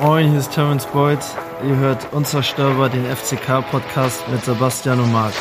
[0.00, 1.18] Moin, hier ist Terence Boyd.
[1.62, 5.34] Ihr hört Unzerstörbar, den FCK-Podcast mit Sebastian und Marc.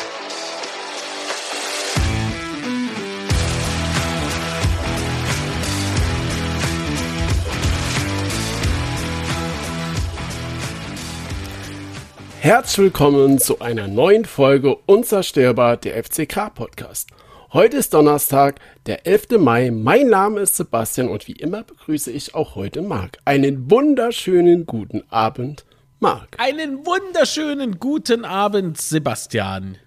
[12.40, 17.08] Herzlich willkommen zu einer neuen Folge Unzerstörbar, der FCK-Podcast.
[17.54, 19.38] Heute ist Donnerstag, der 11.
[19.40, 19.72] Mai.
[19.72, 23.18] Mein Name ist Sebastian und wie immer begrüße ich auch heute Marc.
[23.26, 25.66] Einen wunderschönen guten Abend,
[26.00, 26.38] Marc.
[26.40, 29.78] Einen wunderschönen guten Abend, Sebastian.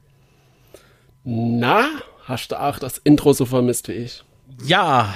[1.24, 1.86] Na,
[2.24, 4.22] hast du auch das Intro so vermisst wie ich?
[4.62, 5.14] Ja,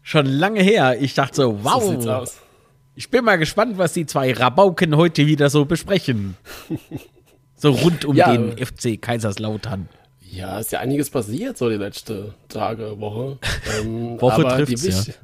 [0.00, 1.00] schon lange her.
[1.00, 1.82] Ich dachte so, wow.
[1.82, 2.38] So sieht's aus.
[2.94, 6.36] Ich bin mal gespannt, was die zwei Rabauken heute wieder so besprechen.
[7.56, 8.30] so rund um Ja.
[8.30, 9.88] den FC Kaiserslautern.
[10.34, 13.38] Ja, ist ja einiges passiert so die letzte Tage, Woche.
[13.80, 15.14] Ähm, Woche trifft's, wichtig-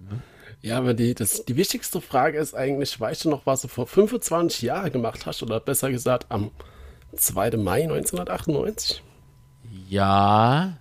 [0.63, 3.87] Ja, aber die, das, die wichtigste Frage ist eigentlich, weißt du noch, was du vor
[3.87, 5.43] 25 Jahren gemacht hast?
[5.43, 6.51] Oder besser gesagt, am
[7.17, 7.57] 2.
[7.57, 9.03] Mai 1998?
[9.89, 10.77] Ja,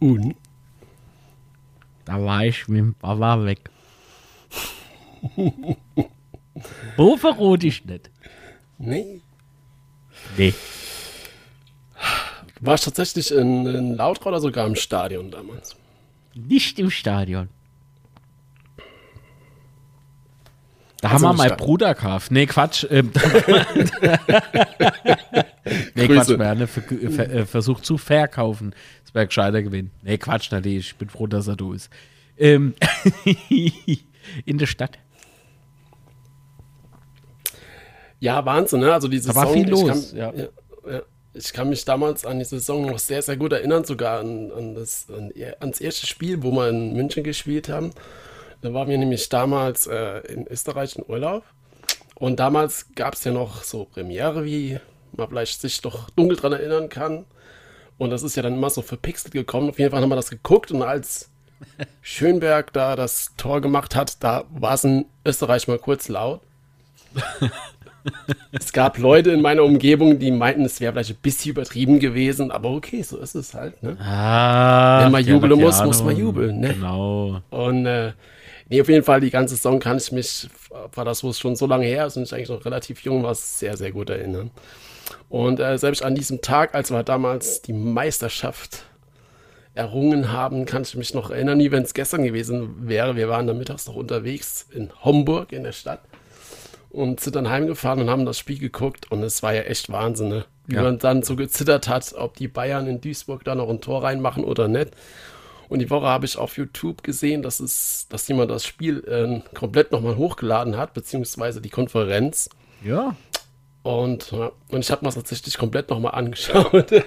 [0.00, 0.34] Und?
[2.04, 3.70] da war ich mit dem Papa weg.
[6.96, 8.10] Wo verrot ich nicht?
[8.78, 9.20] Nee.
[10.36, 10.52] Nee.
[12.60, 15.76] Du warst tatsächlich in, in Lautrau oder sogar im Stadion damals.
[16.34, 17.48] Nicht im Stadion.
[21.00, 22.30] Da Also haben wir im mein Sta- Bruder gekauft.
[22.30, 22.86] Nee, Quatsch.
[22.90, 23.10] Ähm,
[25.94, 26.36] nee, Grüße.
[26.36, 28.74] Quatsch, haben ihn ver äh, versucht zu verkaufen.
[29.04, 29.90] Das wäre gescheiter gewesen.
[30.02, 30.86] Nee, Quatsch, natürlich.
[30.88, 31.90] Ich bin froh, dass er du ist.
[32.38, 32.74] Ähm,
[34.46, 34.98] in der Stadt.
[38.20, 38.92] Ja, Wahnsinn, ne?
[38.92, 40.32] Also die Da war viel los, Kann, ja.
[40.32, 40.48] ja.
[40.90, 41.02] Ja,
[41.34, 44.74] Ich kann mich damals an die Saison noch sehr, sehr gut erinnern, sogar an, an
[44.74, 47.92] das, an, ans erste Spiel, wo wir in München gespielt haben.
[48.62, 51.42] Da waren wir nämlich damals äh, in Österreich in Urlaub.
[52.14, 54.78] Und damals gab es ja noch so Premiere, wie
[55.12, 57.24] man vielleicht sich doch dunkel dran erinnern kann.
[57.98, 59.70] Und das ist ja dann immer so verpixelt gekommen.
[59.70, 61.30] Auf jeden Fall haben wir das geguckt und als
[62.02, 66.40] Schönberg da das Tor gemacht hat, da war es in Österreich mal kurz laut.
[68.52, 72.50] Es gab Leute in meiner Umgebung, die meinten, es wäre vielleicht ein bisschen übertrieben gewesen,
[72.50, 73.82] aber okay, so ist es halt.
[73.82, 73.96] Ne?
[74.00, 76.74] Ah, Wenn man jubeln muss, muss man jubeln, ne?
[76.74, 77.40] Genau.
[77.50, 78.12] Und äh,
[78.68, 80.48] nee, auf jeden Fall die ganze Saison kann ich mich,
[80.94, 83.22] war das, wo es schon so lange her ist und ich eigentlich noch relativ jung
[83.22, 84.50] war, sehr, sehr gut erinnern.
[85.28, 88.84] Und äh, selbst an diesem Tag, als wir damals die Meisterschaft
[89.74, 93.16] errungen haben, kann ich mich noch erinnern, wie wenn es gestern gewesen wäre.
[93.16, 96.00] Wir waren da mittags noch unterwegs in Homburg in der Stadt
[96.94, 100.28] und sind dann heimgefahren und haben das Spiel geguckt und es war ja echt Wahnsinn,
[100.28, 100.44] ne?
[100.66, 100.82] wie Ja.
[100.82, 104.44] man dann so gezittert hat, ob die Bayern in Duisburg da noch ein Tor reinmachen
[104.44, 104.90] oder nicht.
[105.68, 109.56] Und die Woche habe ich auf YouTube gesehen, dass, es, dass jemand das Spiel äh,
[109.56, 112.48] komplett nochmal hochgeladen hat, beziehungsweise die Konferenz.
[112.84, 113.16] Ja.
[113.82, 116.92] Und, ja, und ich habe mir das tatsächlich komplett nochmal angeschaut.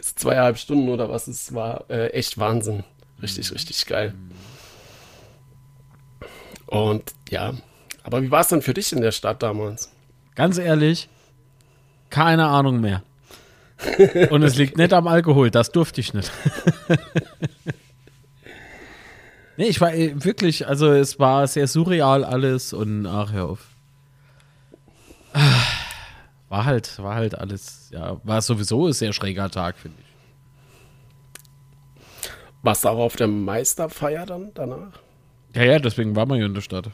[0.00, 1.84] Es Zweieinhalb Stunden oder was es war.
[1.88, 2.84] Äh, echt Wahnsinn.
[3.22, 4.12] Richtig, richtig geil.
[6.66, 7.54] Und ja,
[8.04, 9.90] aber wie war es denn für dich in der Stadt damals?
[10.34, 11.08] Ganz ehrlich,
[12.10, 13.02] keine Ahnung mehr.
[14.30, 16.30] Und es liegt nicht am Alkohol, das durfte ich nicht.
[19.56, 23.66] nee, ich war äh, wirklich, also es war sehr surreal alles und ach, hör auf.
[26.50, 30.04] War halt, war halt alles, ja, war sowieso ein sehr schräger Tag, finde ich.
[32.62, 35.00] Warst du auch auf der Meisterfeier dann danach?
[35.52, 36.90] Ja, ja, deswegen waren wir hier in der Stadt.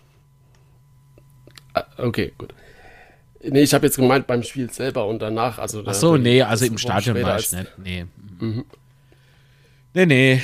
[1.97, 2.53] Ah, okay, gut.
[3.43, 5.59] Nee, ich habe jetzt gemeint beim Spiel selber und danach.
[5.59, 7.79] Also Ach so, nee, also im Stadion war ich nicht.
[7.79, 8.07] Nee.
[9.93, 10.43] Nee, nee,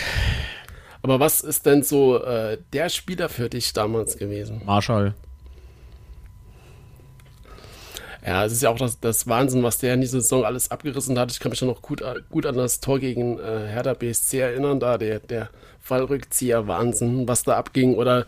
[1.02, 4.62] Aber was ist denn so äh, der Spieler für dich damals gewesen?
[4.64, 5.14] Marschall.
[8.26, 11.16] Ja, es ist ja auch das, das Wahnsinn, was der in dieser Saison alles abgerissen
[11.16, 11.30] hat.
[11.30, 14.80] Ich kann mich ja noch gut, gut an das Tor gegen äh, Hertha BSC erinnern,
[14.80, 15.48] da der, der
[15.80, 17.94] Fallrückzieher, Wahnsinn, was da abging.
[17.94, 18.26] Oder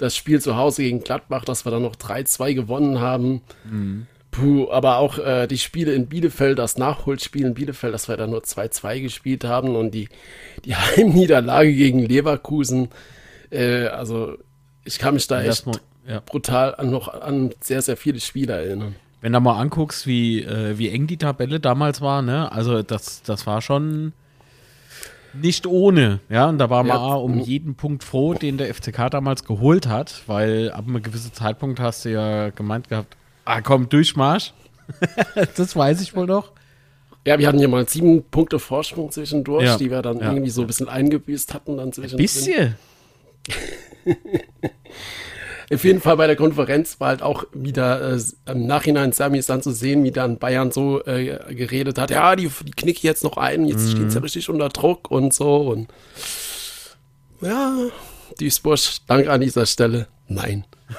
[0.00, 3.42] das Spiel zu Hause gegen Gladbach, dass wir dann noch 3-2 gewonnen haben.
[4.30, 8.26] Puh, aber auch äh, die Spiele in Bielefeld, das Nachholspiel in Bielefeld, dass wir da
[8.26, 10.08] nur 2-2 gespielt haben und die,
[10.64, 12.88] die Heimniederlage gegen Leverkusen.
[13.50, 14.38] Äh, also
[14.84, 15.66] ich kann mich da echt
[16.06, 16.20] ja.
[16.24, 18.94] brutal an, noch an sehr, sehr viele Spiele erinnern.
[19.20, 22.50] Wenn du mal anguckst, wie, äh, wie eng die Tabelle damals war, ne?
[22.52, 24.14] Also das, das war schon
[25.34, 26.48] nicht ohne, ja.
[26.48, 27.14] Und da war man Ja.
[27.14, 31.80] um jeden Punkt froh, den der FCK damals geholt hat, weil ab einem gewissen Zeitpunkt
[31.80, 34.52] hast du ja gemeint gehabt, ah komm, Durchmarsch.
[35.56, 36.52] das weiß ich wohl noch.
[37.26, 40.30] Ja, wir hatten ja mal sieben Punkte Vorsprung zwischendurch, Ja, die wir dann ja.
[40.32, 42.22] irgendwie so ein bisschen eingebüßt hatten dann zwischendrin.
[42.24, 42.74] Bisschen.
[45.72, 49.62] Auf jeden Fall bei der Konferenz war halt auch wieder äh, im Nachhinein Sami dann
[49.62, 52.10] zu sehen, wie dann Bayern so äh, geredet hat.
[52.10, 53.90] Ja, die, die knicke jetzt noch ein, jetzt mhm.
[53.90, 55.58] steht sie ja richtig unter Druck und so.
[55.58, 55.86] Und
[57.40, 57.76] ja,
[58.40, 60.08] Duisburg, danke an dieser Stelle.
[60.26, 60.64] Nein.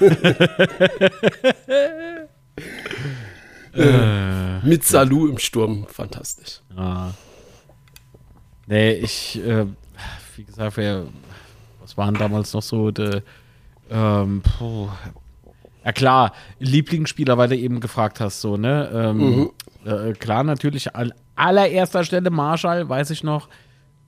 [3.74, 6.60] äh, mit Salou im Sturm, fantastisch.
[6.74, 7.10] Ah.
[8.66, 9.66] Nee, ich, äh,
[10.36, 11.04] wie gesagt, wer,
[11.82, 13.22] was waren damals noch so die,
[13.92, 14.88] ähm, puh.
[15.84, 18.90] Ja klar, Lieblingsspieler, weil du eben gefragt hast, so, ne?
[18.94, 19.50] Ähm, mhm.
[19.84, 23.48] äh, klar, natürlich an allererster Stelle Marshall, weiß ich noch.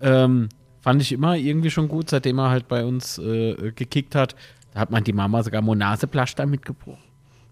[0.00, 0.48] Ähm,
[0.80, 4.36] fand ich immer irgendwie schon gut, seitdem er halt bei uns äh, gekickt hat.
[4.72, 6.98] Da hat man die Mama sogar Monaseplaster mitgebracht.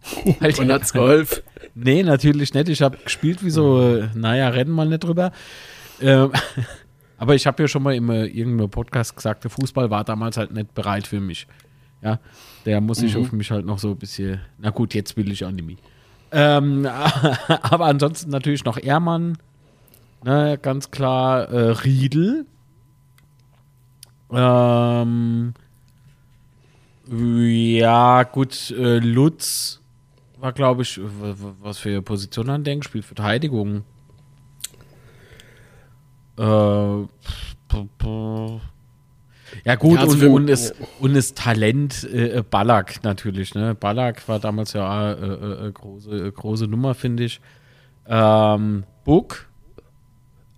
[0.59, 1.43] Und hat's geholfen?
[1.75, 2.69] Nee, natürlich nicht.
[2.69, 5.33] Ich habe gespielt wie so, äh, naja, rennen mal nicht drüber.
[6.01, 6.33] Ähm,
[7.19, 10.53] aber ich habe ja schon mal in irgendeinem Podcast gesagt, der Fußball war damals halt
[10.53, 11.47] nicht bereit für mich.
[12.03, 12.19] Ja,
[12.67, 13.23] der muss sich mhm.
[13.23, 15.79] auf mich halt noch so ein bisschen, na gut, jetzt will ich mehr.
[16.33, 16.87] Ähm,
[17.49, 19.39] aber ansonsten natürlich noch Ehrmann,
[20.25, 22.47] ne, ganz klar äh, Riedel.
[24.33, 25.55] Ähm,
[27.09, 29.81] ja, gut, äh, Lutz
[30.39, 33.85] war, glaube ich, was für Position an denken, spielt Verteidigung.
[36.39, 37.07] Äh,
[39.65, 43.55] ja gut, ja, also und, und, ist, und ist Talent äh, Ballack natürlich.
[43.55, 43.75] Ne?
[43.75, 47.41] Ballack war damals ja äh, äh, äh große, äh, große Nummer, finde ich.
[48.07, 49.49] Ähm, Buck.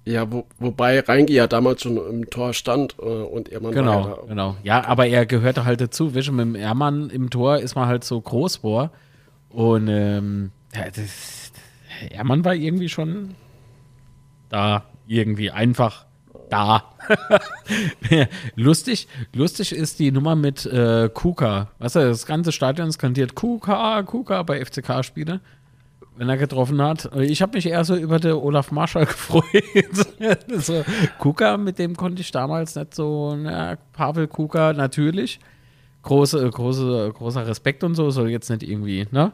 [0.07, 4.19] Ja, wo, wobei Reinge ja damals schon im Tor stand äh, und Ehrmann genau, war
[4.19, 6.11] ja Genau, ja, aber er gehörte halt dazu.
[6.11, 8.91] Du, mit dem Ehrmann im Tor ist man halt so groß vor.
[9.49, 11.53] Und ähm, ja, das,
[12.11, 13.35] Ehrmann war irgendwie schon
[14.49, 16.07] da, irgendwie einfach
[16.55, 16.85] da.
[18.55, 21.69] lustig, lustig ist die Nummer mit äh, Kuka.
[21.79, 25.41] Weißt du, das ganze Stadion skandiert Kuka, Kuka bei FCK-Spiele,
[26.17, 27.11] wenn er getroffen hat.
[27.17, 29.45] Ich habe mich eher so über den Olaf Marschall gefreut.
[30.59, 30.85] so,
[31.19, 35.41] Kuka, mit dem konnte ich damals nicht so, na, Pavel Kuka natürlich.
[36.03, 39.33] Große, große, großer Respekt und so, soll jetzt nicht irgendwie, ne?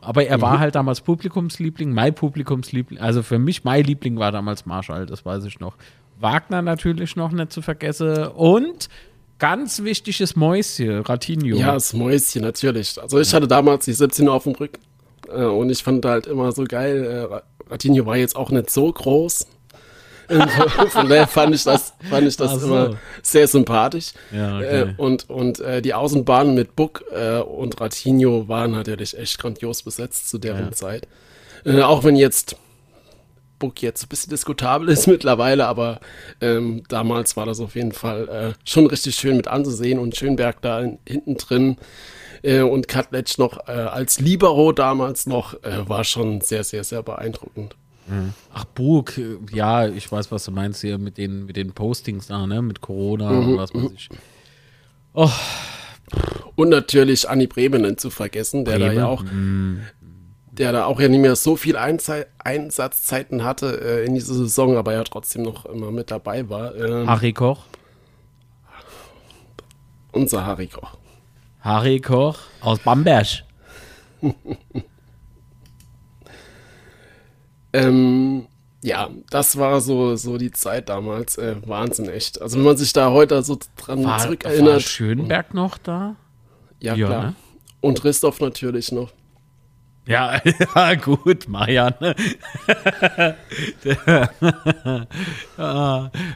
[0.00, 0.60] Aber er war mhm.
[0.60, 3.00] halt damals Publikumsliebling, mein Publikumsliebling.
[3.00, 5.76] Also für mich, mein Liebling war damals Marschall, das weiß ich noch.
[6.20, 8.28] Wagner natürlich noch nicht zu vergessen.
[8.28, 8.88] Und
[9.38, 11.56] ganz wichtiges Mäuschen, Ratinho.
[11.56, 13.00] Ja, das Mäuschen, natürlich.
[13.00, 14.80] Also ich hatte damals die 17 auf dem Rücken
[15.28, 17.30] äh, und ich fand halt immer so geil.
[17.30, 19.46] Äh, Ratinho war jetzt auch nicht so groß.
[20.90, 22.66] Von daher fand ich das, fand ich das so.
[22.66, 24.12] immer sehr sympathisch.
[24.30, 24.80] Ja, okay.
[24.80, 29.82] äh, und und äh, die Außenbahnen mit Buck äh, und Ratinho waren natürlich echt grandios
[29.82, 30.72] besetzt zu deren ja.
[30.72, 31.08] Zeit.
[31.64, 32.56] Äh, auch wenn jetzt
[33.58, 36.00] Book jetzt ein bisschen diskutabel ist mittlerweile, aber
[36.40, 40.60] ähm, damals war das auf jeden Fall äh, schon richtig schön mit anzusehen und Schönberg
[40.62, 41.76] da in, hinten drin
[42.42, 47.02] äh, und Katletsch noch äh, als Libero damals noch äh, war schon sehr, sehr, sehr
[47.02, 47.76] beeindruckend.
[48.06, 48.32] Mhm.
[48.54, 49.20] Ach, Burg,
[49.52, 52.80] ja, ich weiß, was du meinst hier mit den, mit den Postings da, ne, mit
[52.80, 53.48] Corona mhm.
[53.48, 54.08] und was weiß ich.
[55.14, 55.30] Oh.
[56.54, 58.94] Und natürlich Anni Bremenen zu vergessen, der Bremen?
[58.94, 59.82] da ja auch mhm
[60.58, 64.76] der da auch ja nicht mehr so viel Einzei Einsatzzeiten hatte äh, in dieser Saison,
[64.76, 66.74] aber ja trotzdem noch immer mit dabei war.
[66.74, 67.64] Ähm, Harry Koch.
[70.12, 70.96] Unser Harry Koch.
[71.60, 73.44] Harry Koch aus Bamberg.
[77.72, 78.46] ähm,
[78.82, 81.36] ja, das war so, so die Zeit damals.
[81.36, 82.40] Äh, Wahnsinn, echt.
[82.40, 84.74] Also, wenn man sich da heute so dran war, zurückerinnert.
[84.74, 86.16] War Schönberg noch da?
[86.80, 87.22] Ja, ja klar.
[87.22, 87.34] Ne?
[87.80, 89.12] Und Christoph natürlich noch.
[90.08, 90.40] Ja,
[90.74, 92.16] ja gut, Marianne.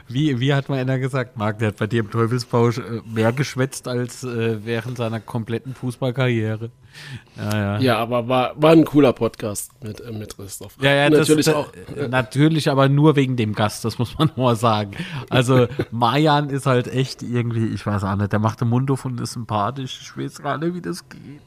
[0.07, 3.31] wie, wie hat mal einer gesagt, Marc, der hat bei dir im Teufelsbausch äh, mehr
[3.31, 6.69] geschwätzt als äh, während seiner kompletten Fußballkarriere.
[7.35, 7.79] Ja, ja.
[7.79, 10.77] ja aber war, war ein cooler Podcast mit, äh, mit Christoph.
[10.79, 11.73] Ja, ja, natürlich das, auch.
[12.09, 14.91] Natürlich, aber nur wegen dem Gast, das muss man mal sagen.
[15.31, 19.03] Also, Marian ist halt echt irgendwie, ich weiß auch nicht, der macht den Mund auf
[19.03, 19.99] und ist sympathisch.
[20.03, 21.41] Ich weiß gar nicht, wie das geht.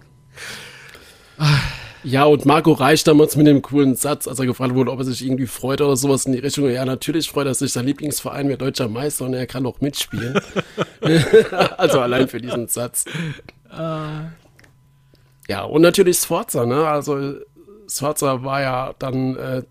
[2.06, 5.04] Ja, und Marco Reich damals mit dem coolen Satz, als er gefragt wurde, ob er
[5.04, 6.70] sich irgendwie freut oder sowas in die Richtung.
[6.70, 7.72] Ja, natürlich freut er sich.
[7.72, 10.38] Sein Lieblingsverein wird deutscher Meister und er kann auch mitspielen.
[11.76, 13.06] also allein für diesen Satz.
[13.72, 14.28] Uh.
[15.48, 16.86] Ja, und natürlich Sforza, ne?
[16.86, 17.40] Also
[17.88, 19.62] Sforza war ja dann äh,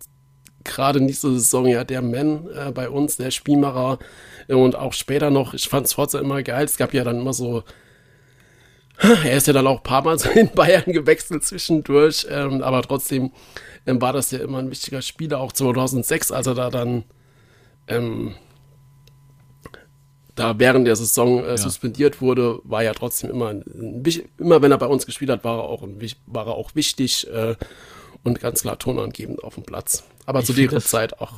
[0.62, 3.98] gerade in dieser Saison ja der Man äh, bei uns, der Spielmacher.
[4.48, 6.66] Und auch später noch, ich fand Sforza immer geil.
[6.66, 7.64] Es gab ja dann immer so
[8.98, 12.82] er ist ja dann auch ein paar Mal so in Bayern gewechselt zwischendurch, ähm, aber
[12.82, 13.30] trotzdem
[13.86, 17.04] ähm, war das ja immer ein wichtiger Spieler, auch 2006, als er da dann
[17.88, 18.34] ähm,
[20.34, 21.56] da während der Saison äh, Ja.
[21.56, 23.52] suspendiert wurde, war ja trotzdem immer,
[24.38, 25.86] immer wenn er bei uns gespielt hat, war er auch,
[26.26, 27.56] war er auch wichtig äh,
[28.22, 30.04] und ganz klar tonangebend auf dem Platz.
[30.26, 31.32] Aber Ich zu das- Zeit auch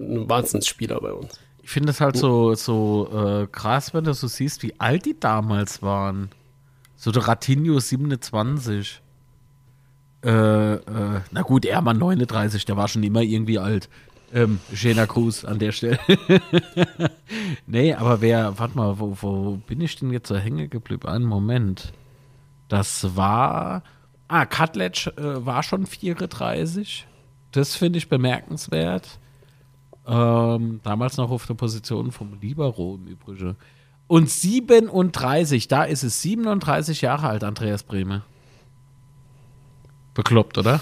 [0.00, 1.38] ein Wahnsinnsspieler bei uns.
[1.62, 5.18] Ich finde es halt so, so äh, krass, wenn du so siehst, wie alt die
[5.18, 6.30] damals waren.
[6.96, 9.02] So der Ratinho 27.
[10.24, 13.88] Äh, äh, na gut, er war 39, der war schon immer irgendwie alt.
[14.34, 15.98] Ähm, schöner Gruß an der Stelle.
[17.66, 21.06] nee, aber wer, warte mal, wo, wo bin ich denn jetzt so hängen geblieben?
[21.06, 21.92] Einen Moment.
[22.68, 23.84] Das war,
[24.26, 27.06] ah, Cutledge äh, war schon 34.
[27.52, 29.20] Das finde ich bemerkenswert.
[30.06, 33.56] Ähm, damals noch auf der Position vom Libero im Übrigen.
[34.08, 38.22] Und 37, da ist es 37 Jahre alt, Andreas Brehme.
[40.14, 40.80] Bekloppt, oder?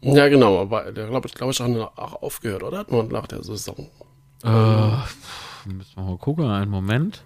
[0.00, 2.78] Ja, genau, aber der glaube ich, glaub ich, auch, aufgehört, oder?
[2.78, 3.88] Hat man nach der Saison.
[4.44, 4.48] Äh,
[5.68, 7.22] müssen wir mal gucken, einen Moment.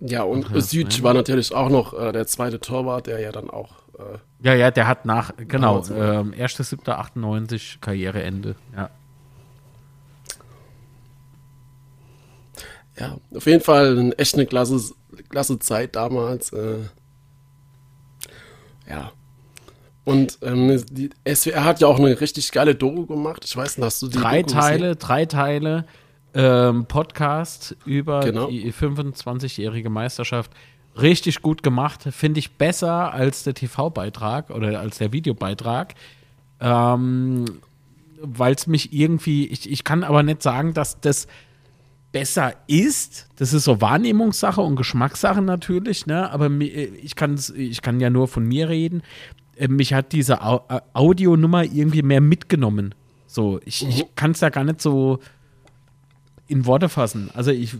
[0.00, 1.04] Ja, und Okay, Süd ja.
[1.04, 4.70] war natürlich auch noch äh, der zweite Torwart, der ja dann auch äh, Ja, ja,
[4.70, 8.56] der hat nach, genau, ähm, 1.7.98 Karriereende.
[8.74, 8.90] Ja.
[13.02, 14.94] Ja, auf jeden Fall echt eine klasse,
[15.28, 16.52] klasse Zeit damals.
[16.52, 16.78] Äh,
[18.88, 19.10] ja.
[20.04, 23.44] Und ähm, die SWR hat ja auch eine richtig geile Doku gemacht.
[23.44, 25.84] Ich weiß nicht, hast du die drei Doku Teile, drei Teile
[26.34, 28.46] ähm, Podcast über Genau.
[28.48, 30.52] die 25-jährige Meisterschaft.
[31.00, 35.94] Richtig gut gemacht, finde ich besser als der TV-Beitrag oder als der Videobeitrag.
[36.60, 37.46] Ähm,
[38.20, 41.26] Weil es mich irgendwie, ich, ich kann aber nicht sagen, dass das
[42.12, 43.28] besser ist.
[43.36, 46.30] Das ist so Wahrnehmungssache und Geschmackssache natürlich, ne?
[46.30, 46.68] Aber mi-
[47.02, 49.02] ich, kann's, ich kann ja nur von mir reden.
[49.56, 52.94] Äh, Mich hat diese äh, Audionummer irgendwie mehr mitgenommen.
[53.26, 55.18] So, ich, ich kann es ja gar nicht so
[56.48, 57.30] in Worte fassen.
[57.32, 57.76] Also ich,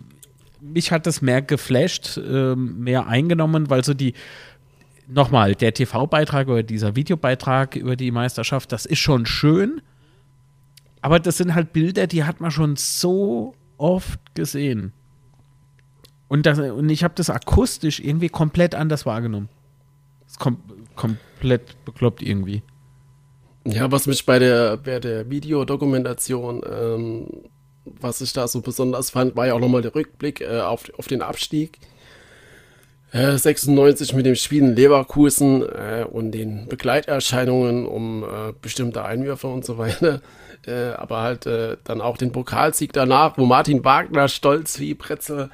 [0.61, 4.15] mich hat das mehr geflasht, ähm, mehr eingenommen, weil so die,
[5.09, 9.83] nochmal, der TV-Beitrag oder dieser Videobeitrag über die Meisterschaft, das ist schon schön,
[11.03, 14.93] aber das sind halt Bilder, die hat man schon so oft gesehen.
[16.29, 19.49] Und, das, und ich habe das akustisch irgendwie komplett anders wahrgenommen.
[20.23, 20.59] Das ist kom
[20.95, 22.63] komplett bekloppt irgendwie.
[23.65, 27.27] Ja, was mich bei der, bei der Videodokumentation, ähm,
[27.85, 31.07] was ich da so besonders fand, war ja auch nochmal der Rückblick äh, auf, auf
[31.07, 31.79] den Abstieg.
[33.13, 39.49] Äh, 96 mit dem Spiel in Leverkusen äh, und den Begleiterscheinungen um äh, bestimmte Einwürfe
[39.49, 40.23] und so weiter.
[40.67, 45.51] Äh, aber halt äh, dann auch den Pokalsieg danach, wo Martin Wagner stolz wie Pretzel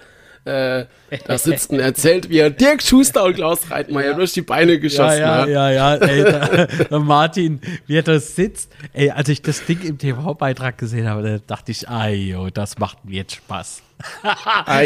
[0.49, 0.87] äh,
[1.27, 5.21] da sitzt und erzählt, wie er Dirk Schuster und Klaus Reitmeier durch die Beine geschossen
[5.21, 5.49] ja, hat.
[5.49, 8.73] ja, ja, ey, da, Martin, wie er da sitzt.
[8.93, 13.05] Ey, als ich das Ding im TV-Beitrag gesehen habe, da dachte ich, ayo, das macht
[13.05, 13.83] mir jetzt Spaß.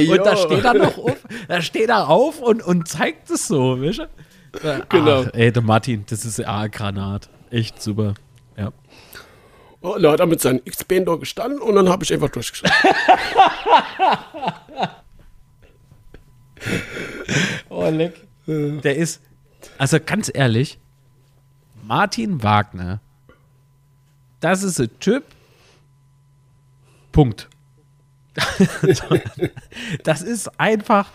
[0.08, 3.78] Und da steht er noch auf, da steht er auf und, und zeigt es so,
[3.78, 4.84] weißt du?
[4.88, 5.24] Genau.
[5.26, 7.28] Ach, ey, der Martin, das ist ja Granat.
[7.50, 8.14] Echt super.
[8.56, 8.72] Ja.
[9.82, 12.70] Oh, da hat er mit seinem X-Bänder gestanden und dann habe ich einfach durchgeschaut.
[17.68, 18.28] Oh, leck.
[18.46, 19.20] Der ist,
[19.78, 20.78] also ganz ehrlich,
[21.82, 23.00] Martin Wagner,
[24.40, 25.24] das ist ein Typ.
[27.10, 27.48] Punkt.
[30.04, 31.10] das ist einfach,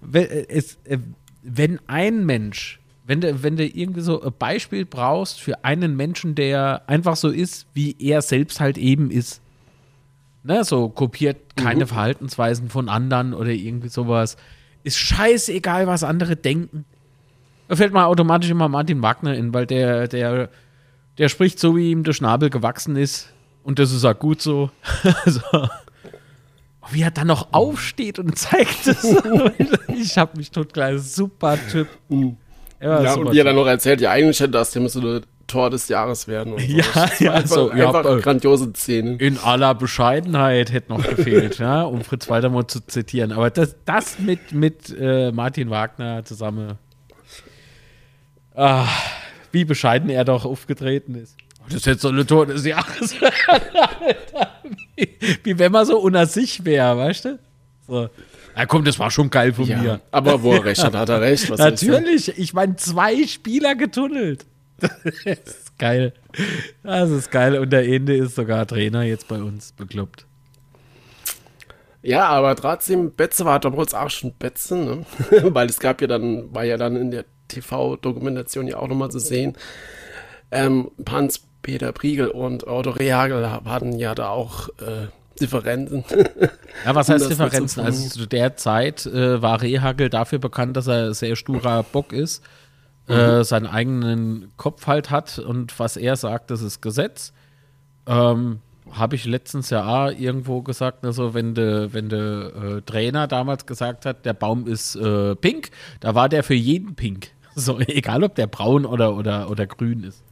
[0.00, 6.34] wenn ein Mensch, wenn du, wenn du irgendwie so ein Beispiel brauchst für einen Menschen,
[6.34, 9.40] der einfach so ist, wie er selbst halt eben ist.
[10.44, 14.36] Ne, so kopiert keine Verhaltensweisen von anderen oder irgendwie sowas.
[14.82, 16.84] Ist scheißegal, was andere denken.
[17.68, 20.48] Da fällt mir automatisch immer Martin Wagner in, weil der, der,
[21.18, 23.32] der spricht so, wie ihm der Schnabel gewachsen ist.
[23.62, 24.70] Und das ist auch gut so.
[25.26, 25.68] so.
[26.90, 29.04] Wie er dann noch aufsteht und zeigt es.
[29.96, 30.98] ich hab mich totklar.
[30.98, 31.86] Super Typ.
[32.10, 32.16] Er
[32.82, 35.22] Ja, super und wie er dann noch erzählt, ja, eigentlich hätte das der müsste eine
[35.46, 36.54] Tor des Jahres werden.
[36.58, 36.66] So.
[36.66, 39.16] Ja, ja, einfach, so, ja, einfach äh, grandiose Szene.
[39.16, 43.32] In aller Bescheidenheit hätte noch gefehlt, ja, um Fritz Walter mal zu zitieren.
[43.32, 46.78] Aber das, das mit, mit äh, Martin Wagner zusammen.
[48.54, 48.86] Ah,
[49.52, 51.36] wie bescheiden er doch aufgetreten ist.
[51.66, 53.14] Das ist jetzt so eine Tor des Jahres.
[54.96, 55.08] wie,
[55.44, 57.38] wie wenn man so unter sich wäre, weißt du?
[57.86, 58.08] So.
[58.56, 60.00] Ja, komm, das war schon geil von Ja, mir.
[60.10, 61.48] aber wo er recht hat, hat er recht.
[61.50, 61.58] Was?
[61.58, 64.44] Natürlich, ich meine, zwei Spieler getunnelt.
[64.78, 66.12] Das ist geil.
[66.82, 67.58] Das ist geil.
[67.58, 70.26] Und der Ende ist sogar Trainer jetzt bei uns bekloppt.
[72.02, 75.06] Ja, aber trotzdem, Betze war damals auch schon Betze, ne?
[75.54, 79.20] Weil es gab ja dann, war ja dann in der TV-Dokumentation ja auch nochmal zu
[79.20, 79.56] sehen.
[80.50, 85.06] Ähm, Hans Peter Priegel und Otto Rehagel hatten ja da auch äh,
[85.40, 86.04] Differenzen.
[86.84, 87.68] Ja, was heißt Differenzen?
[87.68, 92.12] zu Also zu der Zeit äh, war Rehagel dafür bekannt, dass er sehr sturer Bock
[92.12, 92.42] ist,
[93.08, 93.14] Mhm.
[93.14, 97.32] äh, seinen eigenen Kopf halt hat und was er sagt, das ist Gesetz.
[98.06, 98.60] Ähm,
[98.92, 103.66] Habe ich letztens ja auch irgendwo gesagt, also wenn der wenn de, äh, Trainer damals
[103.66, 105.70] gesagt hat, der Baum ist äh, pink,
[106.00, 107.28] da war der für jeden pink.
[107.54, 110.22] So, egal ob der braun oder, oder, oder grün ist.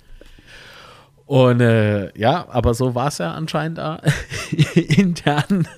[1.31, 4.03] Und äh, ja, aber so war es ja anscheinend da
[4.75, 5.69] intern.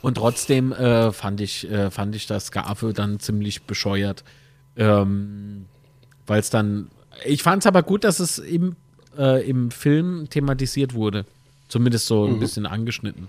[0.00, 4.24] Und trotzdem äh, fand, ich, äh, fand ich das Geaffe dann ziemlich bescheuert.
[4.74, 5.66] Ähm,
[6.26, 6.88] Weil es dann.
[7.26, 8.76] Ich fand es aber gut, dass es im,
[9.18, 11.26] äh, im Film thematisiert wurde.
[11.68, 13.28] Zumindest so ein bisschen angeschnitten.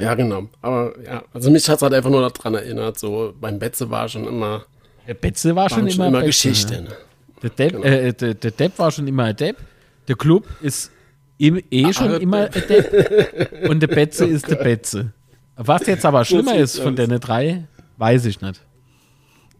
[0.00, 0.48] Ja, genau.
[0.62, 4.08] Aber ja, also mich hat es halt einfach nur daran erinnert, so beim Betze war
[4.08, 4.64] schon immer,
[5.06, 6.74] Der Betze war schon immer, schon immer Betze, Geschichte.
[6.74, 6.88] ne?
[6.88, 6.96] Ne?
[7.44, 9.58] Der, Depp, äh, der, der Depp war schon immer ein Depp.
[10.08, 10.90] Der Club ist
[11.38, 13.68] im, eh schon Ah, immer Depp.
[13.68, 15.12] Und der Betze ist der Betze.
[15.56, 18.60] Was jetzt aber schlimmer ist von den drei, weiß ich nicht.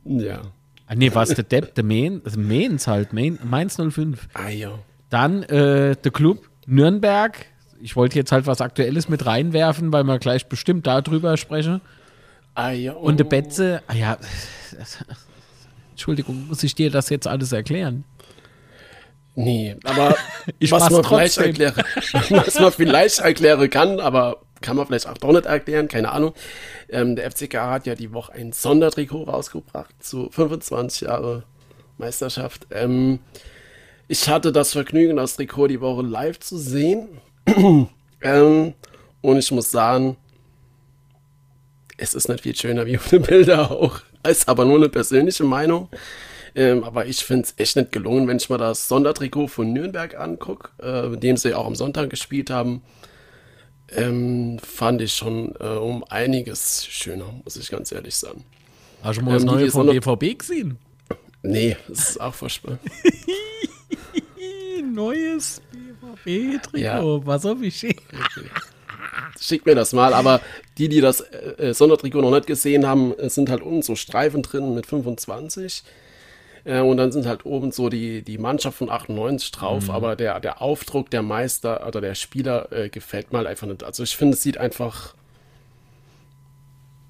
[0.05, 0.43] Ja.
[0.87, 4.29] Ah, nee, was der Depp, der Main, also Mainz halt, Main, Mainz 05.
[4.35, 4.79] Ah ja.
[5.11, 7.47] Dann äh, der Club Nürnberg.
[7.81, 11.81] Ich wollte jetzt halt was Aktuelles mit reinwerfen, weil wir gleich bestimmt darüber sprechen.
[12.55, 12.93] Ah ja.
[12.93, 14.17] Und der Betze, ah ja,
[15.91, 18.05] Entschuldigung, muss ich dir das jetzt alles erklären?
[19.37, 20.17] Nee, aber
[20.59, 21.85] Ich was man vielleicht erklären,
[22.31, 26.33] was man vielleicht erklären kann, aber kann man vielleicht auch doch nicht erklären, keine Ahnung.
[26.89, 31.45] Ähm, der FCK hat ja die Woche ein Sondertrikot rausgebracht zu 25 Jahre
[31.99, 32.67] Meisterschaft.
[32.71, 33.21] Ähm,
[34.09, 37.09] ich hatte das Vergnügen, das Trikot die Woche live zu sehen.
[38.23, 38.75] ähm,
[39.21, 40.17] und ich muss sagen,
[41.99, 44.01] es ist nicht viel schöner wie auf den Bilder auch.
[44.27, 45.89] Ist aber nur eine persönliche Meinung.
[46.57, 50.19] Ähm, aber ich finde es echt nicht gelungen, wenn ich mal das Sondertrikot von Nürnberg
[50.19, 52.83] angucke, äh, mit dem sie auch am Sonntag gespielt haben.
[53.95, 58.43] Ähm, fand ich schon äh, um einiges schöner, muss ich ganz ehrlich sagen.
[59.03, 60.79] Hast du mal das Ähm, neue vom Sonder- BVB gesehen?
[61.43, 62.79] Nee, das ist auch furchtbar.
[64.93, 67.27] Neues BVB-Trikot, Ja.
[67.27, 67.87] was auf ich
[69.39, 70.41] Schick mir das mal, aber
[70.79, 74.43] die, die das äh, Sondertrikot noch nicht gesehen haben, es sind halt unten so Streifen
[74.43, 75.83] drin mit 25.
[76.67, 80.41] Äh, und dann sind halt oben so die, die Mannschaft von 98 drauf, aber der,
[80.41, 83.85] der Aufdruck der Meister oder der Spieler äh, gefällt mir halt einfach nicht.
[83.85, 85.15] Also ich finde, es sieht einfach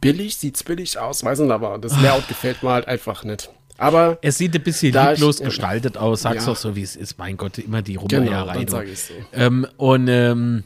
[0.00, 3.50] billig, sieht's billig aus, weiß nicht, aber das Layout gefällt mir halt einfach nicht.
[3.78, 6.52] Aber Es sieht ein bisschen Da ich- lieblos gestaltet aus, sag's Ja.
[6.52, 7.18] doch so, wie es ist.
[7.18, 8.84] Mein Gott, immer die genau, Rummeierei.
[8.84, 9.12] ich so.
[9.34, 10.64] Ähm, und ähm,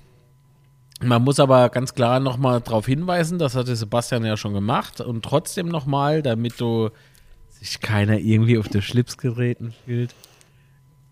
[1.03, 5.01] man muss aber ganz klar nochmal darauf hinweisen, das hatte Sebastian ja schon gemacht.
[5.01, 6.91] Und trotzdem nochmal, damit du
[7.61, 10.15] sich keiner irgendwie auf den Schlips getreten fühlt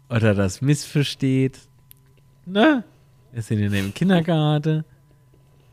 [0.08, 1.58] oder das missversteht.
[2.46, 2.84] Ne?
[3.32, 4.84] Wir sind in dem Kindergarten.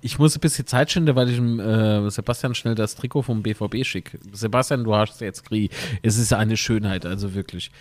[0.01, 3.41] Ich muss ein bisschen Zeit schinden, weil ich dem äh, Sebastian schnell das Trikot vom
[3.41, 4.19] BVB schicke.
[4.33, 5.69] Sebastian, du hast jetzt Krie.
[6.03, 7.71] Es ist eine Schönheit, also wirklich.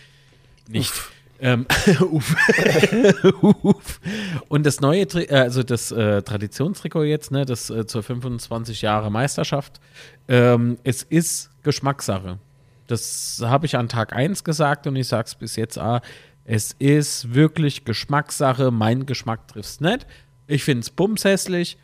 [0.68, 0.92] Nicht.
[1.40, 1.66] Ähm,
[2.00, 2.35] uff.
[3.42, 4.00] Uff.
[4.48, 8.80] Und das neue, Tri äh, also das äh, Traditionstrikot jetzt, ne, das äh, zur 25
[8.80, 9.80] Jahre Meisterschaft,
[10.28, 12.38] ähm, es ist Geschmackssache.
[12.87, 16.01] Das habe ich an Tag 1 gesagt und ich sage es bis jetzt auch.
[16.44, 18.70] Es ist wirklich Geschmackssache.
[18.70, 20.07] Mein Geschmack trifft es nicht.
[20.47, 21.79] Ich finde es bumshässlich.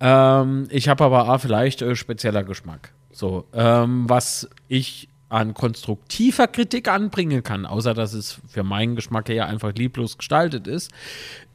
[0.00, 2.92] Ähm, ich habe aber auch vielleicht äh, spezieller Geschmack.
[3.12, 9.28] So, ähm, was ich an konstruktiver Kritik anbringen kann, außer dass es für meinen Geschmack
[9.28, 10.90] her einfach lieblos gestaltet ist,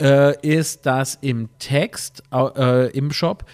[0.02, 3.46] äh, ist, dass im Text äh, im Shop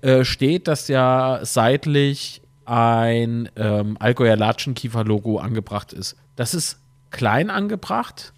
[0.00, 6.16] äh, steht, dass ja seitlich ein ähm, Allgäuer Latschenkiefer-Logo angebracht ist.
[6.36, 8.32] Das ist klein angebracht,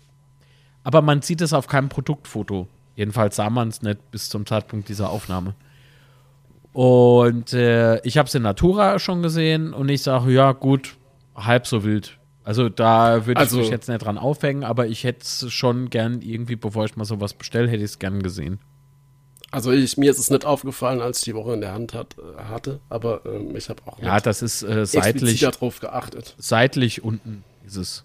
[0.84, 2.68] aber man sieht es auf keinem Produktfoto.
[2.94, 5.54] Jedenfalls sah man es nicht bis zum Zeitpunkt dieser Aufnahme.
[6.72, 10.96] Und äh, ich habe es in Natura schon gesehen und ich sage, ja gut,
[11.34, 12.18] halb so wild.
[12.44, 15.90] Also da würde Also- ich mich jetzt nicht dran aufhängen, aber ich hätte es schon
[15.90, 18.60] gern irgendwie, bevor ich mal sowas bestelle, hätte ich es gern gesehen.
[19.50, 22.16] Also ich, mir ist es nicht aufgefallen, als ich die Woche in der Hand hat,
[22.18, 26.34] äh, hatte, aber ähm, ich habe auch Ja, nicht das ist äh, seitlich, darauf geachtet.
[26.38, 28.04] seitlich unten ist es.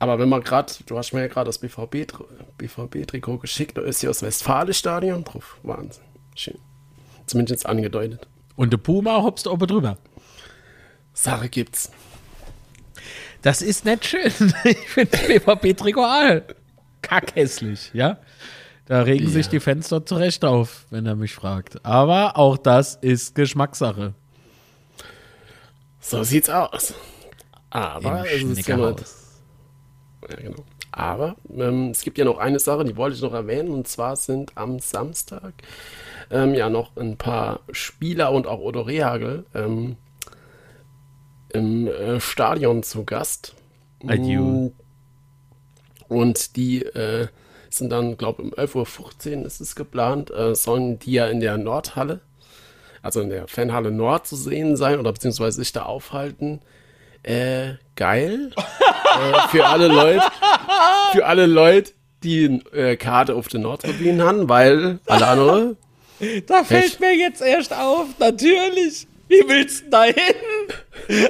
[0.00, 4.00] Aber wenn man gerade, du hast mir ja gerade das BVB-Trikot BVB geschickt, da ist
[4.02, 5.56] ja das Westfalenstadion drauf.
[5.64, 6.04] Wahnsinn.
[6.36, 6.58] Schön.
[7.26, 8.28] Zumindest angedeutet.
[8.54, 9.98] Und der Puma hopst oben drüber.
[11.14, 11.90] Sache gibt's.
[13.42, 14.32] Das ist nicht schön.
[14.64, 16.44] Ich finde das BVB-Trikot all
[17.02, 18.18] kackhässlich, ja.
[18.88, 19.30] Da regen Ja.
[19.30, 21.84] sich die Fans dort zurecht auf, wenn er mich fragt.
[21.84, 24.14] Aber auch das ist Geschmackssache.
[26.00, 26.94] So sieht's aus.
[27.68, 28.96] Aber es ist ja genau.
[30.90, 34.16] Aber ähm, es gibt ja noch eine Sache, die wollte ich noch erwähnen, und zwar
[34.16, 35.52] sind am Samstag
[36.30, 39.96] ähm, ja noch ein paar Spieler und auch Odo Rehagel ähm,
[41.50, 43.54] im äh, Stadion zu Gast.
[44.06, 44.70] Adieu.
[46.08, 47.28] Und die äh,
[47.70, 51.40] sind dann, glaube ich, um 11.15 Uhr ist es geplant, äh, sollen die ja in
[51.40, 52.20] der Nordhalle,
[53.02, 56.60] also in der Fanhalle Nord zu sehen sein oder beziehungsweise sich da aufhalten.
[57.22, 58.50] Äh, geil.
[58.56, 60.22] äh, für alle Leute,
[61.12, 65.76] für alle Leute, die äh, Karte auf den Nordtribünen haben, weil alle andere
[66.46, 67.00] Da fällt Echt?
[67.00, 69.06] mir jetzt erst auf, natürlich.
[69.28, 70.14] Wie willst du da hin?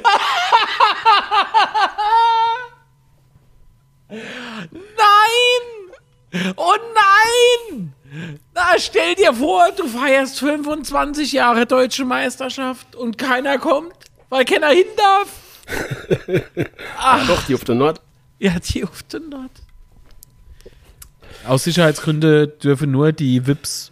[4.09, 5.78] nein!
[6.55, 7.93] Oh nein!
[8.53, 13.93] Na, stell dir vor, du feierst 25 Jahre deutsche Meisterschaft und keiner kommt,
[14.29, 15.39] weil keiner hin darf.
[16.97, 18.01] ah, doch, die auf der Nord.
[18.39, 19.51] Ja, die auf der Nord.
[21.45, 23.91] Aus Sicherheitsgründen dürfen nur die Vips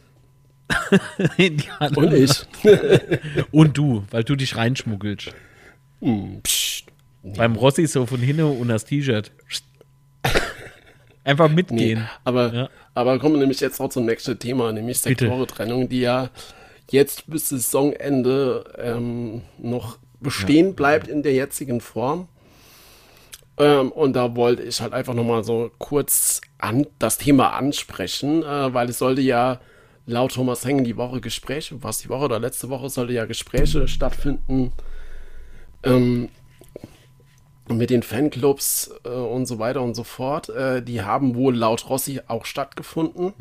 [1.38, 1.95] in die Halle.
[1.95, 2.45] Und ich.
[3.52, 5.32] Und du, weil du dich reinschmuggelst.
[6.02, 6.86] Hm, psst.
[7.36, 9.32] Beim Rossi so von hinten und das T-Shirt.
[11.27, 12.09] Einfach Nee, mitgehen.
[12.23, 12.69] aber, Ja.
[12.93, 14.99] aber kommen wir nämlich jetzt auch zum nächsten Thema, nämlich.
[14.99, 16.29] Sektorentrennung, die ja
[16.89, 22.29] jetzt bis Saisonende ähm, noch bestehen bleibt in der jetzigen Form.
[23.57, 28.73] Ähm, und da wollte ich halt einfach nochmal so kurz an das Thema ansprechen, äh,
[28.73, 29.59] weil es sollte ja
[30.05, 33.87] laut Thomas Hengen die Woche Gespräche, was die Woche oder letzte Woche sollte ja Gespräche
[33.89, 34.71] stattfinden
[35.83, 36.29] ähm,
[37.69, 40.49] mit den Fanclubs äh, und so weiter und so fort.
[40.49, 43.34] Äh, die haben wohl laut Rossi auch stattgefunden.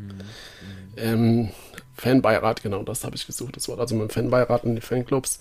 [0.96, 1.50] Ähm,
[1.94, 3.56] Fanbeirat, genau, das habe ich gesucht.
[3.56, 5.40] Das war also mit dem Fanbeirat und den Fanclubs.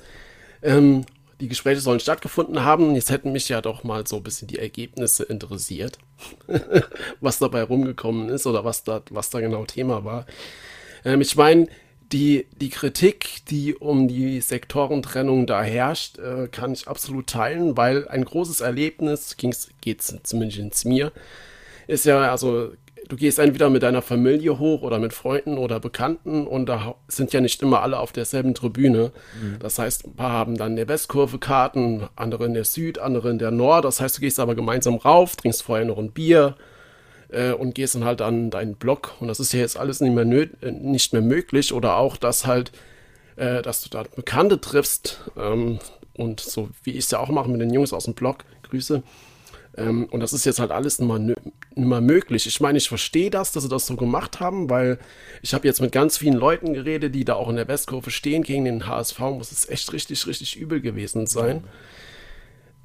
[0.61, 1.05] Ähm,
[1.41, 2.95] die Gespräche sollen stattgefunden haben.
[2.95, 5.97] Jetzt hätten mich ja doch mal so ein bisschen die Ergebnisse interessiert,
[7.21, 10.25] was dabei rumgekommen ist oder was da, was da genau Thema war.
[11.03, 11.67] Ähm, ich meine,
[12.11, 18.07] die, die Kritik, die um die Sektorentrennung da herrscht, äh, kann ich absolut teilen, weil
[18.07, 19.61] ein großes Erlebnis, geht
[19.99, 21.11] es zumindest mir,
[21.87, 22.71] ist ja, also
[23.07, 27.33] du gehst entweder mit deiner Familie hoch oder mit Freunden oder Bekannten und da sind
[27.33, 29.11] ja nicht immer alle auf derselben Tribüne.
[29.59, 33.29] Das heißt, ein paar haben dann in der Westkurve Karten, andere in der Süd, andere
[33.29, 33.85] in der Nord.
[33.85, 36.55] Das heißt, du gehst aber gemeinsam rauf, trinkst vorher noch ein Bier
[37.29, 39.13] äh, und gehst dann halt an deinen Block.
[39.19, 41.73] Und das ist ja jetzt alles nicht mehr, äh, nicht mehr möglich.
[41.73, 42.71] Oder auch, dass halt,
[43.35, 45.79] äh, dass du da Bekannte triffst ähm,
[46.13, 48.45] und so wie ich es ja auch mache mit den Jungs aus dem Block.
[48.63, 49.03] Grüße.
[49.77, 52.47] Ähm, und das ist jetzt halt alles nicht mehr, nö- nicht mehr möglich.
[52.47, 54.99] Ich meine, ich verstehe das, dass sie das so gemacht haben, weil
[55.41, 58.43] ich habe jetzt mit ganz vielen Leuten geredet, die da auch in der Westkurve stehen
[58.43, 59.19] gegen den HSV.
[59.19, 61.65] Muss es echt richtig, richtig übel gewesen sein.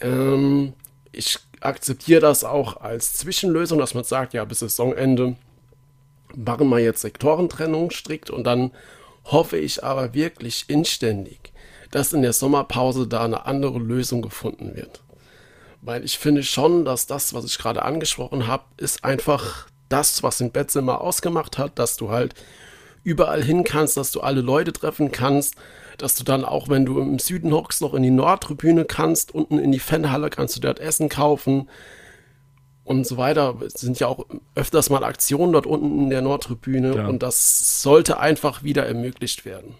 [0.00, 0.72] Ähm,
[1.12, 5.36] ich akzeptiere das auch als Zwischenlösung, dass man sagt, ja, bis Saisonende
[6.34, 8.70] machen wir jetzt Sektorentrennung strikt und dann
[9.24, 11.52] hoffe ich aber wirklich inständig,
[11.90, 15.02] dass in der Sommerpause da eine andere Lösung gefunden wird.
[15.82, 20.38] Weil ich finde schon, dass das, was ich gerade angesprochen habe, ist einfach das, was
[20.38, 22.34] den Bettzimmer ausgemacht hat, dass du halt
[23.02, 25.54] überall hin kannst, dass du alle Leute treffen kannst,
[26.02, 29.58] dass du dann auch, wenn du im Süden hockst, noch in die Nordtribüne kannst, unten
[29.58, 31.68] in die Fanhalle kannst du dort Essen kaufen
[32.84, 33.56] und so weiter.
[33.64, 37.08] Es sind ja auch öfters mal Aktionen dort unten in der Nordtribüne Klar.
[37.08, 39.74] und das sollte einfach wieder ermöglicht werden.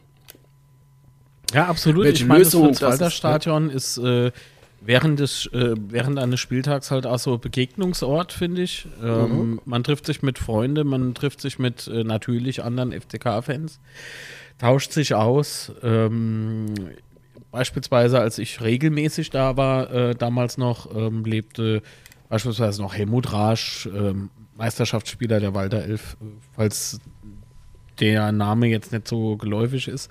[1.53, 2.05] Ja, absolut.
[2.05, 3.11] Welche ich meine, Lösung das Fritz-Walter ist, ne?
[3.11, 4.31] Stadion ist, äh,
[4.81, 8.87] während, des, äh, während eines Spieltags halt auch so Begegnungsort, finde ich.
[9.03, 13.81] Ähm, Man trifft sich mit Freunden, man trifft sich mit äh, natürlich anderen FCK-Fans,
[14.61, 15.73] tauscht sich aus.
[15.83, 16.67] Ähm,
[17.51, 21.83] beispielsweise, als ich regelmäßig da war, äh, damals noch, ähm, lebte
[22.29, 26.17] beispielsweise noch Helmut Rasch, ähm, Meisterschaftsspieler der Walter Elf,
[26.53, 27.01] falls
[27.99, 30.11] der Name jetzt nicht so geläufig ist.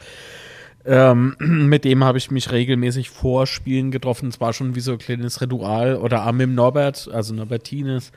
[0.85, 4.29] Ähm, mit dem habe ich mich regelmäßig vor Spielen getroffen.
[4.29, 5.95] Es war schon wie so ein kleines Ritual.
[5.97, 8.11] Oder dem Norbert, also Norbertines.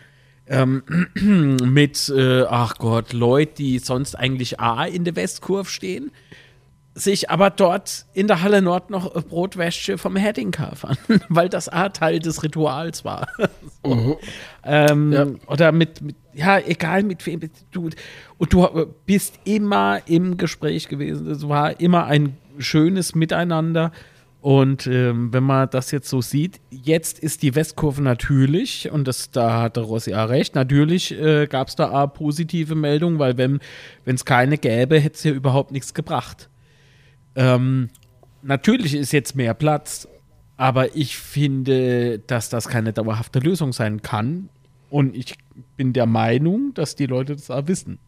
[0.46, 0.82] Ähm,
[1.62, 6.10] mit, äh, ach Gott, Leute, die sonst eigentlich A in der Westkurve stehen,
[6.94, 10.96] sich aber dort in der Halle Nord noch Brotwäsche vom Heading kaufern,
[11.28, 13.28] weil das A Teil des Rituals war.
[13.84, 14.18] so.
[14.64, 15.26] ähm, Ja.
[15.46, 17.90] Oder mit, mit, ja, egal mit wem du.
[18.38, 21.30] Und du bist immer im Gespräch gewesen.
[21.30, 23.92] Es war immer ein schönes Miteinander.
[24.42, 29.30] Und ähm, wenn man das jetzt so sieht, jetzt ist die Westkurve natürlich, und das,
[29.30, 33.60] da hatte Rossi auch recht, natürlich äh, gab es da auch positive Meldungen, weil wenn
[34.04, 36.48] es keine gäbe, hätte es ja überhaupt nichts gebracht.
[37.36, 37.88] Ähm,
[38.42, 40.08] natürlich ist jetzt mehr Platz,
[40.56, 44.48] aber ich finde, dass das keine dauerhafte Lösung sein kann,
[44.92, 45.36] Und ich
[45.78, 47.98] bin der Meinung, dass die Leute das auch wissen.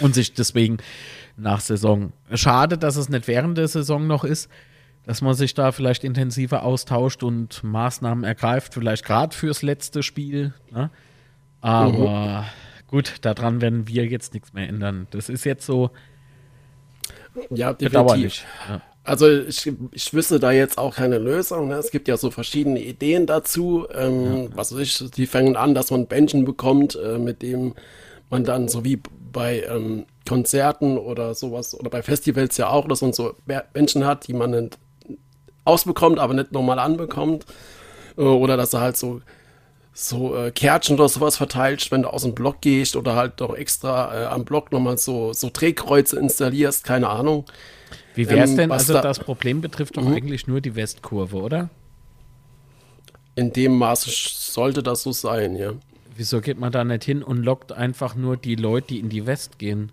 [0.00, 0.78] Und sich deswegen
[1.36, 2.12] nach Saison.
[2.34, 4.48] Schade, dass es nicht während der Saison noch ist,
[5.04, 10.54] dass man sich da vielleicht intensiver austauscht und Maßnahmen ergreift, vielleicht gerade fürs letzte Spiel.
[10.70, 10.90] Ne?
[11.60, 12.86] Aber mhm.
[12.86, 15.08] gut, daran werden wir jetzt nichts mehr ändern.
[15.10, 15.90] Das ist jetzt so
[17.50, 18.44] ja, bedauerlich.
[18.68, 18.82] Ja.
[19.04, 21.68] Also ich, ich wüsste da jetzt auch keine Lösung.
[21.68, 21.74] Ne?
[21.74, 23.86] Es gibt ja so verschiedene Ideen dazu.
[23.92, 24.48] Ähm, ja.
[24.54, 27.74] Was weiß ich, die fangen an, dass man Bändchen bekommt, äh, mit dem
[28.30, 29.00] man dann so wie
[29.32, 33.34] bei ähm, Konzerten oder sowas oder bei Festivals ja auch, dass man so
[33.72, 34.78] Bändchen hat, die man nicht
[35.64, 37.46] ausbekommt, aber nicht normal anbekommt.
[38.16, 39.20] Äh, oder dass er halt so
[39.94, 43.54] so äh, Kärtchen oder sowas verteilt, wenn du aus dem Block gehst oder halt doch
[43.54, 47.44] extra äh, am Block nochmal so, so Drehkreuze installierst, keine Ahnung.
[48.14, 48.72] Wie wäre es ähm, denn?
[48.72, 50.14] Also da, das Problem betrifft doch mhm.
[50.14, 51.68] eigentlich nur die Westkurve, oder?
[53.34, 55.72] In dem Maße sollte das so sein, ja.
[56.16, 59.26] Wieso geht man da nicht hin und lockt einfach nur die Leute, die in die
[59.26, 59.92] West gehen?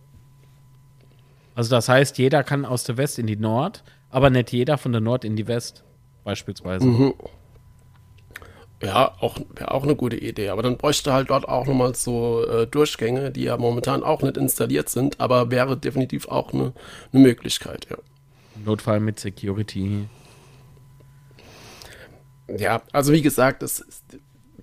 [1.60, 4.94] Also das heißt, jeder kann aus der West in die Nord, aber nicht jeder von
[4.94, 5.84] der Nord in die West,
[6.24, 6.86] beispielsweise.
[6.86, 7.14] Mhm.
[8.82, 10.52] Ja, auch, wäre auch eine gute Idee.
[10.52, 14.38] Aber dann bräuchte halt dort auch nochmal so äh, Durchgänge, die ja momentan auch nicht
[14.38, 16.72] installiert sind, aber wäre definitiv auch eine,
[17.12, 17.98] eine Möglichkeit, ja.
[18.64, 20.08] Notfall mit Security.
[22.48, 24.18] Ja, also wie gesagt, das ist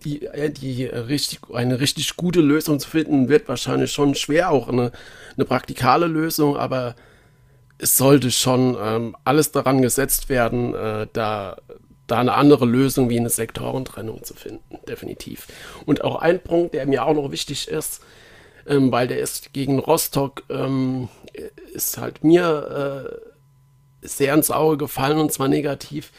[0.06, 4.68] die, äh, die richtig, eine richtig gute Lösung zu finden, wird wahrscheinlich schon schwer, auch
[4.68, 4.92] eine,
[5.36, 6.94] eine praktikale Lösung, aber
[7.78, 11.56] es sollte schon ähm, alles daran gesetzt werden, äh, da
[12.06, 15.48] da eine andere Lösung wie eine Sektorentrennung zu finden, definitiv.
[15.86, 18.00] Und auch ein Punkt, der mir auch noch wichtig ist,
[18.66, 21.08] ähm, weil der ist gegen Rostock, ähm,
[21.74, 23.10] ist halt mir
[24.02, 26.12] äh, sehr ins Auge gefallen und zwar negativ.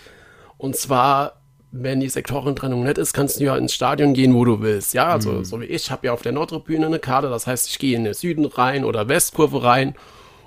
[0.58, 4.62] Und zwar, wenn die Sektorentrennung nett ist, kannst du ja ins Stadion gehen, wo du
[4.62, 4.93] willst.
[4.93, 5.45] Ja, also mhm.
[5.45, 8.06] so wie ich, habe ja auf der Nordtribüne eine Karte, das heißt, ich gehe in
[8.06, 9.95] den Süden rein oder Westkurve rein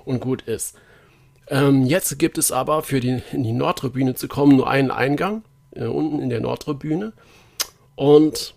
[0.05, 0.75] und gut ist.
[1.47, 5.43] Ähm, jetzt gibt es aber für die, in die Nordtribüne zu kommen nur einen Eingang,
[5.71, 7.13] äh, unten in der Nordtribüne.
[7.95, 8.55] Und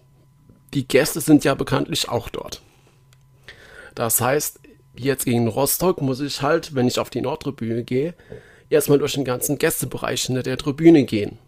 [0.72, 2.62] die Gäste sind ja bekanntlich auch dort.
[3.94, 4.61] Das heißt,
[4.96, 8.14] jetzt gegen Rostock muss ich halt, wenn ich auf die Nordtribüne gehe,
[8.70, 11.38] erstmal durch den ganzen Gästebereich hinter der Tribüne gehen.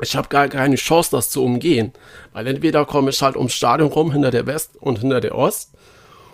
[0.00, 1.92] Ich habe gar keine Chance, das zu umgehen,
[2.32, 5.72] weil entweder komme ich halt ums Stadion rum, hinter der West und hinter der Ost,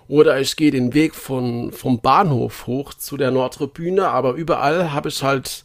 [0.09, 5.09] oder ich gehe den Weg von, vom Bahnhof hoch zu der Nordtribüne, aber überall habe
[5.09, 5.65] ich halt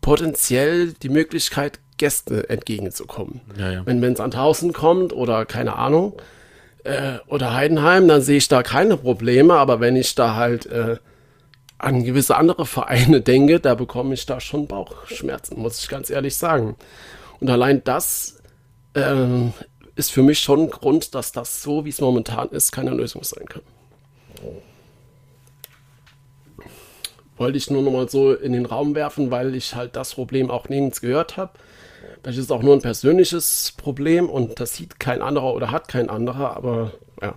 [0.00, 3.42] potenziell die Möglichkeit, Gäste entgegenzukommen.
[3.58, 3.82] Ja, ja.
[3.84, 6.14] Wenn Sandhausen kommt oder keine Ahnung,
[6.84, 10.96] äh, oder Heidenheim, dann sehe ich da keine Probleme, aber wenn ich da halt äh,
[11.80, 16.36] an gewisse andere Vereine denke, da bekomme ich da schon Bauchschmerzen, muss ich ganz ehrlich
[16.36, 16.76] sagen.
[17.40, 18.38] Und allein das
[18.94, 19.48] äh,
[19.96, 23.24] ist für mich schon ein Grund, dass das so, wie es momentan ist, keine Lösung
[23.24, 23.62] sein kann.
[27.36, 30.50] Wollte ich nur noch mal so in den Raum werfen, weil ich halt das Problem
[30.50, 31.52] auch nirgends gehört habe.
[32.22, 36.10] Das ist auch nur ein persönliches Problem und das sieht kein anderer oder hat kein
[36.10, 37.34] anderer, aber ja.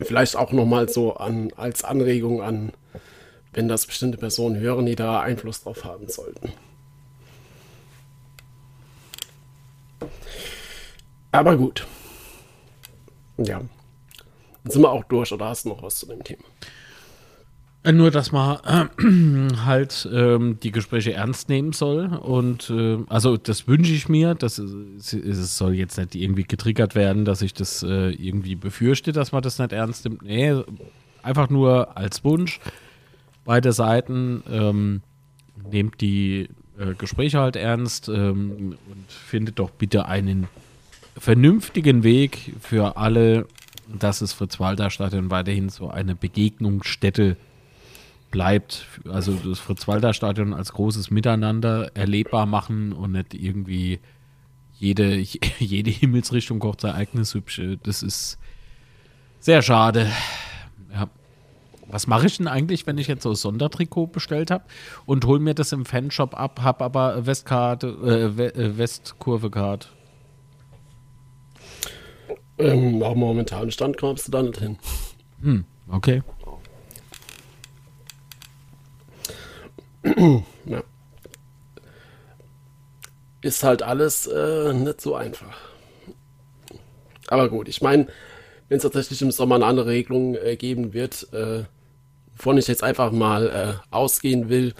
[0.00, 2.72] Vielleicht auch noch mal so an, als Anregung an,
[3.52, 6.52] wenn das bestimmte Personen hören, die da Einfluss drauf haben sollten.
[11.32, 11.86] Aber gut.
[13.36, 13.60] Ja.
[14.64, 16.44] Dann sind wir auch durch, oder hast du noch was zu dem Thema?
[17.84, 22.06] Äh, nur, dass man äh, halt ähm, die Gespräche ernst nehmen soll.
[22.06, 24.34] Und äh, also das wünsche ich mir.
[24.34, 29.12] Das ist, es soll jetzt nicht irgendwie getriggert werden, dass ich das äh, irgendwie befürchte,
[29.12, 30.22] dass man das nicht ernst nimmt.
[30.22, 30.60] Nee,
[31.22, 32.60] einfach nur als Wunsch.
[33.44, 35.02] Beide Seiten ähm,
[35.70, 40.48] nehmt die äh, Gespräche halt ernst ähm, und findet doch bitte einen
[41.16, 43.46] vernünftigen Weg für alle,
[43.88, 47.36] dass es Fritz-Walter-Stadion weiterhin so eine Begegnungsstätte
[48.30, 48.86] bleibt.
[49.08, 54.00] Also das Fritz-Walter-Stadion als großes Miteinander erlebbar machen und nicht irgendwie
[54.78, 55.16] jede,
[55.58, 57.78] jede Himmelsrichtung kocht sein eigenes Hübsche.
[57.82, 58.38] Das ist
[59.40, 60.10] sehr schade.
[60.92, 61.08] Ja.
[61.90, 64.64] Was mache ich denn eigentlich, wenn ich jetzt so ein Sondertrikot bestellt habe
[65.06, 67.86] und hole mir das im Fanshop ab, habe aber Westkarte,
[68.38, 69.90] äh, äh Westkurve-Card?
[72.58, 74.76] Ähm, nach momentanen Stand kommst du da nicht hin.
[75.40, 76.22] Hm, okay.
[80.66, 80.82] ja.
[83.40, 85.56] Ist halt alles äh, nicht so einfach.
[87.28, 88.06] Aber gut, ich meine,
[88.68, 91.64] wenn es tatsächlich im Sommer eine andere Regelung äh, geben wird, äh,
[92.36, 94.74] wovon ich jetzt einfach mal äh, ausgehen will,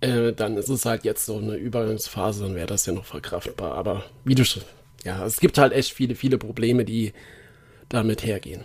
[0.00, 3.74] äh, dann ist es halt jetzt so eine Übergangsphase, dann wäre das ja noch verkraftbar.
[3.74, 4.62] Aber wie du schon,
[5.04, 7.12] ja, es gibt halt echt viele, viele Probleme, die
[7.88, 8.64] damit hergehen.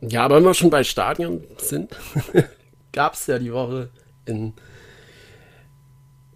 [0.00, 1.94] Ja, aber wenn wir schon bei Stadien sind,
[2.92, 3.90] gab es ja die Woche
[4.26, 4.52] in,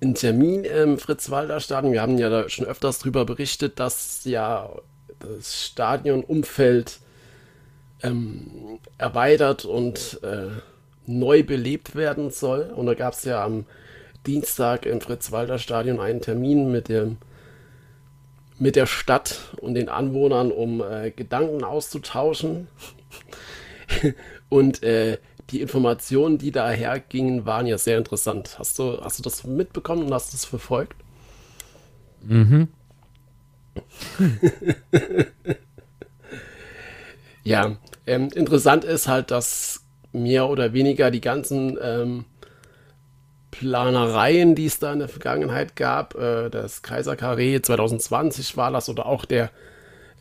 [0.00, 1.92] in Termin im Fritz-Walter-Stadion.
[1.92, 4.68] Wir haben ja da schon öfters darüber berichtet, dass ja
[5.20, 6.98] das Stadionumfeld
[8.02, 10.48] ähm, erweitert und äh,
[11.06, 12.72] neu belebt werden soll.
[12.74, 13.66] Und da gab es ja am
[14.26, 17.18] Dienstag im Fritz-Walter-Stadion einen Termin mit dem
[18.58, 22.68] mit der Stadt und den Anwohnern, um äh, Gedanken auszutauschen.
[24.48, 25.18] und äh,
[25.50, 28.58] die Informationen, die daher gingen, waren ja sehr interessant.
[28.58, 30.96] Hast du, hast du das mitbekommen und hast du das verfolgt?
[32.22, 32.68] Mhm.
[37.44, 37.76] ja,
[38.06, 42.24] ähm, interessant ist halt, dass mehr oder weniger die ganzen ähm,
[43.50, 49.06] Planereien, die es da in der Vergangenheit gab, äh, das Kaiserkarree 2020 war das oder
[49.06, 49.50] auch der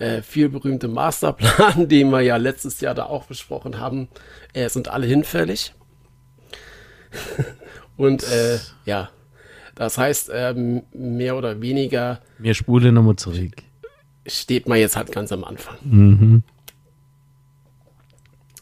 [0.01, 4.09] äh, viel berühmte Masterplan, den wir ja letztes Jahr da auch besprochen haben,
[4.53, 5.73] äh, sind alle hinfällig.
[7.97, 9.09] Und äh, ja,
[9.75, 12.21] das heißt, ähm, mehr oder weniger.
[12.39, 13.53] Mir spule nochmal zurück.
[14.25, 15.77] Steht man jetzt halt ganz am Anfang.
[15.83, 16.43] Mhm.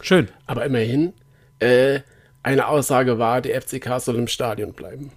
[0.02, 0.30] Schön.
[0.46, 1.14] Aber immerhin,
[1.60, 2.02] äh,
[2.44, 5.12] eine Aussage war, der FCK soll im Stadion bleiben.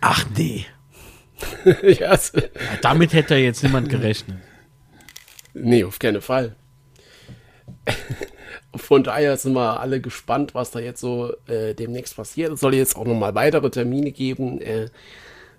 [0.00, 0.66] Ach nee.
[1.82, 2.18] ja,
[2.82, 4.38] damit hätte jetzt niemand gerechnet.
[5.58, 6.54] Nee, auf keinen Fall.
[8.74, 12.52] Von daher sind wir alle gespannt, was da jetzt so äh, demnächst passiert.
[12.52, 14.88] Es soll jetzt auch nochmal weitere Termine geben äh,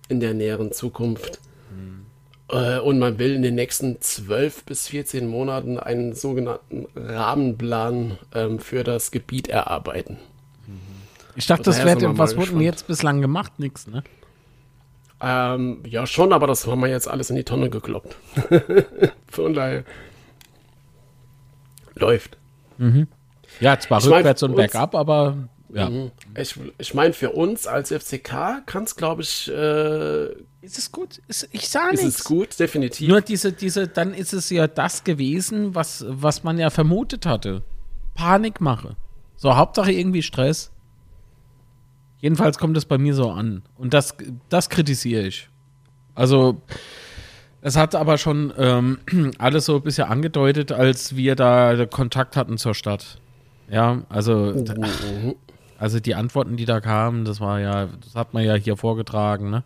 [0.07, 1.39] in der näheren Zukunft.
[1.71, 2.05] Mhm.
[2.49, 8.59] Äh, und man will in den nächsten 12 bis 14 Monaten einen sogenannten Rahmenplan ähm,
[8.59, 10.17] für das Gebiet erarbeiten.
[11.35, 13.59] Ich dachte, das wäre, was wurde denn jetzt bislang gemacht?
[13.59, 14.03] Nix, ne?
[15.19, 18.15] Ähm, ja, schon, aber das haben wir jetzt alles in die Tonne gekloppt.
[19.27, 19.83] Von daher
[21.95, 22.37] läuft.
[22.77, 23.07] Mhm.
[23.59, 25.89] Ja, zwar ich rückwärts mein, und bergab, aber ja.
[25.89, 26.11] Mhm.
[26.37, 29.49] Ich, ich meine, für uns als FCK kann es, glaube ich.
[29.49, 30.27] Äh,
[30.61, 31.21] ist es gut?
[31.27, 32.05] Ist, ich sage nichts.
[32.05, 33.07] Ist es gut, definitiv.
[33.07, 37.63] Nur diese, diese, dann ist es ja das gewesen, was, was man ja vermutet hatte.
[38.13, 38.95] Panikmache.
[39.35, 40.71] So, Hauptsache irgendwie Stress.
[42.19, 43.61] Jedenfalls kommt es bei mir so an.
[43.75, 44.15] Und das,
[44.49, 45.49] das kritisiere ich.
[46.15, 46.61] Also,
[47.61, 48.99] es hat aber schon ähm,
[49.37, 53.19] alles so ein bisschen angedeutet, als wir da Kontakt hatten zur Stadt.
[53.69, 55.35] Ja, also, mhm.
[55.77, 59.49] also die Antworten, die da kamen, das war ja, das hat man ja hier vorgetragen,
[59.49, 59.63] ne?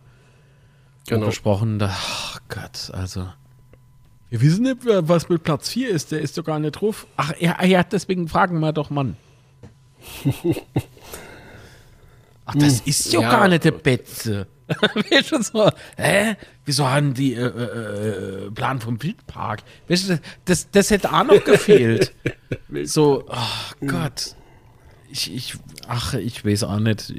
[1.08, 1.30] Genau.
[1.78, 3.28] Da, ach Gott, also.
[4.28, 7.06] Wir wissen nicht, was mit Platz 4 ist, der ist doch gar nicht drauf.
[7.16, 9.16] Ach, ja, ja deswegen fragen wir doch Mann.
[12.52, 14.46] Ach, das hm, ist ja, ja gar nicht der Betze.
[15.40, 16.36] so, hä?
[16.64, 19.62] Wieso haben die äh, äh, äh, Plan vom Wildpark?
[19.88, 22.14] Weißt du, das, das hätte auch noch gefehlt.
[22.84, 24.36] so, oh Gott.
[25.10, 25.54] Ich, ich,
[25.88, 27.12] ach, ich weiß auch nicht.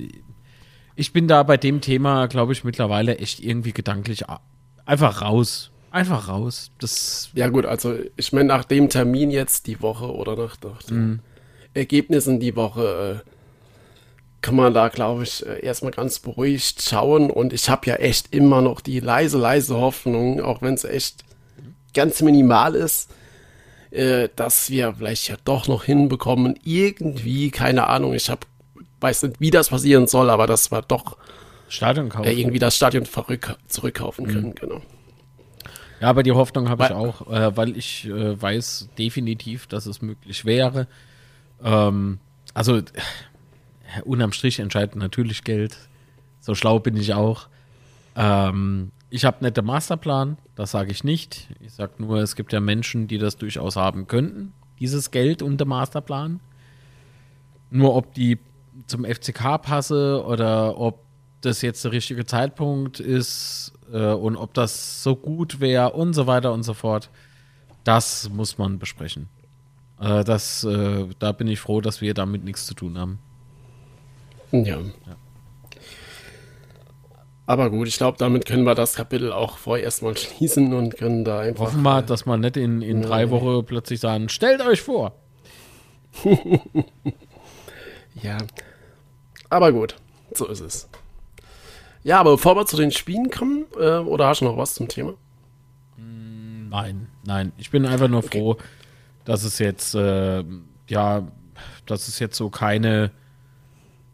[0.95, 4.23] Ich bin da bei dem Thema, glaube ich, mittlerweile echt irgendwie gedanklich
[4.85, 5.71] einfach raus.
[5.91, 6.71] Einfach raus.
[6.79, 10.81] Das ja, gut, also ich meine, nach dem Termin jetzt die Woche oder nach, nach
[10.81, 11.19] den mhm.
[11.75, 13.32] Ergebnissen die Woche äh,
[14.43, 17.31] kann man da, glaube ich, äh, erstmal ganz beruhigt schauen.
[17.31, 21.23] Und ich habe ja echt immer noch die leise, leise Hoffnung, auch wenn es echt
[21.95, 23.09] ganz minimal ist,
[23.89, 26.59] äh, dass wir vielleicht ja doch noch hinbekommen.
[26.63, 28.45] Irgendwie, keine Ahnung, ich habe
[28.99, 31.17] weiß nicht, wie das passieren soll, aber dass wir doch
[31.67, 32.25] Stadion kaufen.
[32.25, 33.05] Äh, irgendwie das Stadion
[33.67, 34.55] zurückkaufen können, mhm.
[34.55, 34.81] genau.
[36.01, 40.01] Ja, aber die Hoffnung habe ich auch, äh, weil ich äh, weiß definitiv, dass es
[40.01, 40.87] möglich wäre.
[41.63, 42.19] Ähm,
[42.53, 42.81] also
[44.03, 45.77] unterm Strich entscheidet natürlich Geld.
[46.39, 47.47] So schlau bin ich auch.
[48.15, 51.47] Ähm, ich habe nicht den Masterplan, das sage ich nicht.
[51.59, 55.57] Ich sage nur, es gibt ja Menschen, die das durchaus haben könnten, dieses Geld und
[55.57, 56.39] der Masterplan.
[57.69, 58.39] Nur ob die
[58.87, 60.99] zum FCK passe oder ob
[61.41, 66.27] das jetzt der richtige Zeitpunkt ist äh, und ob das so gut wäre und so
[66.27, 67.09] weiter und so fort,
[67.83, 69.29] das muss man besprechen.
[69.99, 73.19] Äh, das, äh, da bin ich froh, dass wir damit nichts zu tun haben.
[74.53, 74.77] Ja.
[77.45, 81.25] Aber gut, ich glaube, damit können wir das Kapitel auch vorerst mal schließen und können
[81.25, 81.65] da einfach.
[81.65, 85.13] Hoffen wir, dass man nicht in, in drei Wochen plötzlich sagen, stellt euch vor.
[88.21, 88.37] ja.
[89.49, 89.95] Aber gut,
[90.33, 90.87] so ist es.
[92.03, 94.87] Ja, aber bevor wir zu den Spielen kommen, äh, oder hast du noch was zum
[94.87, 95.15] Thema?
[95.97, 97.51] Nein, nein.
[97.57, 98.57] Ich bin einfach nur froh,
[99.25, 100.43] dass es jetzt, äh,
[100.87, 101.27] ja,
[101.85, 103.11] dass es jetzt so keine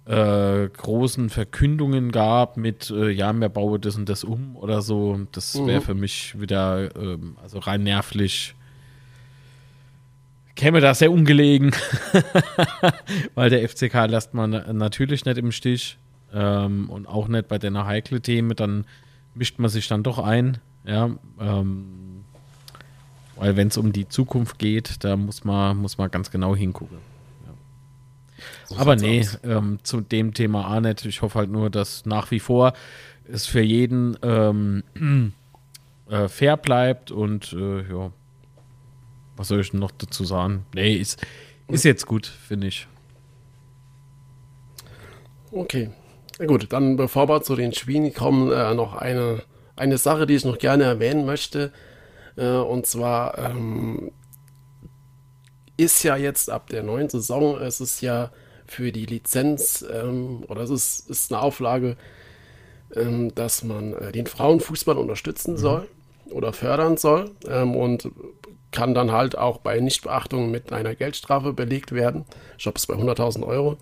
[0.09, 5.19] äh, großen Verkündungen gab mit, äh, ja, wir bauen das und das um oder so.
[5.31, 5.83] Das wäre Mhm.
[5.85, 8.55] für mich wieder, ähm, also rein nervlich,
[10.55, 11.71] käme da sehr ungelegen,
[13.35, 15.97] weil der FCK lässt man na- natürlich nicht im Stich
[16.33, 18.85] ähm, und auch nicht bei den heiklen Themen, dann
[19.35, 22.23] mischt man sich dann doch ein, ja, ähm,
[23.35, 26.97] weil wenn es um die Zukunft geht, da muss man, muss man ganz genau hingucken.
[28.77, 31.05] Aber nee, ähm, zu dem Thema auch nicht.
[31.05, 32.73] Ich hoffe halt nur, dass nach wie vor
[33.31, 34.83] es für jeden ähm,
[36.09, 38.11] äh, fair bleibt und äh, ja,
[39.37, 40.65] was soll ich denn noch dazu sagen?
[40.73, 41.25] Nee, ist,
[41.67, 42.87] ist jetzt gut, finde ich.
[45.51, 45.91] Okay.
[46.39, 49.43] Na gut, dann bevor wir zu den Spielen kommen, äh, noch eine,
[49.75, 51.71] eine Sache, die ich noch gerne erwähnen möchte.
[52.37, 54.11] Äh, und zwar ähm,
[55.79, 58.31] ist ja jetzt ab der neuen Saison, es ist ja
[58.67, 61.95] für die Lizenz ähm, oder es ist, ist eine Auflage,
[62.95, 65.87] ähm, dass man äh, den Frauenfußball unterstützen soll
[66.29, 68.11] oder fördern soll ähm, und
[68.71, 72.25] kann dann halt auch bei Nichtbeachtung mit einer Geldstrafe belegt werden.
[72.57, 73.77] Ich glaube, es bei 100.000 Euro.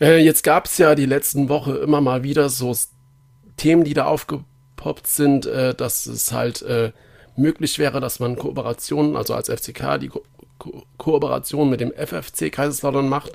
[0.00, 2.76] Äh, jetzt gab es ja die letzten Woche immer mal wieder so
[3.56, 6.92] Themen, die da aufgepoppt sind, äh, dass es halt äh,
[7.36, 10.22] möglich wäre, dass man Kooperationen, also als FCK die Ko
[10.58, 13.32] Ko Kooperation mit dem FFC Kaiserslautern macht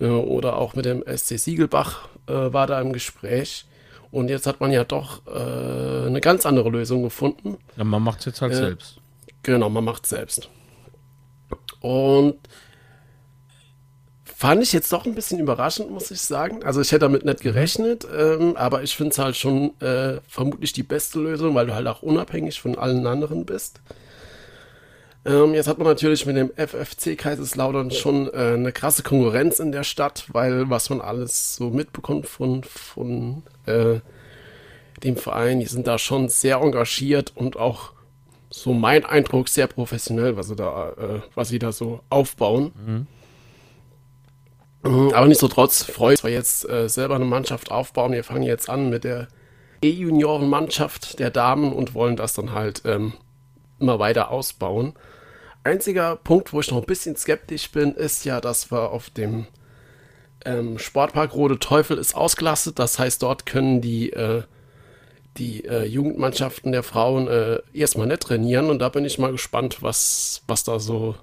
[0.00, 3.66] äh, oder auch mit dem SC Siegelbach äh, war da im Gespräch.
[4.10, 7.56] Und jetzt hat man ja doch äh, eine ganz andere Lösung gefunden.
[7.76, 8.98] Ja, man macht es jetzt halt Äh, selbst.
[9.42, 10.48] Genau, man macht selbst.
[11.80, 12.36] Und
[14.24, 16.62] fand ich jetzt doch ein bisschen überraschend, muss ich sagen.
[16.64, 20.72] Also ich hätte damit nicht gerechnet, ähm, aber ich finde es halt schon äh, vermutlich
[20.72, 23.80] die beste Lösung, weil du halt auch unabhängig von allen anderen bist.
[25.26, 29.72] Ähm, jetzt hat man natürlich mit dem FFC Kaiserslautern schon äh, eine krasse Konkurrenz in
[29.72, 33.98] der Stadt, weil was man alles so mitbekommt von, von äh,
[35.02, 37.92] dem Verein, die sind da schon sehr engagiert und auch
[38.50, 43.06] so mein Eindruck sehr professionell, was sie da, äh, was sie da so aufbauen.
[44.84, 48.12] Mhm, Aber nichtsdestotrotz freue ich mich, wir jetzt äh, selber eine Mannschaft aufbauen.
[48.12, 49.26] Wir fangen jetzt an mit der
[49.82, 53.14] E-Junioren-Mannschaft der Damen und wollen das dann halt ähm,
[53.80, 54.94] immer weiter ausbauen.
[55.66, 59.46] Einziger Punkt, wo ich noch ein bisschen skeptisch bin, ist ja, dass wir auf dem
[60.44, 62.78] ähm, Sportpark Rode Teufel ist ausgelastet.
[62.78, 64.42] Das heißt, dort können die äh,
[65.38, 69.82] die äh, Jugendmannschaften der Frauen äh, erstmal nicht trainieren und da bin ich mal gespannt,
[69.82, 71.14] was, was da so,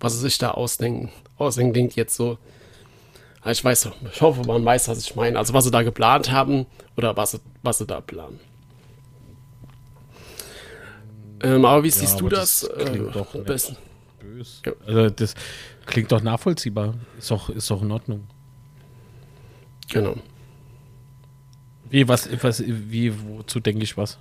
[0.00, 1.10] was sie sich da ausdenken.
[1.38, 2.36] Ausdenken jetzt so.
[3.46, 5.38] Ich weiß, ich hoffe, man weiß, was ich meine.
[5.38, 6.66] Also was sie da geplant haben
[6.96, 8.40] oder was sie, was sie da planen.
[11.42, 12.60] Ähm, aber wie siehst du aber das?
[12.60, 13.46] das klingt doch am nicht.
[13.46, 13.76] besten?
[14.20, 14.62] Bös.
[14.64, 14.72] Ja.
[14.86, 15.34] Also das
[15.86, 16.94] klingt doch nachvollziehbar.
[17.18, 18.26] Ist doch, ist doch in Ordnung.
[19.90, 20.16] Genau.
[21.90, 24.18] Wie, was, was, wie, wozu denke ich was?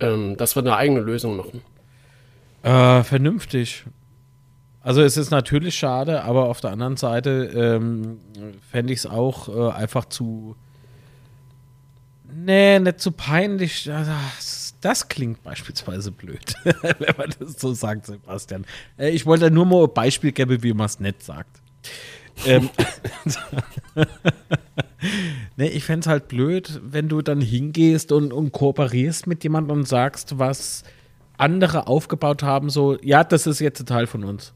[0.00, 1.62] Ähm, dass wir eine eigene Lösung machen.
[2.62, 3.84] Äh, vernünftig.
[4.82, 8.18] Also es ist natürlich schade, aber auf der anderen Seite ähm,
[8.70, 10.56] fände ich es auch äh, einfach zu.
[12.32, 13.84] Nee, nicht zu peinlich.
[13.84, 14.06] Das,
[14.80, 18.64] das klingt beispielsweise blöd, wenn man das so sagt, Sebastian.
[18.98, 21.60] Äh, ich wollte nur mal ein Beispiel geben, wie man es nicht sagt.
[22.46, 22.70] ähm,
[25.56, 29.88] ich fände es halt blöd, wenn du dann hingehst und, und kooperierst mit jemandem und
[29.88, 30.84] sagst, was
[31.36, 34.52] andere aufgebaut haben, so, ja, das ist jetzt ein Teil von uns.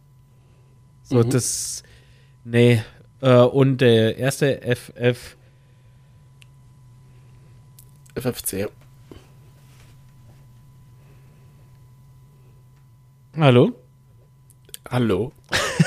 [1.03, 1.83] So, das,
[2.45, 2.83] nee.
[3.21, 5.37] Äh, und der erste FF,
[8.15, 8.71] FFC.
[13.39, 13.73] Hallo?
[14.91, 15.33] Hallo.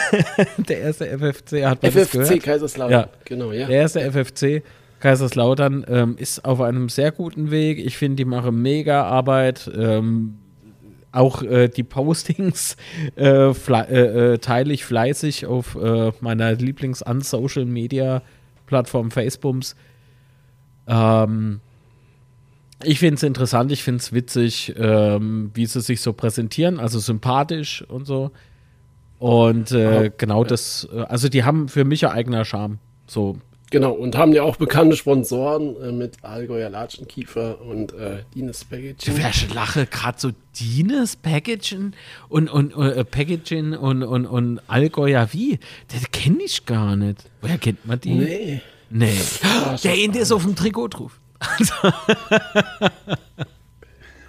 [0.57, 2.43] Der erste FFC hat man FFC gehört?
[2.43, 3.01] Kaiserslautern.
[3.01, 3.09] Ja.
[3.25, 3.67] Genau, ja.
[3.67, 4.63] Der erste FFC
[4.99, 7.77] Kaiserslautern ähm, ist auf einem sehr guten Weg.
[7.77, 9.69] Ich finde, die machen mega Arbeit.
[9.75, 10.39] Ähm,
[11.11, 12.75] auch äh, die Postings
[13.15, 19.75] äh, äh, äh, teile ich fleißig auf äh, meiner Lieblings-An-Social-Media-Plattform Facebooks.
[20.87, 21.61] Ähm,
[22.83, 26.99] ich finde es interessant, ich finde es witzig, ähm, wie sie sich so präsentieren, also
[26.99, 28.31] sympathisch und so.
[29.19, 30.49] Und äh, genau ja.
[30.49, 32.77] das, äh, also die haben für mich ja eigener Charme.
[33.07, 33.37] So,
[33.69, 39.17] Genau, und haben ja auch bekannte Sponsoren äh, mit Allgäuer Latschenkiefer und äh, Dines Packaging.
[39.17, 41.91] Wer lache gerade so Dines Packaging
[42.29, 45.59] und, und, äh, Packaging und, und, und Allgäuer wie?
[45.89, 47.29] Das kenne ich gar nicht.
[47.41, 48.13] Woher kennt man die?
[48.13, 48.61] Nee.
[48.89, 49.19] Nee.
[49.83, 51.19] Der Ende ist auf dem Trikot drauf.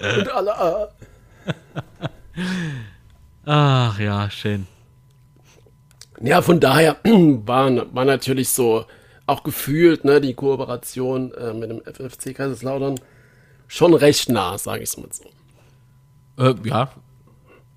[0.01, 1.09] Und alle, äh,
[3.45, 4.67] Ach ja, schön.
[6.21, 8.85] Ja, von daher war, war natürlich so
[9.27, 13.01] auch gefühlt ne, die Kooperation äh, mit dem FFC Kaiserslautern
[13.67, 15.25] schon recht nah, sage ich es mal so.
[16.43, 16.91] Äh, ja,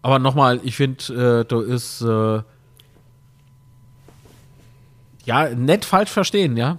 [0.02, 2.42] aber nochmal, ich finde, äh, da ist äh,
[5.26, 6.78] ja nett falsch verstehen, ja.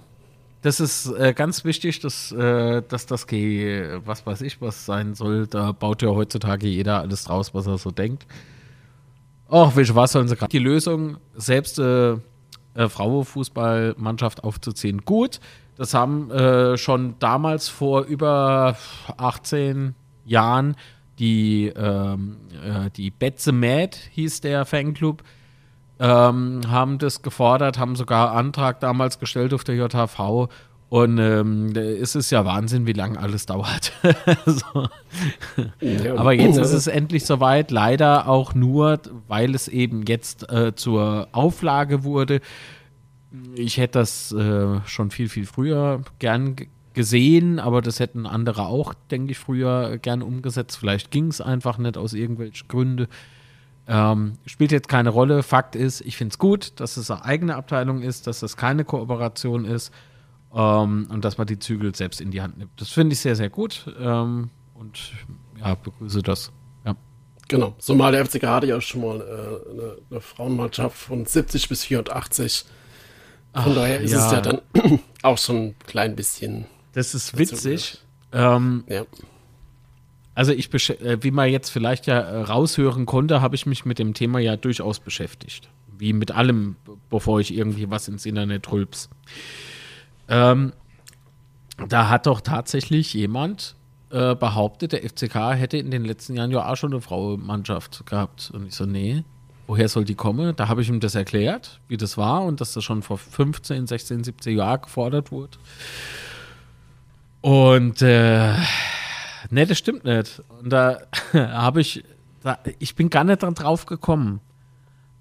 [0.63, 5.13] Das ist äh, ganz wichtig, dass, äh, dass das G, was weiß ich, was sein
[5.13, 5.45] soll.
[5.45, 8.25] Da baut ja heutzutage jeder alles draus, was er so denkt.
[9.49, 10.49] Ach, welche was sollen sie gerade?
[10.49, 12.17] Die Lösung, selbst äh, äh,
[12.87, 15.01] Frauenfußballmannschaft aufzuziehen.
[15.03, 15.41] Gut,
[15.75, 18.77] das haben äh, schon damals vor über
[19.17, 19.95] 18
[20.25, 20.77] Jahren
[21.19, 25.23] die, ähm, äh, die Betze Mad hieß der Fanclub,
[25.99, 30.49] ähm, haben das gefordert, haben sogar Antrag damals gestellt auf der JHV
[30.93, 33.93] und ähm, es ist ja Wahnsinn, wie lange alles dauert.
[34.45, 34.87] so.
[35.81, 36.13] ja.
[36.17, 37.71] Aber jetzt ist es endlich soweit.
[37.71, 42.41] Leider auch nur, weil es eben jetzt äh, zur Auflage wurde.
[43.55, 46.57] Ich hätte das äh, schon viel, viel früher gern
[46.93, 50.77] gesehen, aber das hätten andere auch, denke ich, früher gern umgesetzt.
[50.77, 53.07] Vielleicht ging es einfach nicht aus irgendwelchen Gründen.
[53.85, 55.43] Ähm, spielt jetzt keine Rolle.
[55.43, 58.85] Fakt ist, ich finde es gut, dass es eine eigene Abteilung ist, dass es keine
[58.85, 59.91] Kooperation ist
[60.53, 62.71] ähm, und dass man die Zügel selbst in die Hand nimmt.
[62.77, 65.11] Das finde ich sehr, sehr gut ähm, und
[65.59, 66.51] ja, begrüße das.
[66.85, 66.95] Ja.
[67.49, 71.83] Genau, zumal der FCK hatte ja schon mal äh, eine, eine, Frauenmannschaft von 70 bis
[71.83, 72.65] 84.
[73.53, 74.25] Von Ach, daher ist ja.
[74.25, 74.61] es ja dann
[75.23, 76.65] auch schon ein klein bisschen.
[76.93, 77.99] Das ist witzig.
[78.31, 79.03] Ähm, ja.
[80.35, 83.99] Also ich, äh, wie man jetzt vielleicht ja äh, raushören konnte, habe ich mich mit
[83.99, 85.69] dem Thema ja durchaus beschäftigt.
[85.97, 86.75] Wie mit allem,
[87.09, 89.09] bevor ich irgendwie was ins Internet rülps.
[90.27, 90.73] Ähm,
[91.87, 93.75] da hat doch tatsächlich jemand
[94.09, 98.51] äh, behauptet, der FCK hätte in den letzten Jahren ja auch schon eine Frauenmannschaft gehabt.
[98.53, 99.23] Und ich so, nee,
[99.67, 100.55] woher soll die kommen?
[100.55, 103.87] Da habe ich ihm das erklärt, wie das war und dass das schon vor 15,
[103.87, 105.57] 16, 17 Jahren gefordert wurde.
[107.41, 108.53] Und äh,
[109.49, 110.41] nee, das stimmt nicht.
[110.59, 110.99] Und da
[111.33, 112.03] habe ich,
[112.41, 114.39] da, ich bin gar nicht drauf gekommen.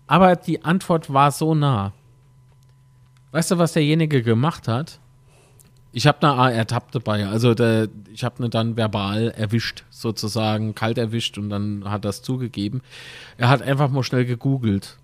[0.07, 1.93] Aber die Antwort war so nah.
[3.31, 4.99] Weißt du, was derjenige gemacht hat?
[5.93, 7.27] Ich habe eine ertappt dabei.
[7.27, 12.11] Also der, ich habe ihn dann verbal erwischt, sozusagen, kalt erwischt und dann hat er
[12.11, 12.81] es zugegeben.
[13.37, 14.99] Er hat einfach mal schnell gegoogelt.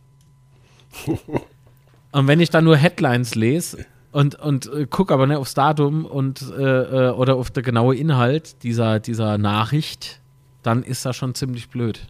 [2.13, 6.05] und wenn ich dann nur Headlines lese, und, und äh, guck aber nicht aufs Datum
[6.05, 10.21] und äh, äh, oder auf der genaue Inhalt dieser, dieser Nachricht,
[10.63, 12.07] dann ist das schon ziemlich blöd.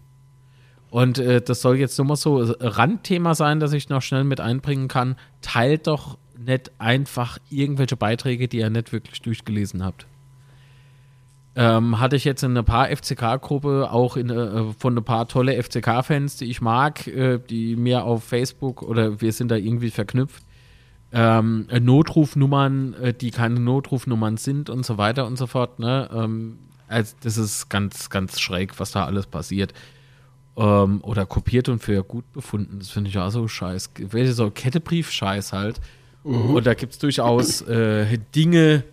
[0.91, 4.41] Und äh, das soll jetzt nur mal so Randthema sein, dass ich noch schnell mit
[4.41, 5.17] einbringen kann.
[5.43, 10.07] Teilt doch nicht einfach irgendwelche Beiträge, die ihr nicht wirklich durchgelesen habt.
[11.57, 15.61] Ähm, hatte ich jetzt in ein paar FCK-Gruppe, auch in, äh, von ein paar tolle
[15.61, 20.45] FCK-Fans, die ich mag, äh, die mir auf Facebook oder wir sind da irgendwie verknüpft,
[21.13, 25.79] ähm, Notrufnummern, äh, die keine Notrufnummern sind und so weiter und so fort.
[25.79, 26.09] Ne?
[26.13, 29.73] Ähm, also das ist ganz, ganz schräg, was da alles passiert.
[30.57, 32.79] Ähm, oder kopiert und für gut befunden.
[32.79, 33.91] Das finde ich auch so scheiß.
[34.11, 35.81] Welche so Kettebrief-Scheiß halt.
[36.25, 36.55] Mhm.
[36.55, 38.85] Und da gibt es durchaus äh, Dinge,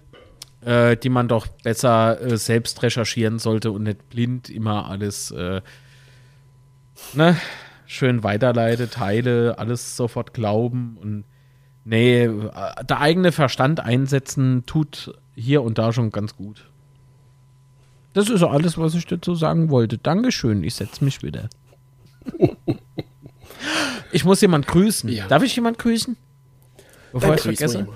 [0.61, 5.61] äh, die man doch besser äh, selbst recherchieren sollte und nicht blind immer alles äh,
[7.13, 7.37] ne,
[7.85, 11.23] schön weiterleite, teile, alles sofort glauben und
[11.85, 12.49] Nee, äh,
[12.83, 16.65] der eigene Verstand einsetzen tut hier und da schon ganz gut.
[18.13, 19.97] Das ist alles, was ich dazu sagen wollte.
[19.97, 21.49] Dankeschön, ich setze mich wieder.
[24.11, 25.09] ich muss jemand grüßen.
[25.09, 25.27] Ja.
[25.27, 26.17] Darf ich jemand grüßen?
[27.13, 27.87] Bevor ich vergesse.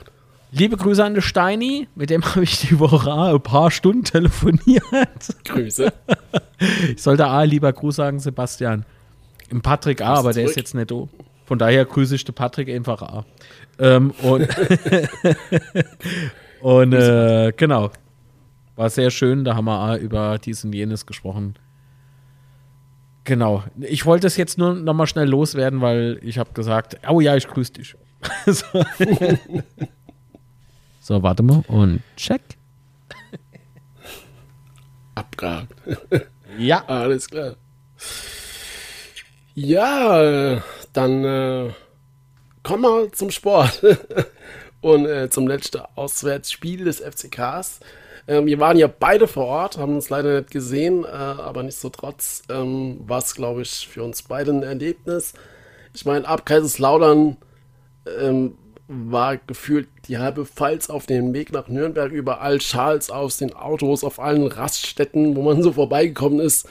[0.51, 4.83] Liebe Grüße an den Steini, mit dem habe ich die Woche ein paar Stunden telefoniert.
[5.45, 5.91] Grüße.
[6.93, 8.83] Ich sollte A lieber Gruß sagen, Sebastian.
[9.49, 11.07] Im Patrick A, aber der ist jetzt nicht da.
[11.45, 13.25] Von daher grüße ich den Patrick einfach A.
[13.79, 14.47] Ähm, und
[16.61, 17.91] und äh, genau.
[18.75, 21.55] War sehr schön, da haben wir über dies und jenes gesprochen.
[23.23, 23.63] Genau.
[23.79, 27.35] Ich wollte es jetzt nur noch mal schnell loswerden, weil ich habe gesagt, oh ja,
[27.35, 27.95] ich grüße dich.
[28.45, 28.65] so.
[30.99, 32.41] so, warte mal und check.
[35.15, 35.73] Abgehakt.
[36.57, 36.83] ja.
[36.85, 37.55] Alles klar.
[39.55, 40.61] Ja,
[40.93, 41.69] dann äh,
[42.63, 43.83] kommen wir zum Sport
[44.81, 47.79] und äh, zum letzten Auswärtsspiel des FCKs.
[48.27, 52.43] Ähm, wir waren ja beide vor Ort, haben uns leider nicht gesehen, äh, aber nichtsdestotrotz
[52.49, 55.33] ähm, war es, glaube ich, für uns beide ein Erlebnis.
[55.93, 57.37] Ich meine, ab Kaiserslautern
[58.19, 58.57] ähm,
[58.87, 64.03] war gefühlt die halbe Pfalz auf dem Weg nach Nürnberg, überall Schals aus den Autos,
[64.03, 66.67] auf allen Raststätten, wo man so vorbeigekommen ist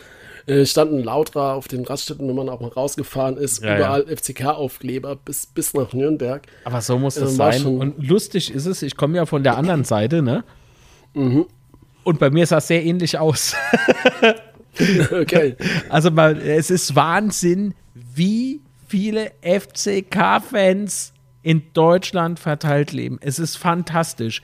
[0.49, 5.17] äh, standen Lautra auf den Raststätten, wenn man auch mal rausgefahren ist, Ja, überall FCK-Aufkleber
[5.17, 6.43] bis, bis nach Nürnberg.
[6.65, 7.67] Aber so muss das Äh, sein.
[7.67, 10.45] Und lustig ist es, ich komme ja von der anderen Seite, ne?
[11.15, 11.47] Mhm.
[12.05, 13.55] Und bei mir sah es sehr ähnlich aus.
[15.11, 15.57] Okay.
[15.89, 17.75] Also man, es ist Wahnsinn,
[18.15, 21.13] wie viele FCK-Fans
[21.43, 23.19] in Deutschland verteilt leben.
[23.21, 24.43] Es ist fantastisch.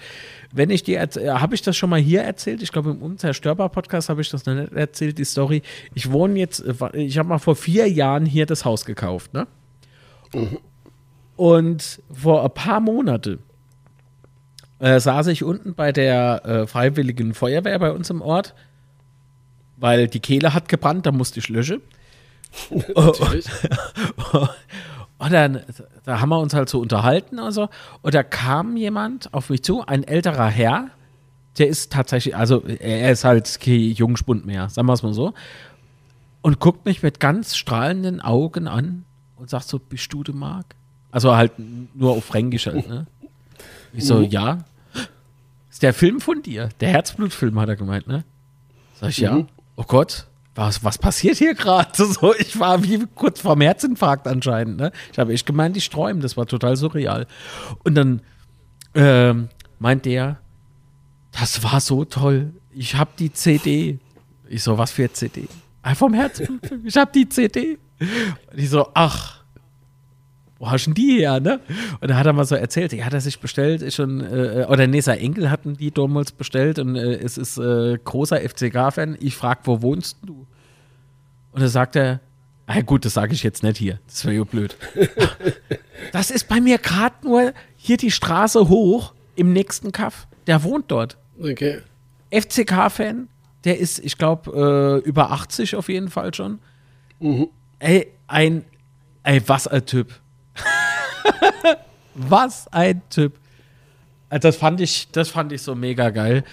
[0.53, 2.63] Wenn ich dir habe ich das schon mal hier erzählt?
[2.63, 5.63] Ich glaube im Unzerstörbar Podcast habe ich das noch nicht erzählt die Story.
[5.95, 9.47] Ich wohne jetzt, äh, ich habe mal vor vier Jahren hier das Haus gekauft, ne?
[11.37, 13.41] Und vor ein paar Monate
[14.79, 18.55] äh, saß ich unten bei der äh, Freiwilligen Feuerwehr bei uns im Ort,
[19.77, 21.81] weil die Kehle hat gebrannt, da musste ich löschen.
[22.95, 23.47] Natürlich.
[25.19, 25.61] Und dann,
[26.05, 27.69] da haben wir uns halt so unterhalten und so.
[28.03, 30.89] Und da kam jemand auf mich zu, ein älterer Herr,
[31.59, 35.33] der ist tatsächlich, also er ist halt kein Jungspund mehr, sagen wir es mal so.
[36.43, 39.05] Und guckt mich mit ganz strahlenden Augen an
[39.37, 40.67] und sagt so, bist du der Marc?
[41.11, 41.53] Also halt
[41.95, 43.07] nur auf Fränkisch halt, ne?
[43.93, 44.59] Ich so, ja.
[45.71, 46.69] Ist der Film von dir?
[46.81, 48.25] Der Herzblutfilm, hat er gemeint, ne?
[49.01, 49.47] Sag ich, ja.
[49.77, 51.91] Oh Gott, was, was passiert hier gerade?
[51.97, 54.93] So, ich war wie kurz vorm Herzinfarkt anscheinend, ne?
[55.13, 57.27] Ich habe echt gemeint, ich träume, das war total surreal.
[57.83, 58.23] Und dann
[58.95, 59.49] ähm,
[59.79, 60.39] meint der,
[61.33, 62.53] das war so toll.
[62.71, 63.99] Ich habe die CD.
[64.49, 65.49] Ich so, was für CD?
[65.83, 66.87] Ah, vom Herzblutfilm.
[66.87, 67.79] Ich habe die CD.
[67.99, 69.44] Und ich so, ach,
[70.59, 71.61] wo hast du denn die her, ne?
[72.01, 74.67] Und dann hat er mal so erzählt, ja, hat er sich bestellt, ist schon, äh,
[74.69, 79.17] oder sein Enkel hatten die damals bestellt und äh, es ist äh, großer FCK-Fan.
[79.21, 80.47] Ich frag, wo wohnst du?
[81.53, 82.21] Und dann sagt er,
[82.67, 84.77] ah gut, das sage ich jetzt nicht hier, das wäre ja blöd.
[86.13, 90.27] das ist bei mir gerade nur hier die Straße hoch im nächsten Kaff.
[90.47, 91.17] Der wohnt dort.
[91.41, 91.81] Okay.
[92.31, 93.29] FCK-Fan,
[93.65, 96.59] der ist, ich glaube, äh, über 80 auf jeden Fall schon.
[97.79, 98.65] Ey, ein,
[99.23, 100.21] ey, was ein Typ.
[102.15, 103.39] was ein Typ.
[104.29, 106.45] Also Das fand ich, das fand ich so mega geil.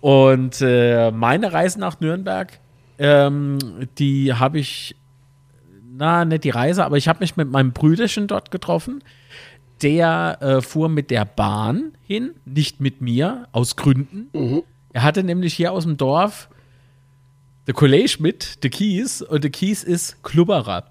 [0.00, 2.58] Und äh, meine Reise nach Nürnberg,
[2.98, 3.58] ähm,
[3.98, 4.96] die habe ich,
[5.92, 9.02] na, nicht die Reise, aber ich habe mich mit meinem Brüderchen dort getroffen.
[9.82, 14.28] Der äh, fuhr mit der Bahn hin, nicht mit mir, aus Gründen.
[14.92, 16.48] Er hatte nämlich hier aus dem Dorf
[17.66, 20.84] der Kollege mit, der Kies, und der Kies ist Klubberer.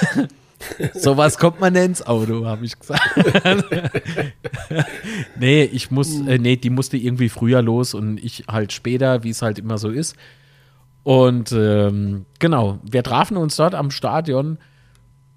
[0.94, 3.02] Sowas kommt man nicht ins Auto, habe ich gesagt.
[5.38, 9.30] nee, ich muss, äh, nee, die musste irgendwie früher los und ich halt später, wie
[9.30, 10.16] es halt immer so ist.
[11.02, 14.58] Und ähm, genau, wir trafen uns dort am Stadion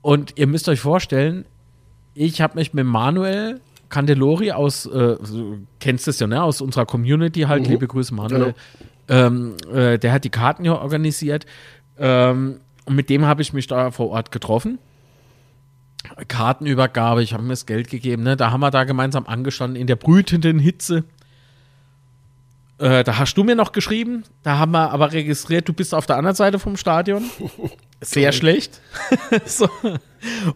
[0.01, 1.45] und ihr müsst euch vorstellen,
[2.13, 6.85] ich habe mich mit Manuel Candelori aus, äh, so, kennst es ja, ne, aus unserer
[6.85, 8.55] Community halt, liebe Grüße Manuel,
[9.07, 11.45] ähm, äh, der hat die Karten ja organisiert
[11.97, 14.79] ähm, und mit dem habe ich mich da vor Ort getroffen.
[16.27, 18.35] Kartenübergabe, ich habe mir das Geld gegeben, ne?
[18.35, 21.05] Da haben wir da gemeinsam angestanden in der brütenden Hitze.
[22.79, 26.05] Äh, da hast du mir noch geschrieben, da haben wir aber registriert, du bist auf
[26.05, 27.23] der anderen Seite vom Stadion.
[28.01, 28.81] Sehr schlecht.
[29.45, 29.69] so.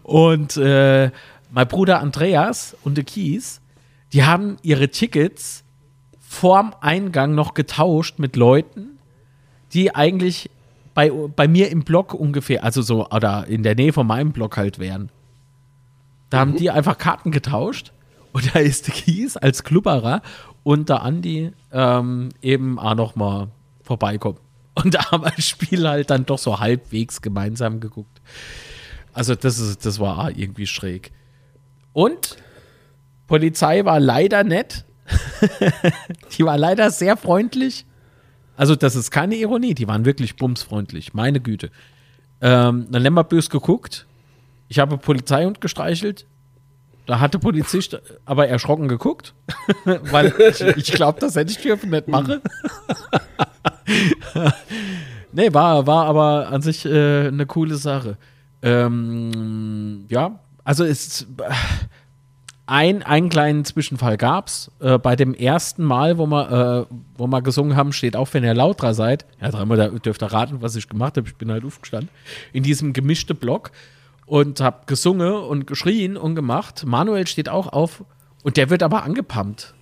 [0.02, 1.10] Und äh,
[1.50, 3.60] mein Bruder Andreas und der Kies,
[4.12, 5.64] die haben ihre Tickets
[6.20, 8.98] vorm Eingang noch getauscht mit Leuten,
[9.72, 10.50] die eigentlich
[10.92, 14.56] bei, bei mir im Block ungefähr, also so, oder in der Nähe von meinem Block
[14.56, 15.10] halt wären.
[16.30, 17.92] Da haben die einfach Karten getauscht
[18.32, 20.22] und da ist Kies als Klubberer
[20.62, 23.48] und der Andi ähm, eben auch noch mal
[23.82, 24.38] vorbeikommen.
[24.74, 28.20] Und da haben wir das Spiel halt dann doch so halbwegs gemeinsam geguckt.
[29.12, 31.12] Also das, ist, das war auch irgendwie schräg.
[31.92, 32.36] Und
[33.26, 34.84] Polizei war leider nett.
[36.38, 37.86] die war leider sehr freundlich.
[38.56, 41.70] Also das ist keine Ironie, die waren wirklich bumsfreundlich, meine Güte.
[42.40, 44.07] Ähm, dann haben wir bös geguckt.
[44.68, 46.26] Ich habe Polizeihund gestreichelt.
[47.06, 49.34] Da hat der Polizist aber erschrocken geguckt,
[49.84, 52.42] weil ich, ich glaube, das hätte ich dürfen nicht machen.
[55.32, 58.18] nee, war, war aber an sich äh, eine coole Sache.
[58.60, 61.26] Ähm, ja, also es
[62.66, 64.70] ein, einen kleinen Zwischenfall gab es.
[64.80, 68.44] Äh, bei dem ersten Mal, wo wir, äh, wo wir gesungen haben, steht auch, wenn
[68.44, 69.24] ihr lauter seid.
[69.40, 71.26] Ja, dreimal da dürft ihr raten, was ich gemacht habe.
[71.26, 72.10] Ich bin halt aufgestanden.
[72.52, 73.70] In diesem gemischten Block
[74.28, 76.84] und habe gesungen und geschrien und gemacht.
[76.86, 78.04] Manuel steht auch auf
[78.42, 79.74] und der wird aber angepumpt.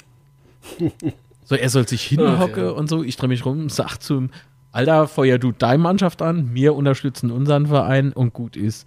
[1.45, 2.71] So, er soll sich hinhocken ja.
[2.71, 3.03] und so.
[3.03, 4.31] Ich drehe mich rum und sag zu ihm,
[4.73, 8.87] Alter, feuer du deine Mannschaft an, wir unterstützen unseren Verein und gut ist.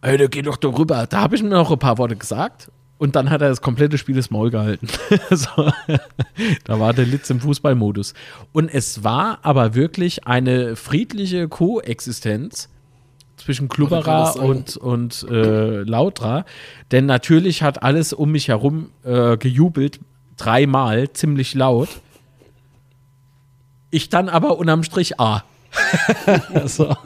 [0.00, 1.06] Da geh doch da rüber.
[1.06, 2.70] Da habe ich mir noch ein paar Worte gesagt.
[2.98, 4.88] Und dann hat er das komplette Spiel das Maul gehalten.
[5.30, 5.70] so,
[6.64, 8.14] da war der Litz im Fußballmodus.
[8.52, 12.68] Und es war aber wirklich eine friedliche Koexistenz
[13.46, 16.44] zwischen Klubberer und, und äh, Lautra.
[16.90, 20.00] Denn natürlich hat alles um mich herum äh, gejubelt,
[20.36, 21.88] dreimal, ziemlich laut.
[23.90, 25.44] Ich dann aber unterm Strich A.
[26.64, 26.96] so,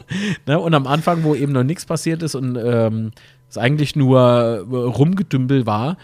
[0.46, 0.58] ne?
[0.58, 3.10] Und am Anfang, wo eben noch nichts passiert ist und ähm,
[3.50, 5.98] es eigentlich nur äh, Rumgedümpel war,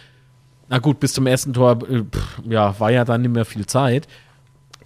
[0.68, 3.64] na gut, bis zum ersten Tor, äh, pff, ja, war ja dann nicht mehr viel
[3.64, 4.06] Zeit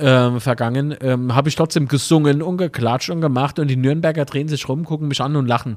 [0.00, 4.48] ähm, vergangen, ähm, habe ich trotzdem gesungen und geklatscht und gemacht und die Nürnberger drehen
[4.48, 5.76] sich rum, gucken mich an und lachen.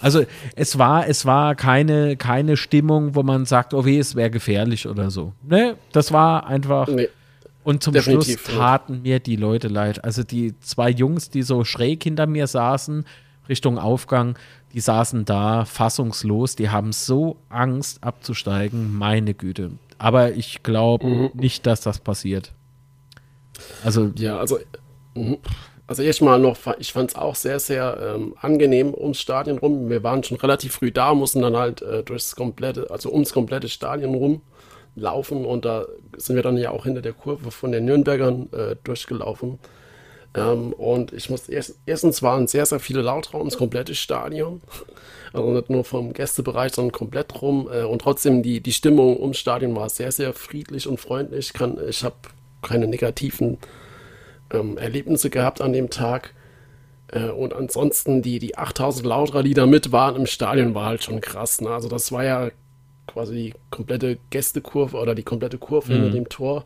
[0.00, 0.24] Also
[0.54, 4.86] es war, es war keine, keine Stimmung, wo man sagt, oh weh, es wäre gefährlich
[4.86, 5.32] oder so.
[5.42, 6.88] Ne, das war einfach.
[6.88, 7.08] Nee,
[7.66, 10.04] und zum Schluss taten mir die Leute leid.
[10.04, 13.04] Also die zwei Jungs, die so schräg hinter mir saßen,
[13.48, 14.38] Richtung Aufgang,
[14.72, 19.72] die saßen da fassungslos, die haben so Angst abzusteigen, meine Güte.
[19.98, 21.30] Aber ich glaube mhm.
[21.34, 22.52] nicht, dass das passiert.
[23.84, 24.12] Also.
[24.16, 24.58] Ja, also.
[25.14, 25.38] Mhm.
[25.88, 29.88] Also erstmal noch, ich fand es auch sehr, sehr ähm, angenehm ums Stadion rum.
[29.88, 33.68] Wir waren schon relativ früh da, mussten dann halt äh, durchs komplette, also ums komplette
[33.68, 34.42] Stadion rum
[34.96, 35.86] laufen und da
[36.16, 39.60] sind wir dann ja auch hinter der Kurve von den Nürnbergern äh, durchgelaufen.
[40.34, 44.60] Ähm, und ich muss erst, erstens waren sehr, sehr viele Lautraum, das komplette Stadion.
[45.32, 47.68] Also nicht nur vom Gästebereich, sondern komplett rum.
[47.70, 51.52] Äh, und trotzdem die, die Stimmung ums Stadion war sehr, sehr friedlich und freundlich.
[51.52, 52.14] Kann, ich habe
[52.62, 53.58] keine negativen
[54.52, 56.34] ähm, Erlebnisse gehabt an dem Tag.
[57.08, 61.04] Äh, und ansonsten die, die 8000 Lauterer, die da mit waren im Stadion, war halt
[61.04, 61.60] schon krass.
[61.60, 61.70] Ne?
[61.70, 62.50] Also das war ja
[63.06, 65.96] quasi die komplette Gästekurve oder die komplette Kurve mhm.
[65.96, 66.64] hinter dem Tor.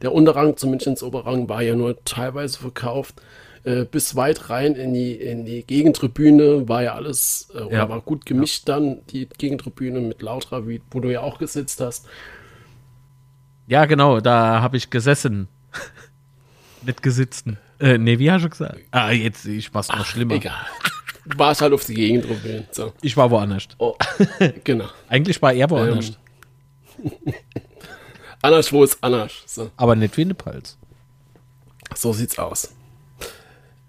[0.00, 3.16] Der Unterrang, zumindest ins Oberrang, war ja nur teilweise verkauft.
[3.64, 7.88] Äh, bis weit rein in die, in die Gegentribüne war ja alles, äh, ja.
[7.88, 8.74] war gut gemischt ja.
[8.74, 12.06] dann, die Gegentribüne mit Lautra, wie, wo du ja auch gesitzt hast.
[13.66, 15.48] Ja, genau, da habe ich gesessen.
[16.82, 17.58] Mit gesitzten.
[17.78, 18.80] Äh, nee, wie hast du gesagt?
[18.90, 20.34] Ah, jetzt, ich war's noch schlimmer.
[20.34, 20.66] Egal.
[21.24, 22.66] Du warst halt auf die Gegend probieren.
[22.72, 22.92] So.
[23.00, 23.68] Ich war woanders.
[23.78, 23.94] Oh,
[24.64, 24.88] genau.
[25.08, 26.18] Eigentlich war er woanders.
[27.04, 27.12] Ähm.
[28.42, 29.32] Anders, wo ist anders?
[29.46, 29.70] So.
[29.76, 30.76] Aber nicht wie in Nepals.
[31.94, 32.74] So sieht's aus.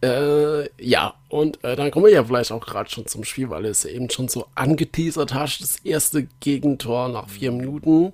[0.03, 3.65] Äh, ja, und äh, dann kommen wir ja vielleicht auch gerade schon zum Spiel, weil
[3.65, 5.61] es eben schon so angeteasert hast.
[5.61, 8.13] Das erste Gegentor nach vier Minuten.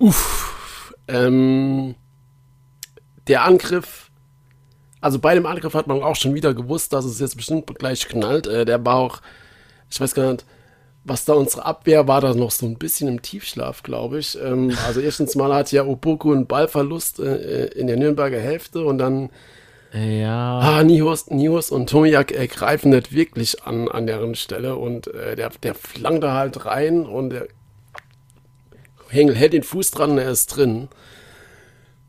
[0.00, 0.94] Uff.
[1.08, 1.94] Ähm,
[3.28, 4.10] der Angriff,
[5.00, 8.08] also bei dem Angriff hat man auch schon wieder gewusst, dass es jetzt bestimmt gleich
[8.08, 8.46] knallt.
[8.46, 9.20] Äh, der war auch,
[9.90, 10.46] ich weiß gar nicht,
[11.04, 14.38] was da unsere Abwehr war, da noch so ein bisschen im Tiefschlaf, glaube ich.
[14.42, 18.98] Ähm, also erstens mal hat ja Opoku einen Ballverlust äh, in der Nürnberger Hälfte und
[18.98, 19.30] dann
[19.92, 20.60] ja.
[20.60, 25.34] Ah, Nihus, Nihus und Tomiak äh, greifen nicht wirklich an an deren Stelle und äh,
[25.34, 27.48] der, der flankt da halt rein und der
[29.10, 30.88] Hengel hält den Fuß dran und er ist drin.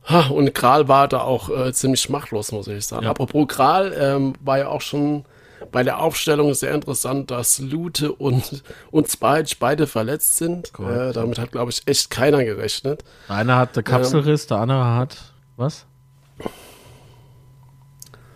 [0.06, 3.04] Ha, und Kral war da auch äh, ziemlich machtlos, muss ich sagen.
[3.04, 3.12] Ja.
[3.12, 5.26] Apropos Kral, ähm, war ja auch schon
[5.72, 10.72] bei der Aufstellung sehr interessant, dass Lute und, und Spice beide verletzt sind.
[10.80, 13.04] Äh, damit hat, glaube ich, echt keiner gerechnet.
[13.28, 15.18] Einer hat der Kapselriss, ähm, der andere hat
[15.58, 15.86] was?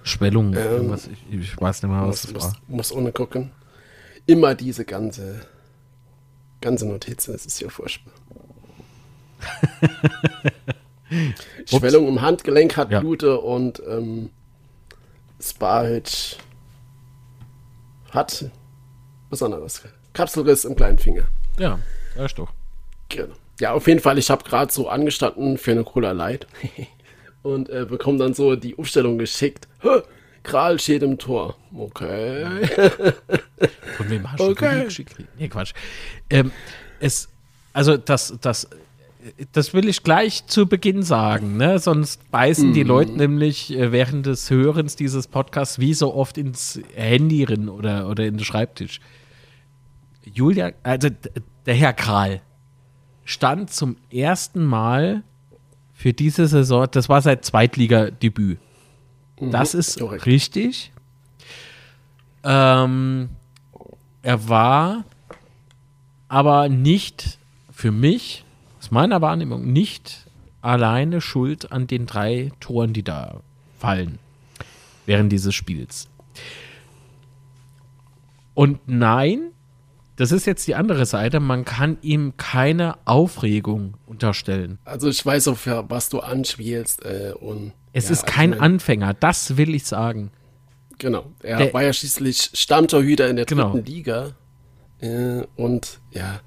[0.04, 0.56] Schwellung.
[0.56, 2.50] Ähm, ich, ich, weiß nicht mehr, was muss, das war.
[2.68, 3.52] Muss, muss ohne gucken.
[4.28, 5.42] Immer diese ganze,
[6.62, 8.14] ganze Notizen, das ist ja furchtbar.
[11.66, 13.00] Schwellung im Handgelenk hat ja.
[13.00, 14.30] Blute und ähm,
[15.42, 16.38] Sparhitch
[18.12, 18.50] hat
[19.30, 19.82] was anderes.
[20.14, 21.28] Kapselriss im kleinen Finger.
[21.60, 21.80] Ja,
[22.16, 22.52] das ist doch.
[23.10, 23.36] Genau.
[23.60, 26.48] Ja, auf jeden Fall, ich habe gerade so angestanden für eine Cola Light
[27.44, 29.68] und äh, bekomme dann so die Aufstellung geschickt.
[30.44, 31.58] Kral steht im Tor.
[31.76, 32.68] Okay.
[33.98, 34.86] Von wem hast du okay.
[34.86, 35.16] geschickt?
[35.38, 35.74] Nee, Quatsch.
[36.30, 36.52] Ähm,
[37.00, 37.30] es,
[37.74, 38.70] also das, das
[39.52, 41.80] das will ich gleich zu Beginn sagen, ne?
[41.80, 42.74] sonst beißen mhm.
[42.74, 47.70] die Leute nämlich äh, während des Hörens dieses Podcasts wie so oft ins Handy rein
[47.70, 49.00] oder, oder in den Schreibtisch.
[50.24, 51.10] Julia, also
[51.66, 52.42] der Herr Kral
[53.24, 55.24] stand zum ersten Mal
[55.94, 58.60] für diese Saison, das war sein Zweitligadebüt.
[59.40, 59.52] Mhm.
[59.52, 60.26] Das ist Korrekt.
[60.26, 60.92] richtig.
[62.44, 63.30] Ähm,
[64.22, 65.06] er war
[66.28, 67.40] aber nicht
[67.72, 68.45] für mich
[68.86, 70.28] aus meiner Wahrnehmung nicht
[70.62, 73.42] alleine schuld an den drei Toren, die da
[73.80, 74.20] fallen
[75.08, 76.08] während dieses Spiels.
[78.54, 79.50] Und nein,
[80.18, 84.78] das ist jetzt die andere Seite, man kann ihm keine Aufregung unterstellen.
[84.86, 87.04] Also ich weiß auch, was du anspielst.
[87.04, 90.30] Äh, und, es ja, ist kein also, Anfänger, das will ich sagen.
[91.00, 93.72] Genau, er Der, war ja schließlich Stammtorhüter in der genau.
[93.72, 94.36] dritten Liga
[95.02, 96.40] Äh, und ja,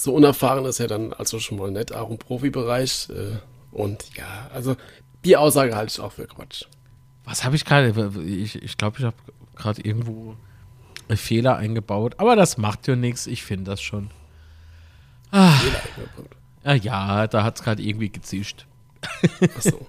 [0.00, 3.08] so unerfahren ist er dann also schon mal nett, auch im Profibereich.
[3.10, 3.36] Äh,
[3.70, 4.74] und ja, also
[5.26, 6.64] die Aussage halte ich auch für Quatsch.
[7.24, 7.88] Was habe ich gerade?
[7.88, 9.16] Ich glaube, ich, glaub, ich habe
[9.56, 10.36] gerade irgendwo
[11.08, 12.14] einen Fehler eingebaut.
[12.16, 13.26] Aber das macht ja nichts.
[13.26, 14.10] Ich finde das schon.
[15.32, 15.52] Ah.
[16.64, 18.66] Ja, ja, da hat es gerade irgendwie gezischt.
[19.02, 19.86] Ach so.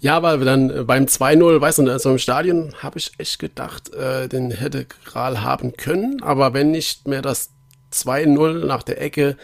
[0.00, 3.94] Ja, aber dann äh, beim 2-0, weißt du, so im Stadion habe ich echt gedacht,
[3.94, 6.22] äh, den hätte Kral haben können.
[6.22, 7.50] Aber wenn nicht mehr das
[7.92, 9.36] 2-0 nach der Ecke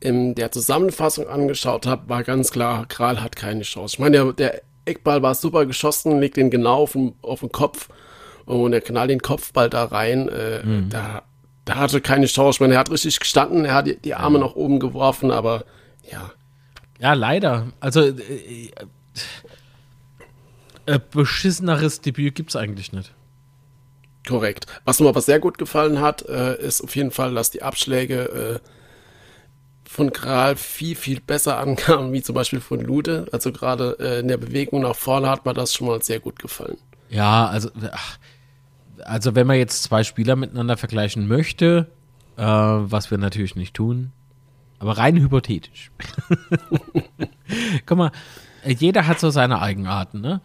[0.00, 3.96] in der Zusammenfassung angeschaut habe, war ganz klar, Kral hat keine Chance.
[3.96, 7.50] Ich meine, der, der Eckball war super geschossen, legt den genau auf den, auf den
[7.50, 7.88] Kopf
[8.44, 10.28] und er knallt den Kopfball da rein.
[10.28, 10.88] Äh, mhm.
[10.88, 11.22] da,
[11.64, 12.56] da hatte keine Chance.
[12.56, 14.46] Ich meine, er hat richtig gestanden, er hat die, die Arme ja.
[14.46, 15.64] nach oben geworfen, aber
[16.10, 16.30] ja.
[17.00, 17.66] Ja, leider.
[17.80, 18.70] Also äh,
[20.86, 23.12] äh, beschisseneres Debüt gibt es eigentlich nicht.
[24.28, 24.66] Korrekt.
[24.84, 28.60] Was mir aber sehr gut gefallen hat, äh, ist auf jeden Fall, dass die Abschläge
[28.62, 28.68] äh,
[29.88, 33.26] von Kral viel, viel besser ankamen, wie zum Beispiel von Lude.
[33.32, 36.38] Also gerade äh, in der Bewegung nach vorne hat mir das schon mal sehr gut
[36.38, 36.76] gefallen.
[37.08, 38.18] Ja, also, ach,
[39.04, 41.86] also wenn man jetzt zwei Spieler miteinander vergleichen möchte,
[42.36, 44.12] äh, was wir natürlich nicht tun,
[44.78, 45.90] aber rein hypothetisch.
[47.86, 48.12] Guck mal,
[48.66, 50.42] jeder hat so seine Eigenarten, ne?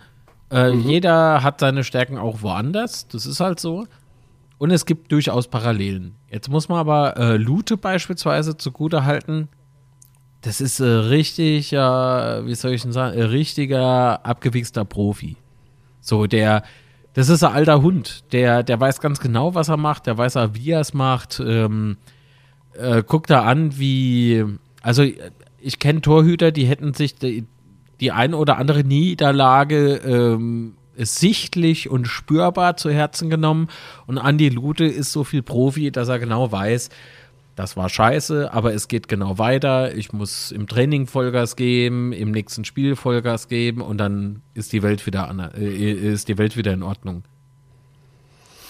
[0.54, 0.82] Äh, mhm.
[0.82, 3.08] Jeder hat seine Stärken auch woanders.
[3.08, 3.88] Das ist halt so.
[4.60, 6.16] Und es gibt durchaus Parallelen.
[6.30, 9.50] Jetzt muss man aber äh, Lute beispielsweise zugute halten.
[10.42, 15.38] Das ist äh, richtig, äh, wie soll ich denn sagen, ein richtiger abgewichster Profi.
[16.02, 16.64] So, der,
[17.14, 18.24] das ist ein alter Hund.
[18.32, 20.06] Der, der weiß ganz genau, was er macht.
[20.06, 21.42] Der weiß auch, wie er es macht.
[21.44, 21.98] Ähm,
[22.74, 24.46] äh, guckt da an, wie.
[24.82, 25.04] Also,
[25.60, 27.46] ich kenne Torhüter, die hätten sich die,
[28.00, 33.68] die ein oder andere Niederlage ähm, sichtlich und spürbar zu Herzen genommen.
[34.06, 36.90] Und Andy Lute ist so viel Profi, dass er genau weiß,
[37.56, 39.96] das war scheiße, aber es geht genau weiter.
[39.96, 44.82] Ich muss im Training Vollgas geben, im nächsten Spiel Vollgas geben und dann ist die
[44.82, 47.24] Welt wieder, an, äh, ist die Welt wieder in Ordnung.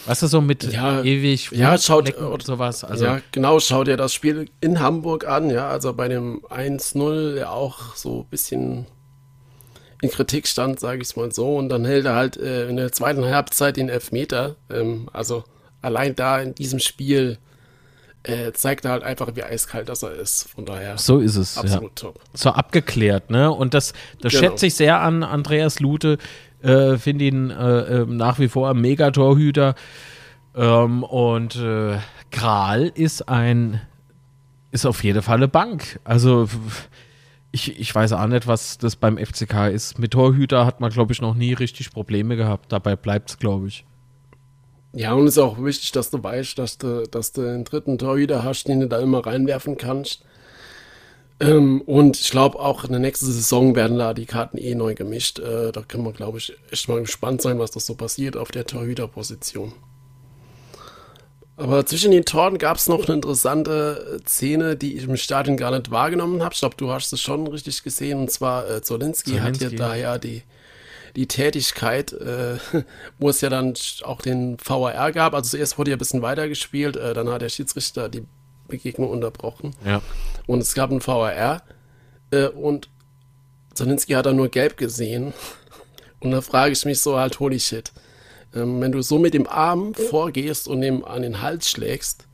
[0.06, 2.84] Was ist so mit ja, ewig ja, schaut und sowas?
[2.84, 7.38] Also, ja, genau, schaut dir das Spiel in Hamburg an, ja, also bei dem 1-0
[7.38, 8.86] ja auch so ein bisschen
[10.04, 11.56] in Kritik stand, sage ich es mal so.
[11.56, 14.58] Und dann hält er halt äh, in der zweiten Halbzeit den Elfmeter.
[14.70, 15.46] Ähm, also
[15.82, 17.38] allein da in diesem Spiel
[18.24, 20.50] äh, zeigt er halt einfach, wie eiskalt das er ist.
[20.50, 20.98] Von daher.
[20.98, 21.58] So ist es.
[21.58, 22.10] Absolut ja.
[22.10, 22.20] top.
[22.34, 23.50] So abgeklärt, ne?
[23.50, 24.50] Und das, das genau.
[24.50, 26.18] schätze ich sehr an Andreas Lute.
[26.62, 29.76] Äh, Finde ihn äh, ähm, nach wie vor ein Megatorhüter.
[30.54, 31.98] Ähm, und äh,
[32.30, 33.80] Kral ist ein,
[34.72, 36.02] ist auf jeden Fall eine Bank.
[36.04, 36.50] Also
[37.54, 40.00] ich, ich weiß auch nicht, was das beim FCK ist.
[40.00, 42.72] Mit Torhüter hat man, glaube ich, noch nie richtig Probleme gehabt.
[42.72, 43.86] Dabei bleibt es, glaube ich.
[44.92, 48.00] Ja, und es ist auch wichtig, dass du weißt, dass du, dass du einen dritten
[48.00, 50.26] Torhüter hast, den du da immer reinwerfen kannst.
[51.40, 54.96] Ähm, und ich glaube, auch in der nächsten Saison werden da die Karten eh neu
[54.96, 55.38] gemischt.
[55.38, 58.50] Äh, da können wir, glaube ich, echt mal gespannt sein, was das so passiert auf
[58.50, 59.74] der Torhüterposition.
[61.56, 65.56] Aber zwischen den Toren gab es noch eine interessante äh, Szene, die ich im Stadion
[65.56, 66.54] gar nicht wahrgenommen habe.
[66.54, 68.20] Ich glaube, du hast es schon richtig gesehen.
[68.20, 70.42] Und zwar äh, Zolinski, hat ja da ja die,
[71.16, 72.58] die Tätigkeit, äh,
[73.20, 75.36] wo es ja dann auch den VAR gab.
[75.36, 78.26] Also zuerst wurde ja ein bisschen weitergespielt, äh, dann hat der Schiedsrichter die
[78.68, 79.76] Begegnung unterbrochen.
[79.86, 80.02] Ja.
[80.48, 81.62] Und es gab einen VAR.
[82.32, 82.90] Äh, und
[83.76, 85.34] Zolinski hat da nur gelb gesehen.
[86.20, 87.92] Und da frage ich mich so halt, holy shit
[88.56, 92.26] ähm, wenn du so mit dem Arm vorgehst und ihm an den Hals schlägst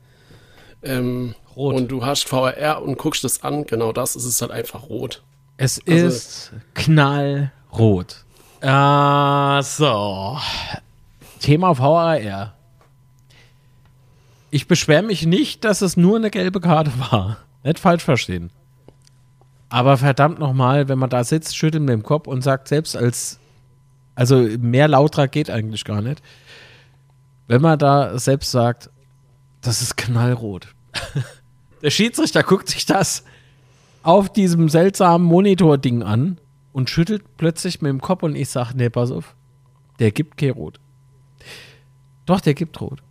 [0.82, 4.88] ähm, und du hast VR und guckst das an, genau das ist es halt einfach
[4.88, 5.22] rot.
[5.56, 8.24] Es also, ist knallrot.
[8.60, 10.38] Äh, so.
[11.40, 12.54] Thema VAR.
[14.50, 17.38] Ich beschwere mich nicht, dass es nur eine gelbe Karte war.
[17.62, 18.50] Nicht falsch verstehen.
[19.68, 23.38] Aber verdammt nochmal, wenn man da sitzt, schüttelt mit dem Kopf und sagt, selbst als
[24.20, 26.20] also mehr lauter geht eigentlich gar nicht.
[27.46, 28.90] Wenn man da selbst sagt,
[29.62, 30.74] das ist knallrot.
[31.82, 33.24] Der Schiedsrichter guckt sich das
[34.02, 36.36] auf diesem seltsamen Monitor-Ding an
[36.74, 39.34] und schüttelt plötzlich mit dem Kopf und ich sage, nee, pass auf,
[40.00, 40.78] der gibt kein Rot.
[42.26, 43.02] Doch, der gibt Rot.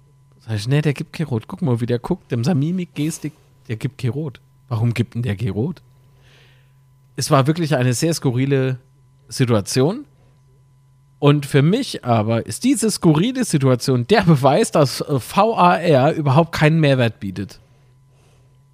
[0.41, 1.47] Sag ich, nee, der gibt kein Rot.
[1.47, 3.33] Guck mal, wie der guckt, dem Samimik Gestik,
[3.67, 4.41] der gibt kein Rot.
[4.67, 5.81] Warum gibt denn der kein Rot?
[7.15, 8.77] Es war wirklich eine sehr skurrile
[9.27, 10.05] Situation.
[11.19, 16.79] Und für mich aber ist diese skurrile Situation der Beweis, dass äh, VAR überhaupt keinen
[16.79, 17.59] Mehrwert bietet.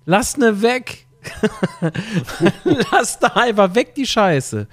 [0.05, 1.07] Lass ne weg.
[2.91, 4.67] Lass da einfach weg die Scheiße.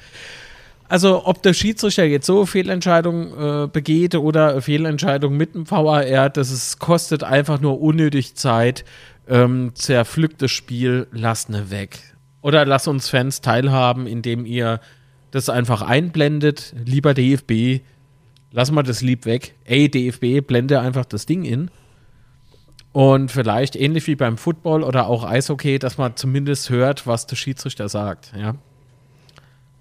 [0.87, 6.51] Also, ob der Schiedsrichter jetzt so Fehlentscheidungen äh, begeht oder Fehlentscheidungen mit dem VAR, das
[6.51, 8.85] ist, kostet einfach nur unnötig Zeit.
[9.27, 12.01] Ähm, zerpflücktes Spiel, lasst ne weg.
[12.43, 14.81] Oder lasst uns Fans teilhaben, indem ihr
[15.33, 16.75] das einfach einblendet.
[16.85, 17.83] Lieber DFB,
[18.53, 19.55] lass mal das lieb weg.
[19.65, 21.71] Ey, DFB, blende einfach das Ding in.
[22.93, 27.37] Und vielleicht ähnlich wie beim Football oder auch Eishockey, dass man zumindest hört, was der
[27.37, 28.55] Schiedsrichter sagt, ja.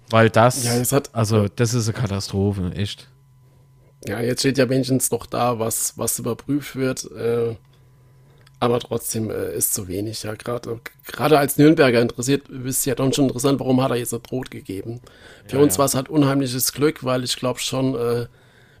[0.08, 3.08] Weil das, Ja, hat- also das ist eine Katastrophe, echt.
[4.06, 7.04] Ja, jetzt steht ja wenigstens noch da, was, was überprüft wird.
[7.12, 7.56] Äh,
[8.62, 10.22] aber trotzdem äh, ist zu wenig.
[10.22, 14.12] Ja, gerade gerade als Nürnberger interessiert, ist ja dann schon interessant, warum hat er jetzt
[14.12, 15.00] nicht rot gegeben.
[15.48, 18.26] Für uns war es halt unheimliches Glück, weil ich glaube schon, äh,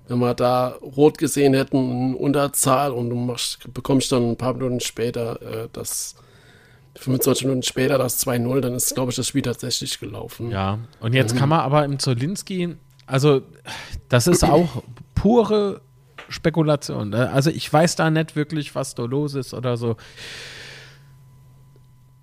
[0.06, 4.54] wenn wir da rot gesehen hätten, in Unterzahl und du machst, bekommst dann ein paar
[4.54, 6.14] Minuten später äh, das
[6.94, 10.52] 25 Minuten später das 2-0, dann ist, glaube ich, das Spiel tatsächlich gelaufen.
[10.52, 12.76] Ja, und jetzt kann man aber im Zolinski,
[13.06, 13.42] also
[14.08, 14.84] das ist auch
[15.16, 15.80] pure
[16.32, 17.10] Spekulation.
[17.10, 17.30] ne?
[17.30, 19.96] Also ich weiß da nicht wirklich, was da los ist oder so.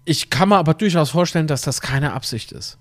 [0.06, 2.78] Ich kann mir aber durchaus vorstellen, dass das keine Absicht ist.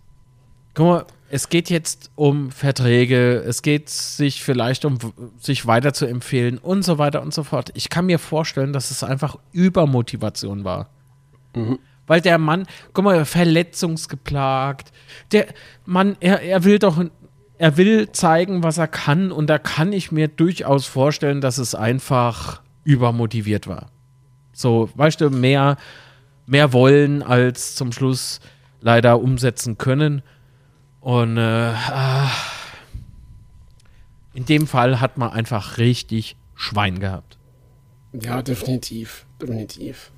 [0.74, 4.98] Guck mal, es geht jetzt um Verträge, es geht sich vielleicht um
[5.38, 7.70] sich weiter zu empfehlen und so weiter und so fort.
[7.74, 10.88] Ich kann mir vorstellen, dass es einfach Übermotivation war.
[12.06, 14.92] Weil der Mann, guck mal, verletzungsgeplagt.
[15.32, 15.48] Der
[15.84, 17.04] Mann, er, er will doch,
[17.58, 19.32] er will zeigen, was er kann.
[19.32, 23.90] Und da kann ich mir durchaus vorstellen, dass es einfach übermotiviert war.
[24.52, 25.76] So, weißt du, mehr,
[26.46, 28.40] mehr wollen als zum Schluss
[28.80, 30.22] leider umsetzen können.
[31.00, 32.30] Und äh, ah,
[34.34, 37.38] in dem Fall hat man einfach richtig Schwein gehabt.
[38.12, 39.26] Ja, definitiv.
[39.40, 40.10] Definitiv.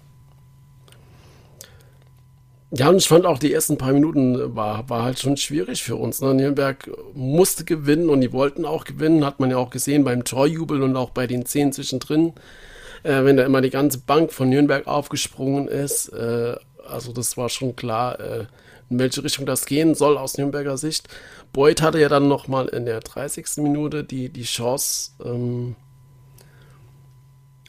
[2.73, 5.97] Ja, und ich fand auch die ersten paar Minuten war, war halt schon schwierig für
[5.97, 6.21] uns.
[6.21, 6.35] Ne?
[6.35, 10.83] Nürnberg musste gewinnen und die wollten auch gewinnen, hat man ja auch gesehen beim Torjubel
[10.83, 12.33] und auch bei den Szenen zwischendrin,
[13.03, 16.11] äh, wenn da immer die ganze Bank von Nürnberg aufgesprungen ist.
[16.11, 16.55] Äh,
[16.89, 18.47] also das war schon klar, äh,
[18.89, 21.09] in welche Richtung das gehen soll aus Nürnberger Sicht.
[21.53, 23.47] Beuth hatte ja dann nochmal in der 30.
[23.65, 25.75] Minute die, die Chance, ähm,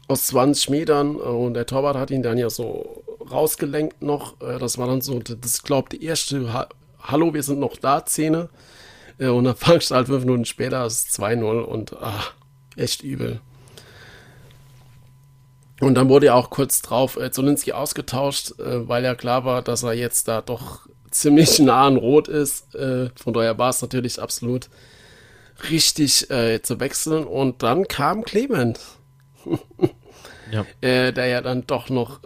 [0.08, 4.40] aus 20 Metern äh, und der Torwart hat ihn dann ja so rausgelenkt noch.
[4.42, 6.68] Äh, Das war dann so, das glaube die erste ha
[7.02, 8.50] Hallo, wir sind noch da Szene.
[9.20, 12.34] Äh, Und dann fangst du halt fünf Minuten später das 2-0 und ach,
[12.76, 13.40] echt übel.
[15.80, 19.62] Und dann wurde ja auch kurz drauf äh, Zolinski ausgetauscht, äh, weil ja klar war,
[19.64, 22.76] dass er jetzt da doch ziemlich nah an Rot ist.
[22.76, 24.70] Äh, von daher war es natürlich absolut
[25.72, 27.24] richtig äh, zu wechseln.
[27.26, 28.80] Und dann kam Clement
[30.52, 30.66] Ja.
[30.82, 32.24] äh, der ja dann doch noch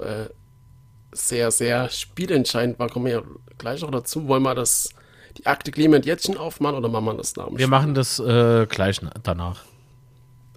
[1.16, 2.90] sehr, sehr spielentscheidend war.
[2.90, 3.22] Kommen wir ja
[3.58, 4.28] gleich noch dazu.
[4.28, 4.90] Wollen wir das,
[5.38, 8.66] die Akte Clement jetzt schon aufmachen oder machen wir das nach Wir machen das äh,
[8.68, 9.62] gleich na- danach.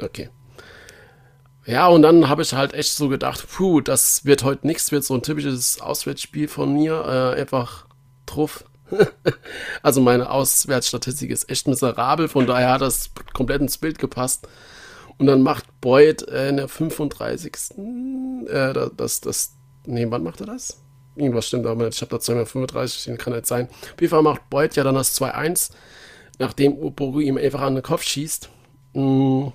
[0.00, 0.30] Okay.
[1.66, 5.04] Ja, und dann habe ich halt echt so gedacht, puh, das wird heute nichts, wird
[5.04, 7.86] so ein typisches Auswärtsspiel von mir, äh, einfach
[8.24, 8.64] truff.
[9.82, 14.48] also meine Auswärtsstatistik ist echt miserabel, von daher hat das komplett ins Bild gepasst.
[15.18, 17.52] Und dann macht Boyd äh, in der 35.
[18.46, 19.54] Äh, das, das,
[19.88, 20.80] nee, wann macht er das?
[21.16, 21.96] Irgendwas stimmt aber nicht.
[21.96, 23.68] Ich habe da 235, den kann nicht sein.
[24.08, 25.70] Fall macht Boyd ja dann das 2-1,
[26.38, 28.48] nachdem Oporu ihm einfach an den Kopf schießt.
[28.92, 29.48] Mm,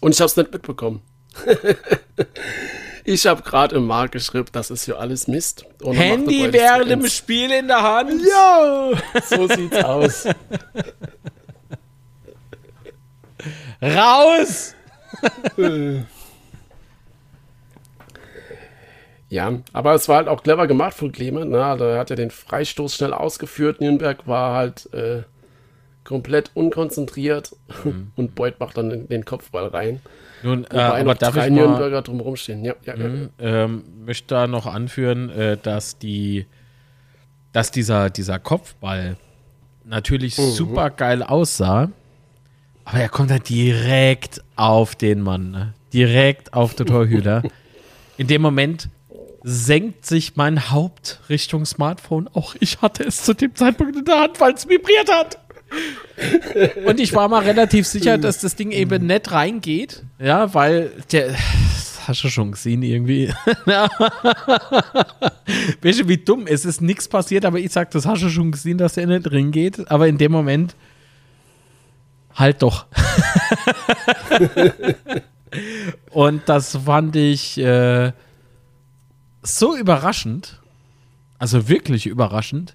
[0.00, 1.02] Und ich habe es nicht mitbekommen.
[3.04, 5.64] ich habe gerade im Markt geschrieben, das ist ja alles Mist.
[5.82, 7.08] Boyd das 2-1.
[7.08, 8.12] Spiel in der Hand.
[8.24, 8.90] Ja,
[9.24, 10.24] so sieht's aus.
[13.82, 14.74] Raus!
[19.30, 21.50] Ja, aber es war halt auch clever gemacht von Clement.
[21.50, 21.62] Ne?
[21.62, 23.80] Also er hat ja den Freistoß schnell ausgeführt.
[23.80, 25.22] Nürnberg war halt äh,
[26.04, 27.54] komplett unkonzentriert
[28.16, 30.00] und Beuth macht dann den, den Kopfball rein.
[30.42, 32.64] Nun, äh, aber darf drei ich mal, Nürnberger drumherum stehen.
[32.64, 33.28] Ja, ja, ja.
[33.38, 36.46] ähm, möchte da noch anführen, äh, dass die,
[37.52, 39.16] dass dieser, dieser Kopfball
[39.84, 40.50] natürlich Mhm.
[40.52, 41.90] super geil aussah,
[42.84, 45.74] aber er kommt halt direkt auf den Mann, ne?
[45.92, 47.42] direkt auf den Torhüter.
[48.16, 48.88] In dem Moment
[49.48, 52.28] senkt sich mein Haupt Richtung Smartphone.
[52.34, 55.38] Auch ich hatte es zu dem Zeitpunkt in der Hand, weil es vibriert hat.
[56.84, 60.02] Und ich war mal relativ sicher, dass das Ding eben nicht reingeht.
[60.18, 61.28] Ja, weil der.
[61.28, 63.28] Das hast du schon gesehen irgendwie.
[65.82, 66.46] weißt du, wie dumm?
[66.46, 69.30] Es ist nichts passiert, aber ich sag, das hast du schon gesehen, dass der nicht
[69.30, 69.90] reingeht.
[69.90, 70.74] Aber in dem Moment.
[72.34, 72.86] Halt doch.
[76.10, 78.12] Und das fand ich äh,
[79.56, 80.60] so überraschend.
[81.38, 82.74] Also wirklich überraschend.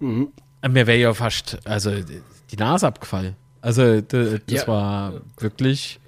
[0.00, 0.28] Mhm.
[0.62, 3.36] Mir wäre ja fast, also die Nase abgefallen.
[3.60, 4.66] Also das Ja.
[4.68, 5.98] war wirklich.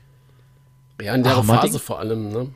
[1.01, 1.45] Ja, in der Ach?
[1.45, 2.49] Phase vor allem, ne?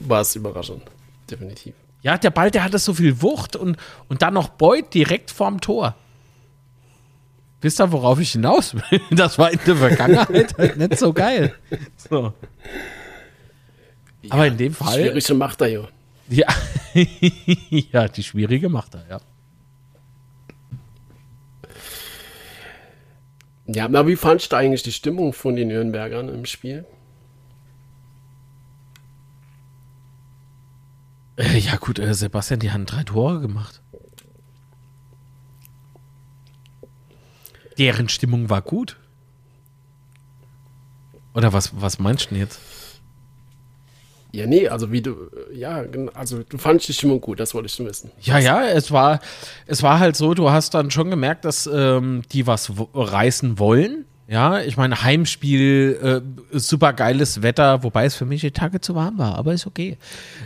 [0.00, 0.82] War es überraschend.
[1.30, 1.74] Definitiv.
[2.02, 3.76] Ja, der Ball, der hatte so viel Wucht und,
[4.08, 5.96] und dann noch Beut direkt vorm Tor.
[7.62, 9.00] Wisst ihr, worauf ich hinaus will?
[9.10, 11.54] Das war in der Vergangenheit halt nicht so geil.
[11.96, 12.32] So.
[14.30, 14.94] Aber in dem Fall.
[14.94, 15.88] Schwierige macht er ja.
[16.28, 16.46] Ja.
[17.92, 19.20] ja, die schwierige macht er, ja.
[23.66, 26.84] Ja, aber wie fandst du eigentlich die Stimmung von den Nürnbergern im Spiel?
[31.36, 33.82] Äh, Ja, gut, äh, Sebastian, die haben drei Tore gemacht.
[37.78, 38.98] Deren Stimmung war gut.
[41.34, 42.60] Oder was, was meinst du denn jetzt?
[44.36, 45.16] Ja, nee, also wie du,
[45.50, 45.82] ja,
[46.12, 48.10] also du fandst die Stimmung gut, das wollte ich wissen.
[48.20, 49.20] Ja, ja, es war,
[49.66, 54.04] es war halt so, du hast dann schon gemerkt, dass ähm, die was reißen wollen.
[54.28, 56.22] Ja, ich meine, Heimspiel,
[56.52, 59.66] äh, super geiles Wetter, wobei es für mich die Tage zu warm war, aber ist
[59.66, 59.96] okay.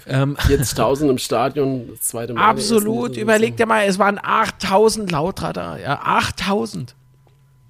[0.07, 2.49] Ähm, 40.000 im Stadion, das zweite Mal.
[2.49, 6.95] Absolut, überleg dir mal, es waren 8000 Lauter da, ja, 8000.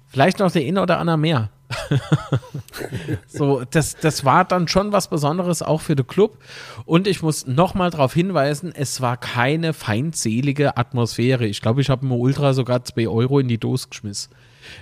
[0.09, 1.49] Vielleicht noch der eine oder andere mehr.
[3.27, 6.37] so, das, das war dann schon was Besonderes auch für den Club.
[6.85, 11.45] Und ich muss nochmal darauf hinweisen, es war keine feindselige Atmosphäre.
[11.45, 14.31] Ich glaube, ich habe mir Ultra sogar 2 Euro in die Dose geschmissen.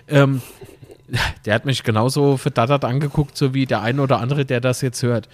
[0.08, 0.42] Ähm,
[1.46, 5.04] der hat mich genauso verdattert angeguckt, so wie der eine oder andere, der das jetzt
[5.04, 5.30] hört.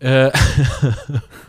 [0.00, 0.30] Äh,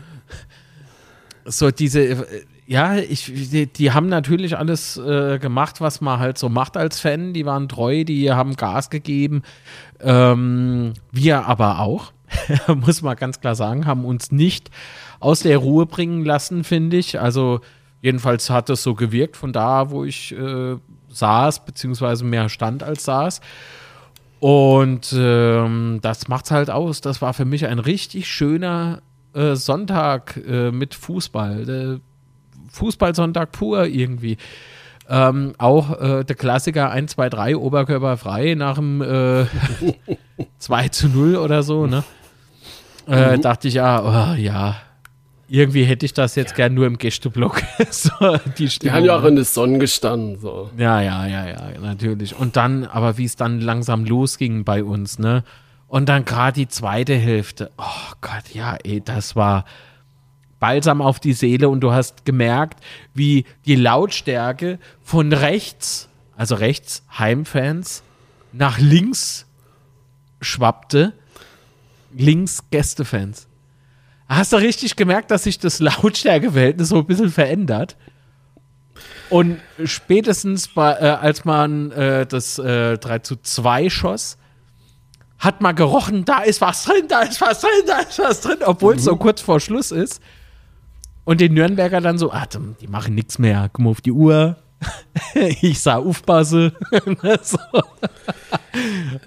[1.44, 6.36] so diese, äh, ja, ich, die, die haben natürlich alles äh, gemacht, was man halt
[6.36, 7.32] so macht als Fan.
[7.32, 9.42] Die waren treu, die haben Gas gegeben.
[10.00, 12.12] Ähm, wir aber auch,
[12.68, 14.68] muss man ganz klar sagen, haben uns nicht
[15.18, 17.18] aus der Ruhe bringen lassen, finde ich.
[17.18, 17.60] Also
[18.02, 20.76] jedenfalls hat es so gewirkt von da, wo ich äh,
[21.08, 23.40] saß, beziehungsweise mehr stand als saß.
[24.40, 27.00] Und ähm, das macht's halt aus.
[27.00, 29.00] Das war für mich ein richtig schöner
[29.32, 32.00] äh, Sonntag äh, mit Fußball.
[32.70, 34.36] Fußballsonntag pur irgendwie.
[35.10, 39.46] Ähm, auch äh, der Klassiker 1, 2, 3, Oberkörper frei nach dem äh,
[40.58, 42.04] 2 zu 0 oder so, ne?
[43.06, 44.76] Äh, Dachte ich, ja, oh, ja.
[45.50, 47.62] Irgendwie hätte ich das jetzt gern nur im Gästeblock.
[47.90, 48.10] so,
[48.58, 50.68] die Die haben ja auch in der Sonne gestanden, so.
[50.76, 52.36] Ja, ja, ja, ja, natürlich.
[52.36, 55.42] Und dann, aber wie es dann langsam losging bei uns, ne?
[55.86, 57.70] Und dann gerade die zweite Hälfte.
[57.78, 59.64] Oh Gott, ja, ey, das war
[60.60, 62.80] balsam auf die Seele und du hast gemerkt,
[63.14, 68.02] wie die Lautstärke von rechts, also rechts Heimfans,
[68.52, 69.46] nach links
[70.40, 71.12] schwappte,
[72.14, 73.46] links Gästefans.
[74.28, 77.96] Hast du richtig gemerkt, dass sich das Lautstärkeverhältnis so ein bisschen verändert?
[79.30, 84.38] Und spätestens bei, äh, als man äh, das äh, 3 zu 2 schoss,
[85.38, 88.58] hat man gerochen, da ist was drin, da ist was drin, da ist was drin,
[88.64, 90.20] obwohl es so kurz vor Schluss ist.
[91.28, 92.46] Und die Nürnberger dann so, ah,
[92.80, 94.56] die machen nichts mehr, guck mal auf die Uhr.
[95.60, 96.72] ich sah aufpasse.
[97.42, 97.58] so.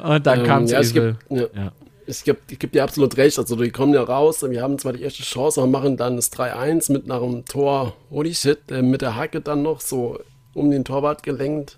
[0.04, 1.72] Und dann Ähm, kam ja, es gibt, ja, Ja.
[2.08, 2.39] ich gebe
[2.70, 3.38] dir absolut recht.
[3.38, 4.41] Also, die kommen ja raus.
[4.41, 7.93] Wir haben zwar die erste Chance, aber machen dann das 3-1 mit nach einem Tor.
[8.10, 10.20] Holy shit, äh, mit der Hacke dann noch so
[10.56, 11.78] um den Torwart gelenkt.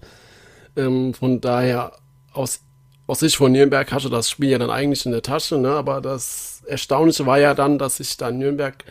[0.77, 1.97] Ähm, von daher,
[2.31, 2.61] aus,
[3.07, 5.57] aus Sicht von Nürnberg hatte das Spiel ja dann eigentlich in der Tasche.
[5.57, 5.71] Ne?
[5.71, 8.85] Aber das Erstaunliche war ja dann, dass sich dann Nürnberg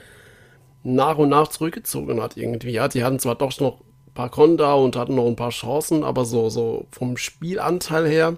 [0.85, 2.71] nach und nach zurückgezogen hat irgendwie.
[2.71, 6.05] Ja, die hatten zwar doch noch ein paar Konter und hatten noch ein paar Chancen,
[6.05, 8.37] aber so, so vom Spielanteil her,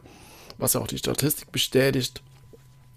[0.58, 2.22] was ja auch die Statistik bestätigt,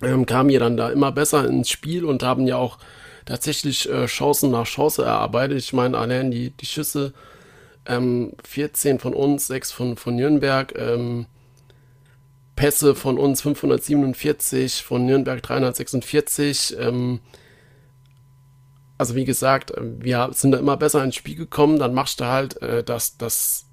[0.01, 2.77] ähm, kamen ja dann da immer besser ins Spiel und haben ja auch
[3.25, 5.57] tatsächlich äh, Chancen nach Chance erarbeitet.
[5.57, 7.13] Ich meine, allein die, die Schüsse,
[7.85, 11.25] ähm, 14 von uns, 6 von, von Nürnberg, ähm,
[12.55, 17.19] Pässe von uns 547, von Nürnberg 346, ähm,
[18.97, 21.79] also wie gesagt, äh, wir sind da immer besser ins Spiel gekommen.
[21.79, 23.65] Dann machst du halt äh, das, das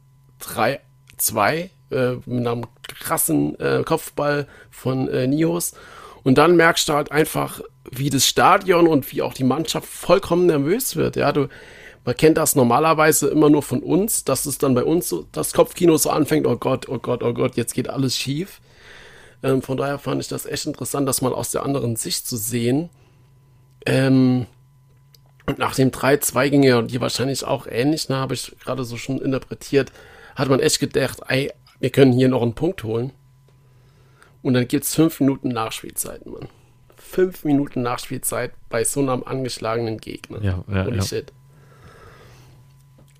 [0.42, 2.66] 3-2 äh, mit einem
[3.00, 5.74] krassen äh, Kopfball von äh, Nios.
[6.22, 7.60] Und dann merkst du halt einfach,
[7.90, 11.16] wie das Stadion und wie auch die Mannschaft vollkommen nervös wird.
[11.16, 11.48] Ja, du,
[12.04, 15.52] man kennt das normalerweise immer nur von uns, dass es dann bei uns so, das
[15.52, 18.60] Kopfkino so anfängt, oh Gott, oh Gott, oh Gott, jetzt geht alles schief.
[19.42, 22.36] Ähm, von daher fand ich das echt interessant, das mal aus der anderen Sicht zu
[22.36, 22.88] sehen.
[23.86, 24.46] Ähm,
[25.46, 28.96] und nach dem 3-2 ging ja die wahrscheinlich auch ähnlich, ne, habe ich gerade so
[28.96, 29.92] schon interpretiert,
[30.36, 33.12] hat man echt gedacht, ey, wir können hier noch einen Punkt holen.
[34.42, 36.48] Und dann gibt es fünf Minuten Nachspielzeit, Mann.
[36.96, 40.42] Fünf Minuten Nachspielzeit bei so einem angeschlagenen Gegner.
[40.42, 41.02] Ja, ja, Holy ja.
[41.02, 41.32] shit.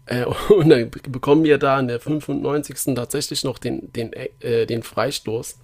[0.07, 2.95] Äh, und dann bekommen wir da in der 95.
[2.95, 5.59] tatsächlich noch den, den, äh, den Freistoß.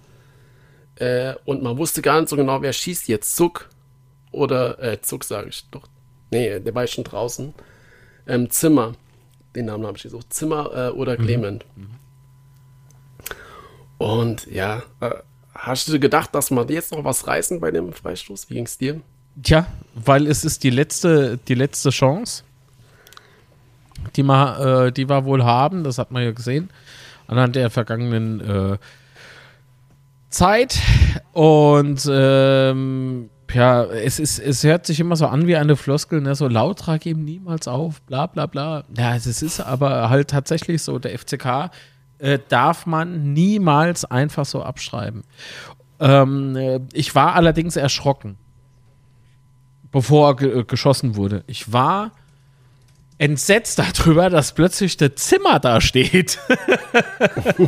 [0.95, 3.35] Äh, und man wusste gar nicht so genau, wer schießt jetzt.
[3.35, 3.69] Zuck
[4.31, 5.87] oder, äh, Zuck sage ich doch.
[6.31, 7.53] Nee, der war schon draußen.
[8.27, 8.93] Ähm, Zimmer.
[9.55, 10.33] Den Namen habe ich gesucht.
[10.33, 11.25] Zimmer äh, oder mhm.
[11.25, 11.65] Clement.
[11.75, 11.89] Mhm.
[13.97, 15.11] Und ja, äh,
[15.53, 18.49] hast du gedacht, dass wir jetzt noch was reißen bei dem Freistoß?
[18.49, 19.01] Wie ging es dir?
[19.43, 22.43] Tja, weil es ist die letzte, die letzte Chance,
[24.15, 25.83] die wir, äh, die wir wohl haben.
[25.83, 26.69] Das hat man ja gesehen
[27.31, 28.77] anhand der vergangenen äh,
[30.29, 30.79] Zeit.
[31.33, 36.35] Und ähm, ja, es, ist, es hört sich immer so an wie eine Floskel, ne?
[36.35, 38.83] so Lautra geben niemals auf, bla bla bla.
[38.95, 41.71] Ja, es ist aber halt tatsächlich so, der FCK
[42.19, 45.23] äh, darf man niemals einfach so abschreiben.
[45.99, 48.37] Ähm, äh, ich war allerdings erschrocken
[49.91, 51.43] bevor äh, geschossen wurde.
[51.47, 52.11] Ich war
[53.21, 56.39] entsetzt darüber, dass plötzlich der Zimmer da steht.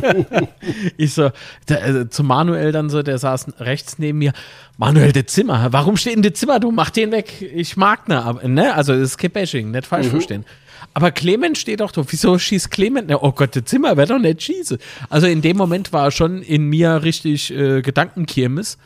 [0.96, 1.30] ich so,
[1.68, 4.32] der, äh, zu Manuel dann so, der saß rechts neben mir.
[4.78, 6.58] Manuel, der Zimmer, warum steht denn der Zimmer?
[6.58, 7.40] Du mach den weg.
[7.40, 8.74] Ich mag ne, ne?
[8.74, 10.10] Also, das ist kein Bashing, nicht falsch mhm.
[10.10, 10.44] verstehen.
[10.92, 12.02] Aber Clement steht doch da.
[12.04, 13.14] Wieso schießt Clement?
[13.14, 14.78] Oh Gott, der Zimmer wird doch nicht schießen.
[15.08, 18.76] Also in dem Moment war schon in mir richtig äh, Gedankenkirmes.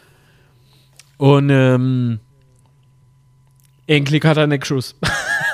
[1.16, 2.20] Und ähm,
[3.86, 4.98] Enkelk hat er nicht geschossen.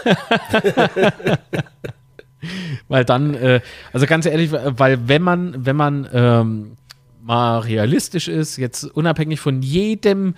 [2.89, 3.60] weil dann, äh,
[3.93, 6.76] also ganz ehrlich, weil wenn man, wenn man ähm,
[7.22, 10.35] mal realistisch ist, jetzt unabhängig von jedem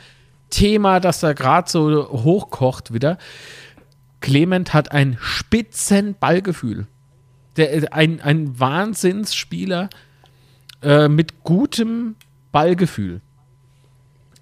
[0.50, 3.18] Thema, das da gerade so hochkocht wieder,
[4.20, 6.86] Clement hat ein spitzen Ballgefühl.
[7.56, 9.90] Der, äh, ein, ein Wahnsinnsspieler
[10.82, 12.16] äh, mit gutem
[12.52, 13.20] Ballgefühl.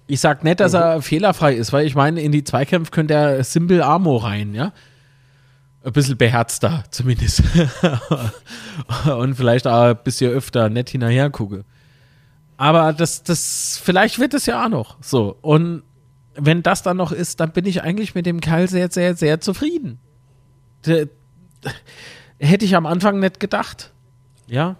[0.07, 1.01] Ich sag nicht, dass er mhm.
[1.01, 4.71] fehlerfrei ist, weil ich meine, in die Zweikämpfe könnte er Simple Amo rein, ja.
[5.85, 7.43] Ein bisschen beherzter zumindest.
[9.05, 11.63] Und vielleicht auch ein bisschen öfter nett hinterher gucke.
[12.57, 15.37] Aber das, das, vielleicht wird es ja auch noch so.
[15.41, 15.83] Und
[16.35, 19.41] wenn das dann noch ist, dann bin ich eigentlich mit dem Kerl sehr, sehr, sehr
[19.41, 19.99] zufrieden.
[20.87, 21.07] Der,
[22.39, 23.93] hätte ich am Anfang nicht gedacht.
[24.47, 24.77] Ja.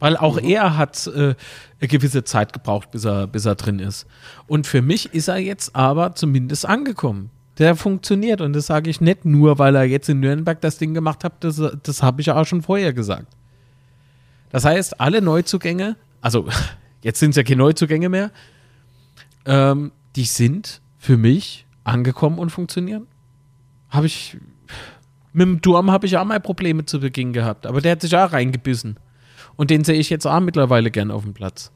[0.00, 0.48] Weil auch mhm.
[0.48, 1.34] er hat äh,
[1.80, 4.06] eine gewisse Zeit gebraucht, bis er, bis er drin ist.
[4.48, 7.30] Und für mich ist er jetzt aber zumindest angekommen.
[7.58, 10.92] Der funktioniert und das sage ich nicht nur, weil er jetzt in Nürnberg das Ding
[10.92, 13.28] gemacht hat, das, das habe ich auch schon vorher gesagt.
[14.50, 16.48] Das heißt, alle Neuzugänge, also
[17.02, 18.30] jetzt sind es ja keine Neuzugänge mehr,
[19.46, 23.06] ähm, die sind für mich angekommen und funktionieren.
[23.88, 24.36] Habe ich,
[25.32, 28.16] mit dem Durm habe ich auch mal Probleme zu Beginn gehabt, aber der hat sich
[28.16, 28.98] auch reingebissen.
[29.56, 31.70] Und den sehe ich jetzt auch mittlerweile gern auf dem Platz.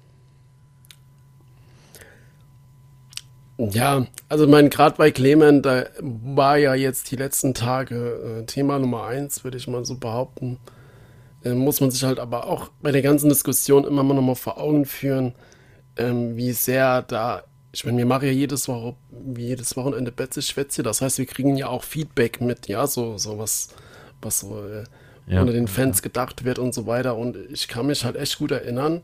[3.69, 8.79] Ja, also mein gerade bei Clement, da war ja jetzt die letzten Tage äh, Thema
[8.79, 10.59] Nummer eins, würde ich mal so behaupten.
[11.45, 14.59] Äh, muss man sich halt aber auch bei der ganzen Diskussion immer mal nochmal vor
[14.59, 15.35] Augen führen,
[15.99, 17.43] ähm, wie sehr da,
[17.73, 18.95] ich meine, wir machen ja jedes, Woche,
[19.37, 23.39] jedes Wochenende Betze Schwätze, das heißt, wir kriegen ja auch Feedback mit, ja, so, so
[23.39, 23.69] was,
[24.23, 24.85] was so äh,
[25.27, 25.41] ja.
[25.43, 27.17] unter den Fans gedacht wird und so weiter.
[27.17, 29.03] Und ich kann mich halt echt gut erinnern,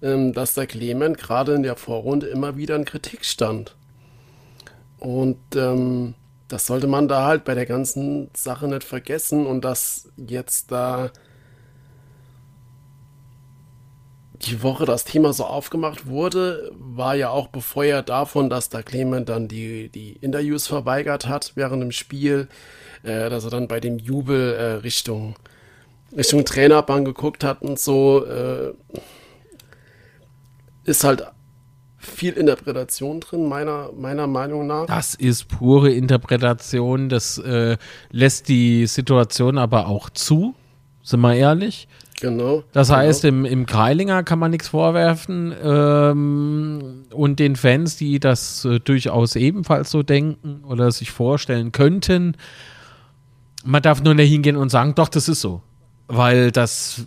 [0.00, 3.76] ähm, dass der Clement gerade in der Vorrunde immer wieder in Kritik stand.
[4.98, 6.14] Und ähm,
[6.48, 11.10] das sollte man da halt bei der ganzen Sache nicht vergessen und dass jetzt da
[14.42, 18.82] die Woche das Thema so aufgemacht wurde, war ja auch bevor er davon, dass der
[18.82, 22.48] Clement dann die, die Interviews verweigert hat während dem Spiel,
[23.02, 25.34] äh, dass er dann bei dem Jubel äh, Richtung
[26.16, 28.72] Richtung Trainerbank geguckt hat und so, äh,
[30.84, 31.26] ist halt
[32.08, 34.86] viel Interpretation drin, meiner, meiner Meinung nach.
[34.86, 37.76] Das ist pure Interpretation, das äh,
[38.10, 40.54] lässt die Situation aber auch zu,
[41.02, 41.88] sind wir ehrlich.
[42.20, 42.64] Genau.
[42.72, 43.00] Das genau.
[43.00, 48.80] heißt, im, im Kreilinger kann man nichts vorwerfen ähm, und den Fans, die das äh,
[48.80, 52.36] durchaus ebenfalls so denken oder sich vorstellen könnten,
[53.64, 55.62] man darf nur dahin gehen und sagen, doch, das ist so
[56.08, 57.06] weil das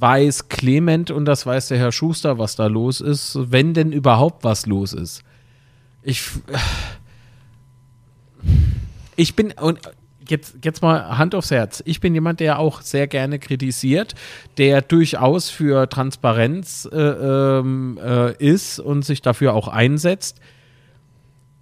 [0.00, 4.44] weiß Clement und das weiß der Herr Schuster, was da los ist, wenn denn überhaupt
[4.44, 5.22] was los ist.
[6.02, 6.22] Ich,
[9.16, 9.80] ich bin, und
[10.28, 14.14] jetzt, jetzt mal Hand aufs Herz, ich bin jemand, der auch sehr gerne kritisiert,
[14.56, 20.40] der durchaus für Transparenz äh, ähm, äh, ist und sich dafür auch einsetzt.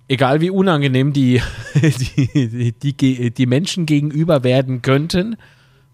[0.08, 1.40] Egal wie unangenehm die,
[1.74, 5.36] die, die, die, die Menschen gegenüber werden könnten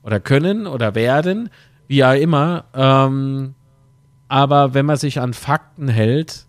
[0.03, 1.49] oder können oder werden,
[1.93, 2.65] wie auch immer.
[2.73, 3.55] Ähm,
[4.27, 6.47] aber wenn man sich an Fakten hält,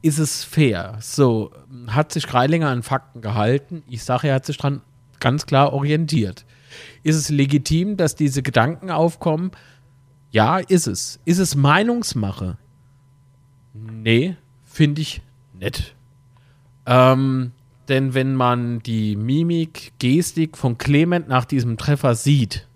[0.00, 0.96] ist es fair.
[1.00, 1.50] So,
[1.88, 3.82] hat sich Greilinger an Fakten gehalten?
[3.88, 4.82] Ich sage, er hat sich dran
[5.18, 6.46] ganz klar orientiert.
[7.02, 9.50] Ist es legitim, dass diese Gedanken aufkommen?
[10.30, 11.18] Ja, ist es.
[11.24, 12.58] Ist es Meinungsmache?
[13.74, 15.20] Nee, finde ich
[15.58, 15.96] nett.
[16.86, 17.50] Ähm,
[17.88, 22.68] denn wenn man die Mimik, Gestik von Clement nach diesem Treffer sieht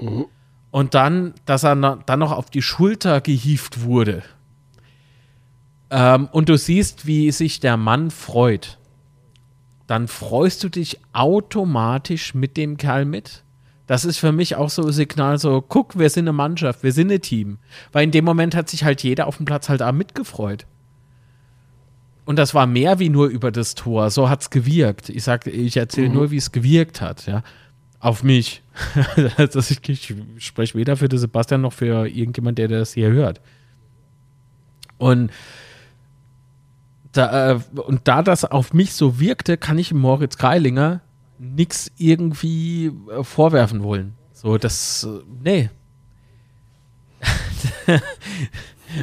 [0.00, 0.26] mhm.
[0.70, 4.22] und dann, dass er dann noch auf die Schulter gehieft wurde
[5.90, 8.78] ähm, und du siehst, wie sich der Mann freut,
[9.86, 13.44] dann freust du dich automatisch mit dem Kerl mit.
[13.86, 16.92] Das ist für mich auch so ein Signal, so, guck, wir sind eine Mannschaft, wir
[16.92, 17.58] sind ein Team.
[17.92, 20.66] Weil in dem Moment hat sich halt jeder auf dem Platz halt auch mitgefreut.
[22.24, 24.10] Und das war mehr wie nur über das Tor.
[24.10, 25.08] So hat es gewirkt.
[25.08, 26.14] Ich sag, ich erzähle mhm.
[26.14, 27.44] nur, wie es gewirkt hat, ja.
[28.06, 28.62] Auf mich.
[29.36, 33.40] also ich, ich spreche weder für den Sebastian noch für irgendjemand, der das hier hört.
[34.96, 35.32] Und
[37.10, 41.00] da, äh, und da das auf mich so wirkte, kann ich Moritz Greilinger
[41.40, 44.14] nichts irgendwie äh, vorwerfen wollen.
[44.32, 45.70] So, das, äh, nee.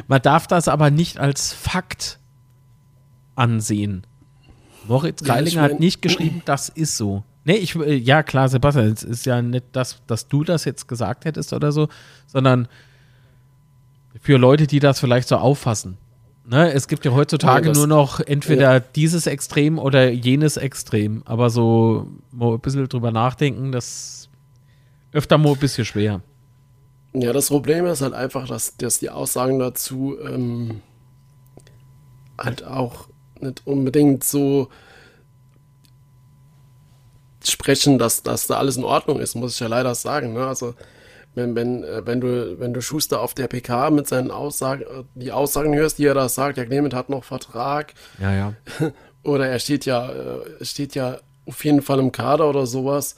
[0.08, 2.18] Man darf das aber nicht als Fakt
[3.34, 4.06] ansehen.
[4.88, 7.22] Moritz Greilinger ja, hat nicht geschrieben, das ist so.
[7.44, 10.88] Nee, ich, äh, ja klar, Sebastian, es ist ja nicht das, dass du das jetzt
[10.88, 11.88] gesagt hättest oder so,
[12.26, 12.68] sondern
[14.20, 15.98] für Leute, die das vielleicht so auffassen.
[16.46, 18.80] Ne, es gibt ja heutzutage nur noch entweder ja.
[18.80, 21.22] dieses Extrem oder jenes Extrem.
[21.24, 24.28] Aber so mal ein bisschen drüber nachdenken, das
[25.12, 26.20] öfter mal ein bisschen schwer.
[27.14, 30.82] Ja, das Problem ist halt einfach, dass, dass die Aussagen dazu ähm,
[32.36, 33.08] halt auch
[33.40, 34.68] nicht unbedingt so
[37.50, 40.32] sprechen, dass, dass da alles in Ordnung ist, muss ich ja leider sagen.
[40.34, 40.46] Ne?
[40.46, 40.74] Also
[41.34, 44.84] wenn, wenn, äh, wenn du, wenn du Schuster auf der PK mit seinen Aussagen,
[45.14, 47.94] die Aussagen hörst, die er da sagt, ja, Clement hat noch Vertrag.
[48.20, 48.54] Ja, ja.
[49.22, 53.16] Oder er steht ja, äh, steht ja auf jeden Fall im Kader oder sowas.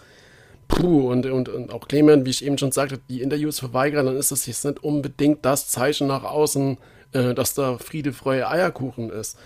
[0.69, 4.17] Puh, und, und, und auch Clement, wie ich eben schon sagte, die Interviews verweigern, dann
[4.17, 6.79] ist das jetzt nicht unbedingt das Zeichen nach außen,
[7.13, 9.39] äh, dass da Friede, Freude, Eierkuchen ist.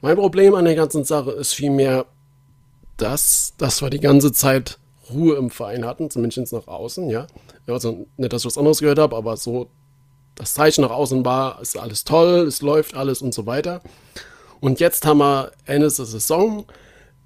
[0.00, 2.06] Mein Problem an der ganzen Sache ist vielmehr,
[2.96, 4.78] dass, dass wir die ganze Zeit
[5.10, 7.26] Ruhe im Verein hatten, zumindest nach außen, ja.
[7.66, 9.68] Also nicht, dass ich was anderes gehört habe, aber so
[10.34, 13.82] das Zeichen nach außen war, ist alles toll, es läuft alles und so weiter.
[14.60, 16.64] Und jetzt haben wir Ende der Saison.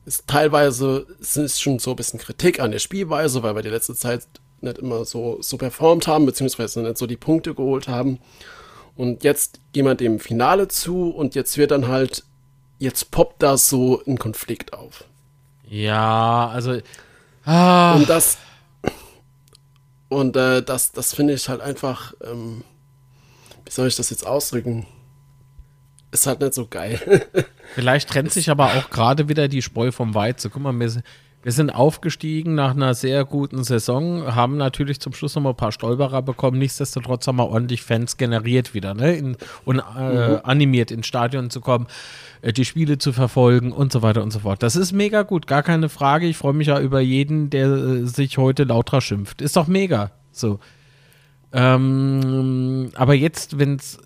[0.05, 3.95] Ist teilweise ist schon so ein bisschen Kritik an der Spielweise, weil wir die letzte
[3.95, 4.27] Zeit
[4.61, 8.19] nicht immer so, so performt haben, beziehungsweise nicht so die Punkte geholt haben.
[8.97, 12.25] Und jetzt gehen wir dem Finale zu und jetzt wird dann halt,
[12.79, 15.05] jetzt poppt da so ein Konflikt auf.
[15.69, 16.81] Ja, also.
[17.45, 17.95] Ah.
[17.95, 18.39] Und das.
[20.09, 22.15] Und äh, das, das finde ich halt einfach.
[22.25, 22.65] Ähm,
[23.65, 24.87] wie soll ich das jetzt ausdrücken?
[26.11, 27.27] Ist halt nicht so geil.
[27.75, 30.51] Vielleicht trennt sich aber auch gerade wieder die Spreu vom Weizen.
[30.51, 31.03] Guck mal, wir,
[31.49, 35.57] wir sind aufgestiegen nach einer sehr guten Saison, haben natürlich zum Schluss noch mal ein
[35.57, 36.59] paar Stolperer bekommen.
[36.59, 39.17] Nichtsdestotrotz haben wir ordentlich Fans generiert wieder ne?
[39.17, 39.35] In,
[39.65, 40.41] und äh, mhm.
[40.43, 41.87] animiert ins Stadion zu kommen,
[42.43, 44.63] äh, die Spiele zu verfolgen und so weiter und so fort.
[44.63, 46.27] Das ist mega gut, gar keine Frage.
[46.27, 49.41] Ich freue mich ja über jeden, der äh, sich heute lauter schimpft.
[49.41, 50.11] Ist doch mega.
[50.31, 50.61] So.
[51.55, 53.97] Ähm, aber jetzt, wenn's,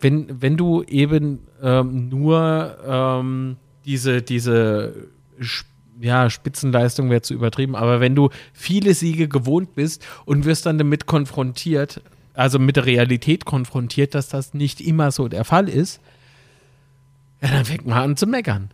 [0.00, 4.94] wenn, wenn du eben ähm, nur ähm, diese, diese
[5.38, 5.67] Spiele
[6.00, 10.78] ja, Spitzenleistung wäre zu übertrieben, aber wenn du viele Siege gewohnt bist und wirst dann
[10.78, 12.00] damit konfrontiert,
[12.34, 16.00] also mit der Realität konfrontiert, dass das nicht immer so der Fall ist,
[17.42, 18.70] ja, dann fängt man an zu meckern.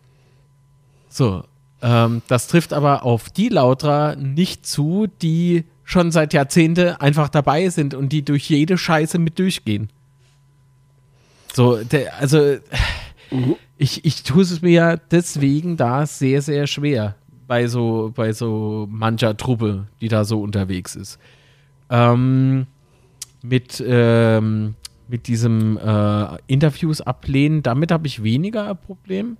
[1.08, 1.44] So,
[1.82, 7.68] ähm, das trifft aber auf die Lautra nicht zu, die schon seit Jahrzehnten einfach dabei
[7.68, 9.90] sind und die durch jede Scheiße mit durchgehen.
[11.52, 12.56] So, der, also
[13.76, 17.16] ich, ich tue es mir ja deswegen da sehr, sehr schwer
[17.46, 21.18] bei so, bei so mancher Truppe, die da so unterwegs ist.
[21.90, 22.66] Ähm,
[23.42, 24.74] mit, ähm,
[25.08, 29.36] mit diesem äh, Interviews ablehnen, damit habe ich weniger ein Problem.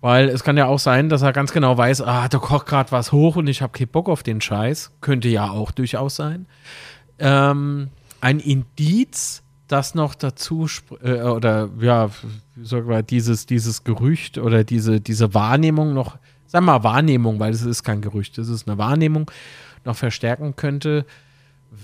[0.00, 2.92] Weil es kann ja auch sein, dass er ganz genau weiß, ah, da kocht gerade
[2.92, 4.92] was hoch und ich habe keinen Bock auf den Scheiß.
[5.00, 6.46] Könnte ja auch durchaus sein.
[7.18, 7.88] Ähm,
[8.20, 10.68] ein Indiz, das noch dazu
[11.02, 12.10] äh, oder ja,
[12.62, 17.52] sagen wir, dieses, dieses Gerücht oder diese, diese Wahrnehmung noch, sagen wir mal Wahrnehmung, weil
[17.52, 19.30] es ist kein Gerücht, es ist eine Wahrnehmung,
[19.84, 21.06] noch verstärken könnte,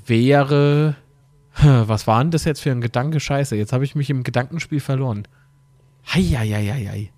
[0.06, 0.96] wäre,
[1.62, 3.20] was war denn das jetzt für ein Gedanke?
[3.20, 5.26] Scheiße, jetzt habe ich mich im Gedankenspiel verloren.
[6.06, 7.10] Heieieiei.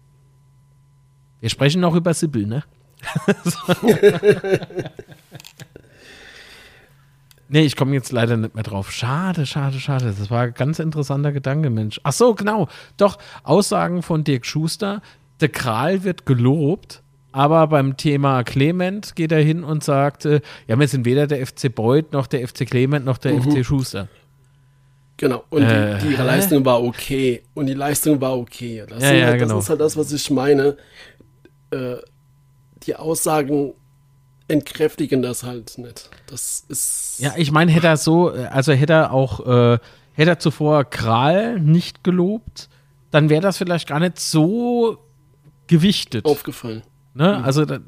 [1.40, 2.64] Wir sprechen noch über Sibyl, ne?
[7.52, 8.90] Nee, ich komme jetzt leider nicht mehr drauf.
[8.90, 10.14] Schade, schade, schade.
[10.18, 12.00] Das war ein ganz interessanter Gedanke, Mensch.
[12.02, 12.68] Ach so, genau.
[12.96, 15.02] Doch, Aussagen von Dirk Schuster.
[15.40, 17.02] Der Kral wird gelobt
[17.32, 21.44] aber beim Thema Clement geht er hin und sagt, äh, ja, wir sind weder der
[21.46, 24.08] FC Beuth noch der FC Clement noch der FC Schuster.
[25.16, 26.22] Genau, und Äh, die, hä?
[26.22, 27.42] Leistung war okay.
[27.54, 28.84] Und die Leistung war okay.
[28.86, 29.54] Das, Ja, ja, halt, genau.
[29.56, 30.76] das ist halt das, was ich meine.
[31.70, 31.96] Äh,
[32.82, 33.72] die Aussagen
[34.52, 36.10] entkräftigen das halt nicht.
[36.26, 37.18] Das ist.
[37.18, 39.78] Ja, ich meine, hätte er so, also hätte er auch, äh,
[40.12, 42.68] hätte er zuvor Kral nicht gelobt,
[43.10, 44.98] dann wäre das vielleicht gar nicht so
[45.66, 46.24] gewichtet.
[46.24, 46.82] aufgefallen.
[47.14, 47.42] Ne?
[47.44, 47.80] Also, da,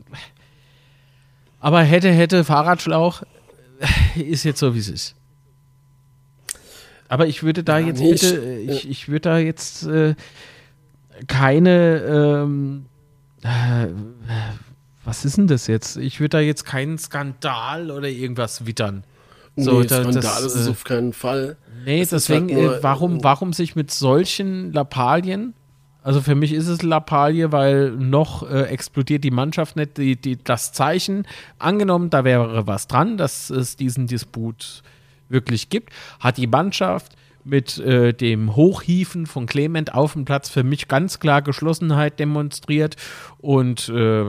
[1.61, 3.23] aber hätte, hätte Fahrradschlauch
[4.17, 5.15] ist jetzt so, wie es ist.
[7.09, 9.87] Aber ich würde da Ja, jetzt nee, bitte, ich- äh, ich, ich würde da jetzt
[9.87, 10.15] äh,
[11.27, 12.87] keine, ähm,
[13.43, 13.87] äh,
[15.05, 15.97] was ist denn das jetzt?
[15.97, 19.05] Ich würde da jetzt keinen Skandal oder irgendwas wittern.
[19.57, 21.57] So, nee, da- Skandal das, ist es äh, auf keinen Fall.
[21.85, 25.55] Nee, Es ist deswegen, halt nur- warum, warum sich mit solchen Lappalien,
[26.03, 30.37] also für mich ist es Lappalie, weil noch äh, explodiert die Mannschaft nicht, die, die,
[30.43, 31.27] das Zeichen,
[31.59, 34.83] angenommen, da wäre was dran, dass es diesen Disput
[35.31, 35.91] wirklich gibt,
[36.21, 37.13] hat die Mannschaft
[37.45, 42.97] mit äh, dem Hochhieven von Clement auf dem Platz für mich ganz klar Geschlossenheit demonstriert
[43.39, 44.25] und äh,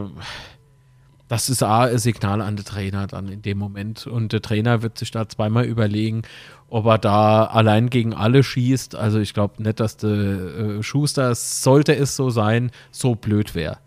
[1.28, 4.06] das ist A, ein Signal an den Trainer dann in dem Moment.
[4.06, 6.22] Und der Trainer wird sich da zweimal überlegen,
[6.70, 8.96] ob er da allein gegen alle schießt.
[8.96, 13.80] Also ich glaube nicht, dass der äh, Schuster, sollte es so sein, so blöd wäre.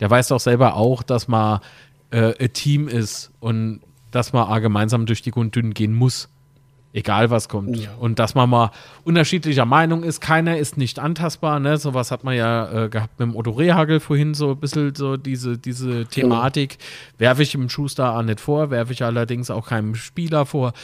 [0.00, 1.60] Der weiß doch selber auch, dass man
[2.10, 3.80] äh, ein Team ist und
[4.10, 6.28] dass man auch gemeinsam durch dick und dünn gehen muss.
[6.94, 7.78] Egal was kommt.
[7.78, 7.94] Ja.
[7.98, 8.70] Und dass man mal
[9.04, 10.20] unterschiedlicher Meinung ist.
[10.20, 11.58] Keiner ist nicht antastbar.
[11.58, 11.78] Ne?
[11.78, 15.16] Sowas hat man ja äh, gehabt mit dem Otto Rehagel vorhin, so ein bisschen so
[15.16, 16.76] diese, diese Thematik.
[17.16, 20.74] Werfe ich dem Schuster auch nicht vor, werfe ich allerdings auch keinem Spieler vor.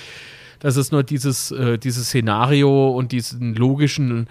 [0.61, 4.29] Das ist nur dieses, äh, dieses Szenario und diesen logischen,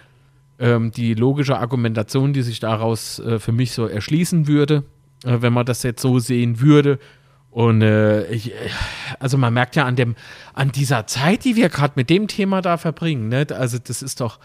[0.59, 4.83] ähm, die logische Argumentation, die sich daraus äh, für mich so erschließen würde,
[5.23, 6.97] äh, wenn man das jetzt so sehen würde.
[7.57, 8.53] Und äh, ich,
[9.17, 10.15] also man merkt ja an dem,
[10.53, 13.47] an dieser Zeit, die wir gerade mit dem Thema da verbringen, ne?
[13.49, 14.37] also das ist doch,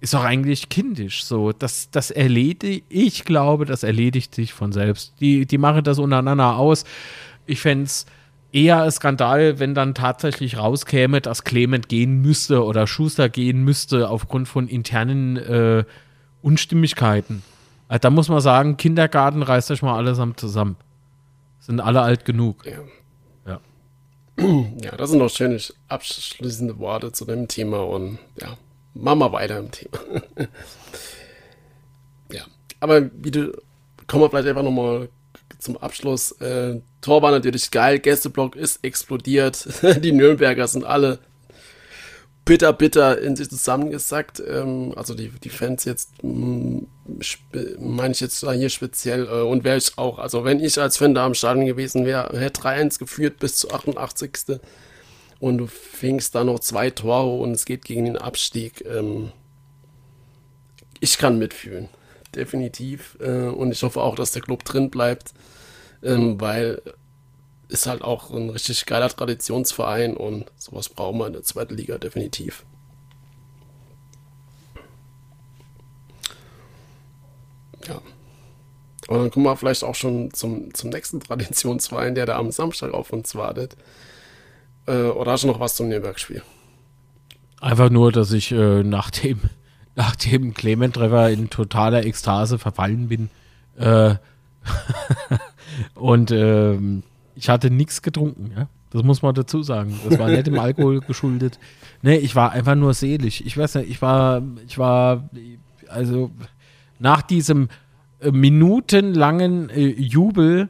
[0.00, 1.24] ist doch eigentlich kindisch.
[1.24, 5.14] So, das, das erledigt, ich glaube, das erledigt sich von selbst.
[5.18, 6.84] Die, die machen das untereinander aus.
[7.46, 8.04] Ich fände es
[8.52, 14.10] eher ein Skandal, wenn dann tatsächlich rauskäme, dass Clement gehen müsste oder Schuster gehen müsste
[14.10, 15.84] aufgrund von internen äh,
[16.42, 17.42] Unstimmigkeiten.
[17.88, 20.76] Also da muss man sagen, Kindergarten reißt euch mal allesamt zusammen.
[21.62, 22.66] Sind alle alt genug.
[22.66, 22.80] Ja.
[23.46, 23.60] Ja.
[24.80, 28.58] Ja, das sind doch schöne abschließende Worte zu dem Thema und ja,
[28.94, 29.96] machen wir weiter im Thema.
[32.32, 32.42] ja,
[32.80, 33.52] aber wie du,
[34.08, 35.08] kommen wir vielleicht einfach nochmal
[35.60, 36.32] zum Abschluss.
[36.40, 39.68] Äh, Tor war natürlich geil, Gästeblock ist explodiert,
[40.02, 41.20] die Nürnberger sind alle
[42.44, 44.42] bitter, bitter in sich zusammengesackt.
[44.46, 46.78] Ähm, also die, die Fans jetzt, mm,
[47.78, 51.14] meine ich jetzt hier speziell, äh, und wäre ich auch, also wenn ich als Fan
[51.14, 54.60] da am Stadion gewesen wäre, hätte 3-1 geführt bis zur 88.
[55.40, 58.84] Und du fingst da noch zwei Tore und es geht gegen den Abstieg.
[58.86, 59.32] Ähm,
[61.00, 61.88] ich kann mitfühlen,
[62.34, 63.18] definitiv.
[63.20, 65.32] Äh, und ich hoffe auch, dass der Club drin bleibt,
[66.04, 66.80] ähm, weil
[67.72, 71.98] ist halt auch ein richtig geiler Traditionsverein und sowas brauchen wir in der zweiten Liga
[71.98, 72.64] definitiv.
[77.88, 78.00] Ja.
[79.08, 82.92] Und dann kommen wir vielleicht auch schon zum, zum nächsten Traditionsverein, der da am Samstag
[82.92, 83.76] auf uns wartet.
[84.86, 86.42] Äh, oder hast du noch was zum Nürnberg-Spiel?
[87.60, 89.40] Einfach nur, dass ich äh, nach dem,
[89.96, 93.30] nach dem Clement-Treffer in totaler Ekstase verfallen bin.
[93.76, 94.16] Äh,
[95.94, 97.02] und ähm,
[97.34, 98.68] ich hatte nichts getrunken, ja.
[98.90, 99.98] Das muss man dazu sagen.
[100.06, 101.58] Das war nicht dem Alkohol geschuldet.
[102.02, 103.44] Nee, ich war einfach nur selig.
[103.46, 105.30] Ich weiß nicht, ich war, ich war,
[105.88, 106.30] also
[106.98, 107.68] nach diesem
[108.20, 110.68] äh, minutenlangen äh, Jubel,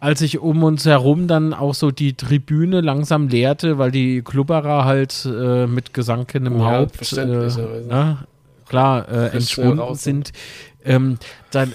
[0.00, 4.84] als ich um uns herum dann auch so die Tribüne langsam leerte, weil die Klubberer
[4.84, 7.86] halt äh, mit gesankenem Ja, Haupt äh, verständlicherweise.
[7.88, 8.26] na,
[8.66, 10.32] klar äh, entschwunden sind,
[10.84, 11.18] ähm,
[11.50, 11.72] dann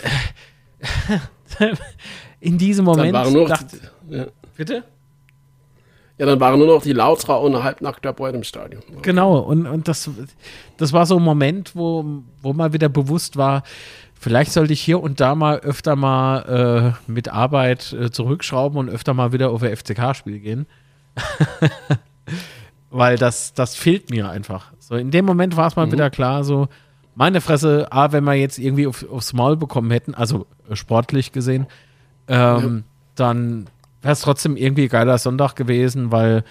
[2.43, 3.77] in diesem Dann Moment waren nur noch dachte,
[4.09, 4.25] die, ja.
[4.57, 4.83] bitte?
[6.17, 8.83] ja, dann waren nur noch die Lautra und halbnackter Beut im Stadion.
[9.01, 10.09] Genau, und, und das,
[10.77, 12.05] das war so ein Moment, wo,
[12.41, 13.63] wo mal wieder bewusst war,
[14.19, 18.89] vielleicht sollte ich hier und da mal öfter mal äh, mit Arbeit äh, zurückschrauben und
[18.89, 20.67] öfter mal wieder auf ein FCK-Spiel gehen.
[22.91, 24.71] Weil das, das fehlt mir einfach.
[24.79, 26.67] So, in dem Moment war es mal wieder klar, so,
[27.15, 31.31] meine Fresse, A, wenn wir jetzt irgendwie auf, aufs Maul bekommen hätten, also äh, sportlich
[31.31, 31.67] gesehen,
[32.27, 32.83] ähm,
[33.15, 33.65] dann
[34.01, 36.43] wäre es trotzdem irgendwie geiler Sonntag gewesen, weil,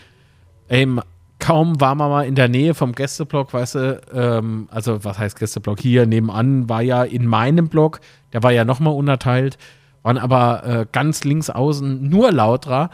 [0.86, 1.05] ma-
[1.39, 5.39] kaum war man mal in der Nähe vom Gästeblock, weißt du, ähm, also was heißt
[5.39, 5.81] Gästeblock?
[5.81, 8.01] Hier nebenan war ja in meinem Block,
[8.32, 9.59] der war ja nochmal unterteilt,
[10.03, 12.90] waren aber äh, ganz links außen nur Lautra.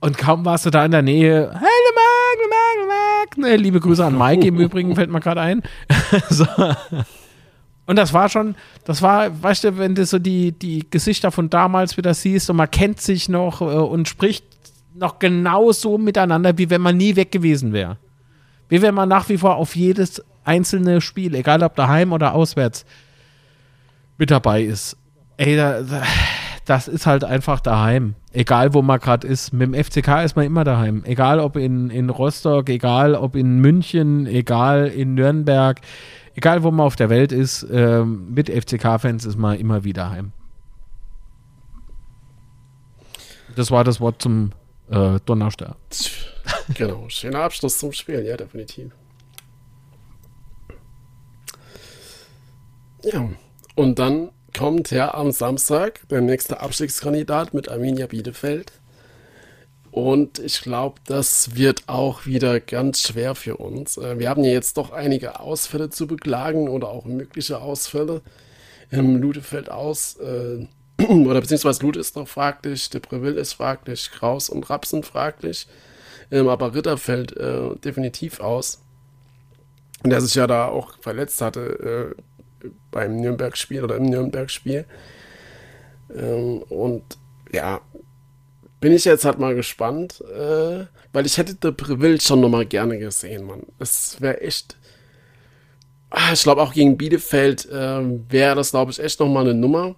[0.00, 3.38] Und kaum warst du da in der Nähe, hallo Marc, Marc, Marc.
[3.38, 5.62] Ne, liebe Grüße an Mike im Übrigen, fällt mir gerade ein.
[6.30, 6.46] so.
[7.90, 8.54] Und das war schon,
[8.84, 12.54] das war, weißt du, wenn du so die, die Gesichter von damals wieder siehst und
[12.54, 14.44] man kennt sich noch äh, und spricht
[14.94, 17.96] noch genauso miteinander, wie wenn man nie weg gewesen wäre.
[18.68, 22.84] Wie wenn man nach wie vor auf jedes einzelne Spiel, egal ob daheim oder auswärts,
[24.18, 24.96] mit dabei ist.
[25.36, 26.04] Ey, da, da,
[26.66, 28.14] das ist halt einfach daheim.
[28.32, 29.52] Egal, wo man gerade ist.
[29.52, 31.02] Mit dem FCK ist man immer daheim.
[31.04, 35.80] Egal, ob in, in Rostock, egal, ob in München, egal, in Nürnberg,
[36.34, 40.32] egal, wo man auf der Welt ist, äh, mit FCK-Fans ist man immer wieder heim.
[43.56, 44.52] Das war das Wort zum
[44.90, 45.76] äh, Donnerstag.
[46.74, 48.92] Genau, schöner Abschluss zum Spiel, ja, definitiv.
[53.02, 53.28] Ja,
[53.76, 58.72] und dann kommt ja am Samstag der nächste Abstiegskandidat mit Arminia Bielefeld.
[59.90, 63.96] Und ich glaube, das wird auch wieder ganz schwer für uns.
[63.96, 68.22] Äh, wir haben ja jetzt doch einige Ausfälle zu beklagen oder auch mögliche Ausfälle.
[68.90, 70.66] Im Ludefeld aus, äh,
[71.02, 75.66] oder beziehungsweise Lud ist noch fraglich, Depreville ist fraglich, Kraus und Rapsen fraglich.
[76.30, 78.80] Ähm, aber Ritter fällt äh, definitiv aus.
[80.04, 82.14] Der sich ja da auch verletzt hatte
[82.64, 84.84] äh, beim Nürnberg-Spiel oder im Nürnberg-Spiel.
[86.14, 87.02] Ähm, und
[87.52, 87.80] ja,
[88.80, 93.44] bin ich jetzt halt mal gespannt, äh, weil ich hätte Depreville schon nochmal gerne gesehen,
[93.44, 93.62] Mann.
[93.78, 94.76] Es wäre echt.
[96.08, 98.00] Ah, ich glaube auch gegen Bielefeld äh,
[98.30, 99.94] wäre das, glaube ich, echt nochmal eine Nummer.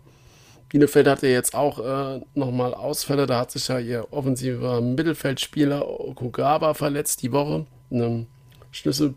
[0.69, 3.27] Bielefeld hatte jetzt auch äh, nochmal Ausfälle.
[3.27, 7.67] Da hat sich ja ihr offensiver Mittelfeldspieler Okugawa verletzt die Woche.
[7.91, 8.27] Eine
[8.73, 9.15] Schlüssel,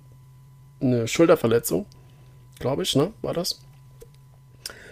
[0.79, 1.85] eine Schulterverletzung,
[2.59, 3.13] glaube ich, ne?
[3.21, 3.61] War das?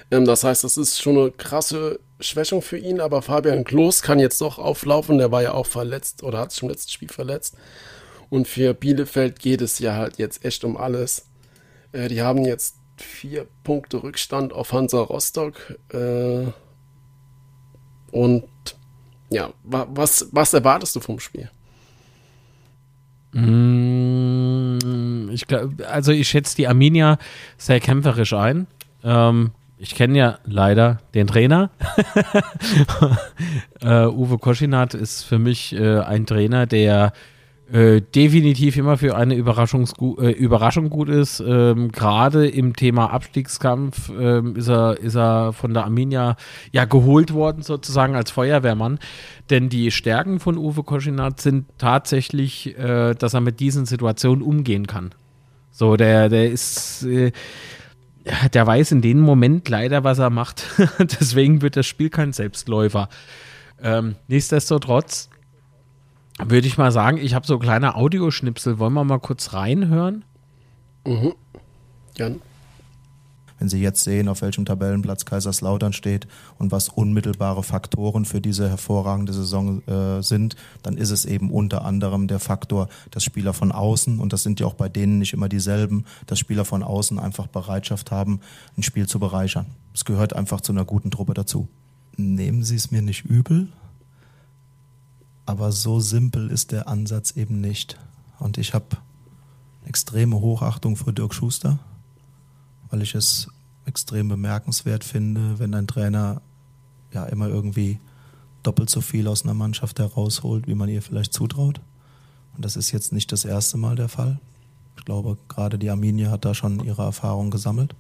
[0.09, 4.19] Ähm, das heißt, das ist schon eine krasse Schwächung für ihn, aber Fabian Klos kann
[4.19, 5.17] jetzt doch auflaufen.
[5.17, 7.55] Der war ja auch verletzt oder hat sich im letzten Spiel verletzt.
[8.29, 11.25] Und für Bielefeld geht es ja halt jetzt echt um alles.
[11.91, 15.77] Äh, die haben jetzt vier Punkte Rückstand auf Hansa Rostock.
[15.89, 16.45] Äh,
[18.11, 18.43] und
[19.29, 21.49] ja, was, was erwartest du vom Spiel?
[23.33, 27.17] Mm, ich glaub, also ich schätze die Arminia
[27.57, 28.67] sehr kämpferisch ein.
[29.03, 29.51] Ähm,
[29.83, 31.69] ich kenne ja leider den Trainer.
[33.83, 37.11] uh, Uwe Koschinat ist für mich äh, ein Trainer, der
[37.69, 41.43] äh, definitiv immer für eine Überraschungsgu Überraschung gut ist.
[41.45, 46.37] Ähm, Gerade im Thema Abstiegskampf ähm, ist, er, ist er von der Arminia
[46.71, 48.99] ja geholt worden, sozusagen als Feuerwehrmann.
[49.49, 55.13] Denn die Stärken von Uwe Koschinat sind tatsächlich, dass er mit diesen Situationen umgehen kann.
[55.71, 57.05] So, der, der ist
[58.53, 60.65] der weiß in dem Moment leider, was er macht.
[60.99, 63.09] Deswegen wird das Spiel kein Selbstläufer.
[63.81, 65.29] Ähm, nichtsdestotrotz
[66.39, 68.79] würde ich mal sagen, ich habe so kleine Audioschnipsel.
[68.79, 70.25] Wollen wir mal kurz reinhören?
[71.05, 71.33] Mhm.
[72.17, 72.41] Jan.
[73.63, 76.27] Wenn Sie jetzt sehen, auf welchem Tabellenplatz Kaiserslautern steht
[76.59, 81.85] und was unmittelbare Faktoren für diese hervorragende Saison äh, sind, dann ist es eben unter
[81.85, 85.31] anderem der Faktor, dass Spieler von außen, und das sind ja auch bei denen nicht
[85.31, 88.41] immer dieselben, dass Spieler von außen einfach Bereitschaft haben,
[88.75, 89.67] ein Spiel zu bereichern.
[89.93, 91.69] Es gehört einfach zu einer guten Truppe dazu.
[92.17, 93.69] Nehmen Sie es mir nicht übel,
[95.45, 97.97] aber so simpel ist der Ansatz eben nicht.
[98.39, 98.97] Und ich habe
[99.85, 101.79] extreme Hochachtung vor Dirk Schuster,
[102.89, 103.47] weil ich es
[103.85, 106.41] extrem bemerkenswert finde, wenn ein Trainer
[107.11, 107.99] ja immer irgendwie
[108.63, 111.81] doppelt so viel aus einer Mannschaft herausholt, wie man ihr vielleicht zutraut.
[112.55, 114.39] Und das ist jetzt nicht das erste Mal der Fall.
[114.97, 117.95] Ich glaube, gerade die Arminie hat da schon ihre Erfahrung gesammelt.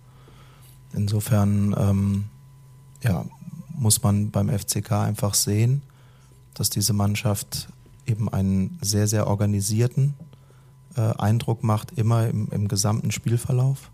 [0.93, 2.25] Insofern ähm,
[3.01, 3.25] ja,
[3.69, 5.81] muss man beim FCK einfach sehen,
[6.53, 7.67] dass diese Mannschaft
[8.05, 10.13] eben einen sehr, sehr organisierten
[10.95, 13.91] äh, Eindruck macht, immer im, im gesamten Spielverlauf.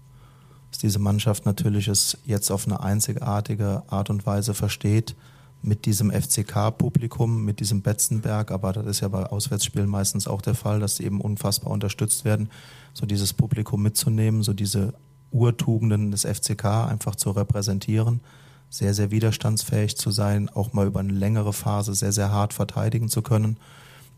[0.69, 5.15] Dass diese Mannschaft natürlich es jetzt auf eine einzigartige Art und Weise versteht,
[5.61, 10.55] mit diesem FCK-Publikum, mit diesem Betzenberg, aber das ist ja bei Auswärtsspielen meistens auch der
[10.55, 12.49] Fall, dass sie eben unfassbar unterstützt werden,
[12.93, 14.93] so dieses Publikum mitzunehmen, so diese
[15.31, 18.21] Urtugenden des FCK einfach zu repräsentieren
[18.69, 23.09] sehr, sehr widerstandsfähig zu sein, auch mal über eine längere Phase sehr, sehr hart verteidigen
[23.09, 23.57] zu können.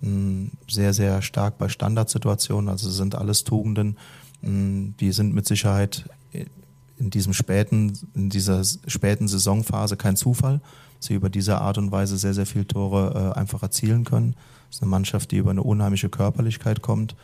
[0.02, 3.98] Mm, sehr, sehr stark bei Standardsituationen, also sind alles Tugenden,
[4.42, 10.62] mm, die sind mit Sicherheit in diesem späten, in dieser späten Saisonphase kein Zufall.
[11.00, 14.36] Sie über diese Art und Weise sehr, sehr viele Tore äh, einfach erzielen können.
[14.68, 17.16] Das ist eine Mannschaft, die über eine unheimliche Körperlichkeit kommt,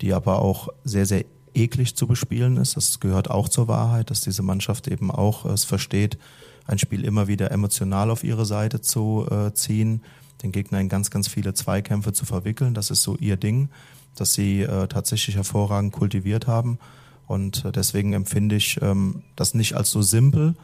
[0.00, 2.76] die aber auch sehr, sehr eklig zu bespielen ist.
[2.76, 6.18] Das gehört auch zur Wahrheit, dass diese Mannschaft eben auch es versteht,
[6.66, 10.02] ein Spiel immer wieder emotional auf ihre Seite zu äh, ziehen,
[10.42, 12.74] den Gegner in ganz, ganz viele Zweikämpfe zu verwickeln.
[12.74, 13.68] Das ist so ihr Ding,
[14.16, 16.78] das sie äh, tatsächlich hervorragend kultiviert haben.
[17.26, 20.54] Und äh, deswegen empfinde ich ähm, das nicht als so simpel,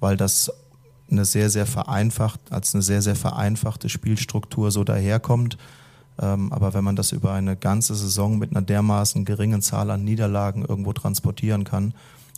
[0.00, 0.52] weil das
[1.10, 5.56] eine sehr, sehr vereinfacht, als eine sehr, sehr vereinfachte Spielstruktur so daherkommt.
[6.20, 10.04] Ähm, aber wenn man das über eine ganze Saison mit einer dermaßen geringen Zahl an
[10.04, 11.94] Niederlagen irgendwo transportieren kann,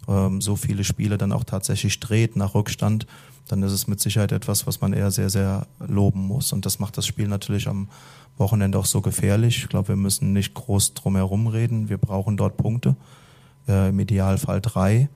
[0.09, 3.07] ähm, so viele Spiele dann auch tatsächlich dreht nach Rückstand,
[3.49, 6.53] dann ist es mit Sicherheit etwas, was man eher sehr, sehr loben muss.
[6.53, 7.89] Und das macht das Spiel natürlich am
[8.37, 9.59] Wochenende auch so gefährlich.
[9.59, 11.89] Ich glaube, wir müssen nicht groß drum herum reden.
[11.89, 12.97] Wir brauchen dort Punkte,
[13.71, 15.09] äh, im Idealfall drei.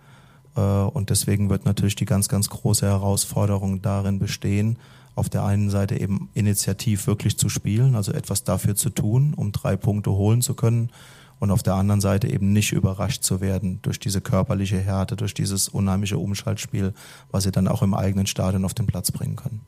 [0.56, 4.78] Äh, und deswegen wird natürlich die ganz, ganz große Herausforderung darin bestehen,
[5.14, 9.52] auf der einen Seite eben initiativ wirklich zu spielen, also etwas dafür zu tun, um
[9.52, 10.90] drei Punkte holen zu können
[11.38, 15.34] und auf der anderen Seite eben nicht überrascht zu werden durch diese körperliche Härte, durch
[15.34, 16.94] dieses unheimliche Umschaltspiel,
[17.30, 19.60] was sie dann auch im eigenen Stadion auf den Platz bringen können.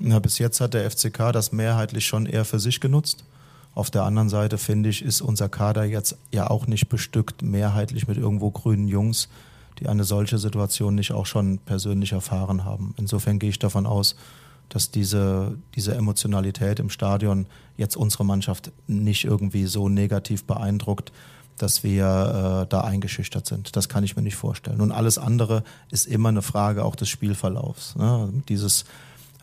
[0.00, 3.24] Ja, bis jetzt hat der FCK das mehrheitlich schon eher für sich genutzt.
[3.76, 8.08] Auf der anderen Seite finde ich, ist unser Kader jetzt ja auch nicht bestückt mehrheitlich
[8.08, 9.28] mit irgendwo grünen Jungs,
[9.78, 12.94] die eine solche Situation nicht auch schon persönlich erfahren haben.
[12.96, 14.16] Insofern gehe ich davon aus,
[14.70, 17.44] dass diese, diese Emotionalität im Stadion
[17.76, 21.12] jetzt unsere Mannschaft nicht irgendwie so negativ beeindruckt,
[21.58, 23.76] dass wir äh, da eingeschüchtert sind.
[23.76, 24.80] Das kann ich mir nicht vorstellen.
[24.80, 27.94] Und alles andere ist immer eine Frage auch des Spielverlaufs.
[27.96, 28.42] Ne?
[28.48, 28.86] Dieses,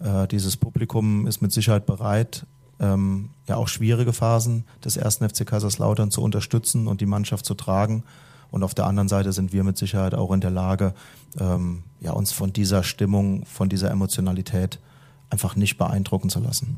[0.04, 2.48] äh, dieses Publikum ist mit Sicherheit bereit,
[2.84, 7.54] ähm, ja auch schwierige Phasen des ersten FC Kaiserslautern zu unterstützen und die Mannschaft zu
[7.56, 8.04] tragen.
[8.52, 10.94] Und auf der anderen Seite sind wir mit Sicherheit auch in der Lage,
[11.40, 14.80] ähm, ja, uns von dieser Stimmung, von dieser Emotionalität
[15.30, 16.78] einfach nicht beeindrucken zu lassen.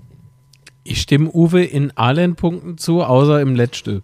[0.84, 4.04] Ich stimme Uwe in allen Punkten zu, außer im letzten.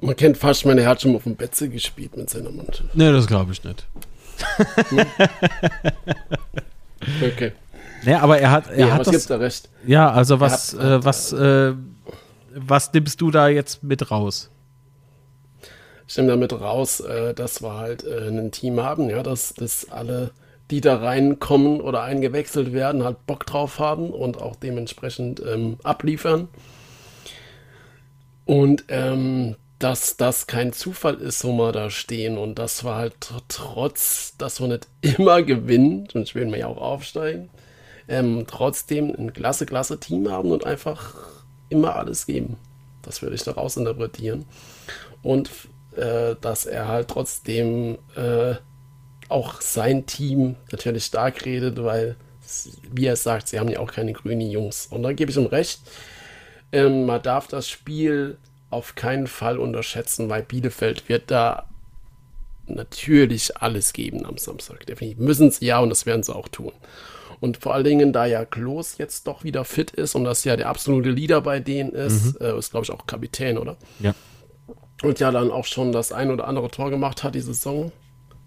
[0.00, 2.94] Man kennt fast, meine er hat schon auf dem Betze gespielt mit seiner Mannschaft.
[2.94, 3.86] Nee, das glaube ich nicht.
[7.22, 7.52] okay.
[8.00, 9.10] Nee, aber er hat, er ja, hat das.
[9.10, 9.68] gibt da recht?
[9.82, 11.74] Ja, also was, hat- äh, was, äh,
[12.54, 14.50] was nimmst du da jetzt mit raus?
[16.06, 19.90] Ich nehme damit raus, äh, dass wir halt äh, ein Team haben, ja, dass, dass
[19.90, 20.30] alle,
[20.70, 26.48] die da reinkommen oder eingewechselt werden, halt Bock drauf haben und auch dementsprechend ähm, abliefern.
[28.46, 33.14] Und ähm, dass das kein Zufall ist, wo wir da stehen und dass wir halt
[33.20, 34.88] tr- trotz, dass wir nicht
[35.18, 37.50] immer gewinnen, sonst werden wir ja auch aufsteigen,
[38.08, 41.14] ähm, trotzdem ein klasse, klasse Team haben und einfach
[41.68, 42.56] immer alles geben.
[43.02, 44.44] Das würde ich daraus interpretieren.
[45.22, 45.50] Und
[45.96, 48.54] äh, dass er halt trotzdem äh,
[49.28, 52.16] auch sein Team natürlich stark redet, weil,
[52.90, 54.86] wie er sagt, sie haben ja auch keine grünen Jungs.
[54.86, 55.80] Und da gebe ich ihm recht.
[56.72, 58.38] Ähm, man darf das Spiel
[58.70, 61.68] auf keinen Fall unterschätzen, weil Bielefeld wird da
[62.66, 64.86] natürlich alles geben am Samstag.
[64.86, 66.72] Definitiv müssen sie ja und das werden sie auch tun.
[67.40, 70.56] Und vor allen Dingen, da ja Klos jetzt doch wieder fit ist und das ja
[70.56, 73.76] der absolute Leader bei denen ist, äh, ist glaube ich auch Kapitän, oder?
[74.00, 74.14] Ja.
[75.02, 77.92] Und ja dann auch schon das ein oder andere Tor gemacht hat, die Saison.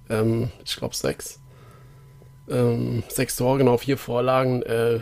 [0.10, 1.40] Ähm, ich glaube sechs.
[2.50, 4.62] Ähm, sechs Tore, genau, vier Vorlagen.
[4.64, 5.00] Äh,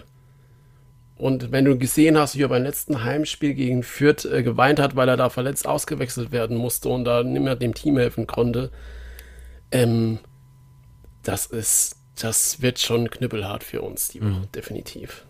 [1.20, 4.96] und wenn du gesehen hast, wie er beim letzten Heimspiel gegen Fürth äh, geweint hat,
[4.96, 8.72] weil er da verletzt ausgewechselt werden musste und da nicht mehr dem Team helfen konnte,
[9.72, 10.20] ähm,
[11.24, 15.26] das ist, das wird schon knüppelhart für uns, die Woche, definitiv.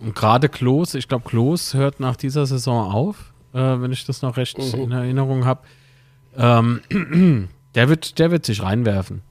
[0.00, 4.22] Und gerade Klos, ich glaube, Klos hört nach dieser Saison auf, äh, wenn ich das
[4.22, 4.80] noch recht Mhm.
[4.82, 5.60] in Erinnerung habe.
[6.36, 6.80] Ähm,
[7.74, 9.22] der, wird, der wird sich reinwerfen.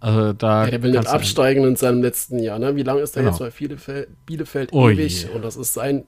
[0.00, 2.58] Also da Ja, der will nicht absteigen in seinem letzten Jahr.
[2.58, 2.76] Ne?
[2.76, 3.32] Wie lange ist er Genau.
[3.32, 5.22] jetzt bei Bielefeld, Bielefeld Oh ewig?
[5.24, 5.30] je.
[5.30, 6.04] Und das ist sein,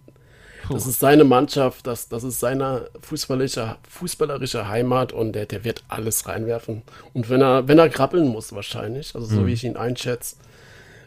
[0.67, 0.75] Puh.
[0.75, 5.85] das ist seine Mannschaft, das, das ist seine fußballerische, fußballerische Heimat und der, der wird
[5.89, 6.83] alles reinwerfen.
[7.13, 9.35] Und wenn er, wenn er krabbeln muss, wahrscheinlich, also Mhm.
[9.41, 10.37] so wie ich ihn einschätze.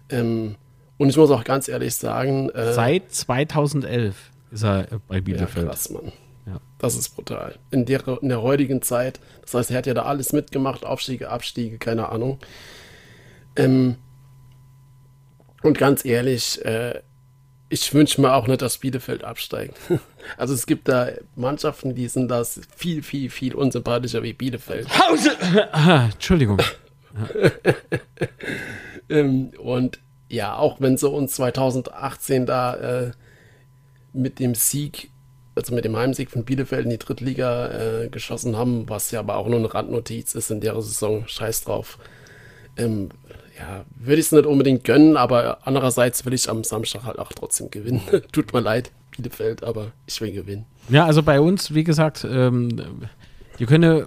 [0.09, 0.55] Ähm,
[0.97, 4.15] und ich muss auch ganz ehrlich sagen, äh, Seit 2011
[4.51, 5.67] ist er bei ja, Bielefeld.
[5.67, 6.11] krass, Mann.
[6.45, 6.59] Ja.
[6.79, 7.55] Das ist brutal.
[7.71, 11.29] In der, in der heutigen Zeit, das heißt, er hat ja da alles mitgemacht, Aufstiege,
[11.29, 12.39] Abstiege, keine Ahnung.
[13.55, 13.97] Ähm,
[15.61, 17.01] und ganz ehrlich, äh,
[17.69, 19.77] ich wünsche mir auch nicht, dass Bielefeld absteigt.
[20.37, 24.87] Also es gibt da Mannschaften, die sind das viel, viel, viel unsympathischer wie Bielefeld.
[25.71, 26.61] Ah, Entschuldigung.
[29.11, 33.11] Ähm, und ja, auch wenn sie uns 2018 da äh,
[34.13, 35.09] mit dem Sieg
[35.55, 39.35] also mit dem Heimsieg von Bielefeld in die Drittliga äh, geschossen haben, was ja aber
[39.35, 41.27] auch nur eine Randnotiz ist in der Saison.
[41.27, 41.97] Scheiß drauf.
[42.77, 43.09] Ähm,
[43.59, 47.33] ja, würde ich es nicht unbedingt gönnen, aber andererseits will ich am Samstag halt auch
[47.33, 48.01] trotzdem gewinnen.
[48.31, 50.65] Tut mir leid, Bielefeld, aber ich will gewinnen.
[50.87, 52.69] Ja, also bei uns, wie gesagt, ähm,
[53.59, 54.05] die können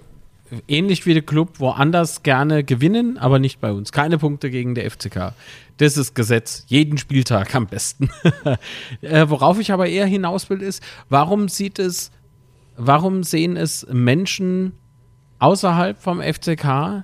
[0.67, 3.91] ähnlich wie der Club woanders gerne gewinnen, aber nicht bei uns.
[3.91, 5.33] Keine Punkte gegen der FCK.
[5.77, 6.65] Das ist Gesetz.
[6.67, 8.09] Jeden Spieltag am besten.
[9.01, 12.11] äh, worauf ich aber eher hinaus will, ist, warum sieht es,
[12.75, 14.73] warum sehen es Menschen
[15.39, 17.03] außerhalb vom FCK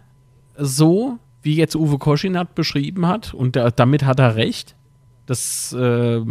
[0.58, 4.76] so, wie jetzt Uwe Koschinat beschrieben hat, und da, damit hat er recht,
[5.26, 6.22] dass äh,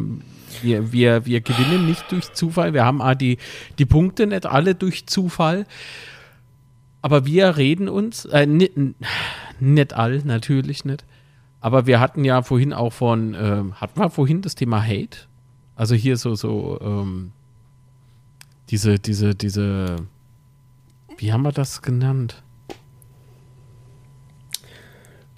[0.63, 2.75] wir, wir, wir gewinnen nicht durch Zufall.
[2.75, 3.39] Wir haben die,
[3.79, 5.67] die Punkte nicht alle durch Zufall.
[7.01, 8.73] Aber wir reden uns, äh, nicht,
[9.61, 11.05] nicht all, natürlich nicht.
[11.61, 15.19] Aber wir hatten ja vorhin auch von, äh, hatten wir vorhin das Thema Hate?
[15.77, 17.31] Also hier so, so, ähm,
[18.71, 19.97] diese, diese, diese,
[21.19, 22.43] wie haben wir das genannt?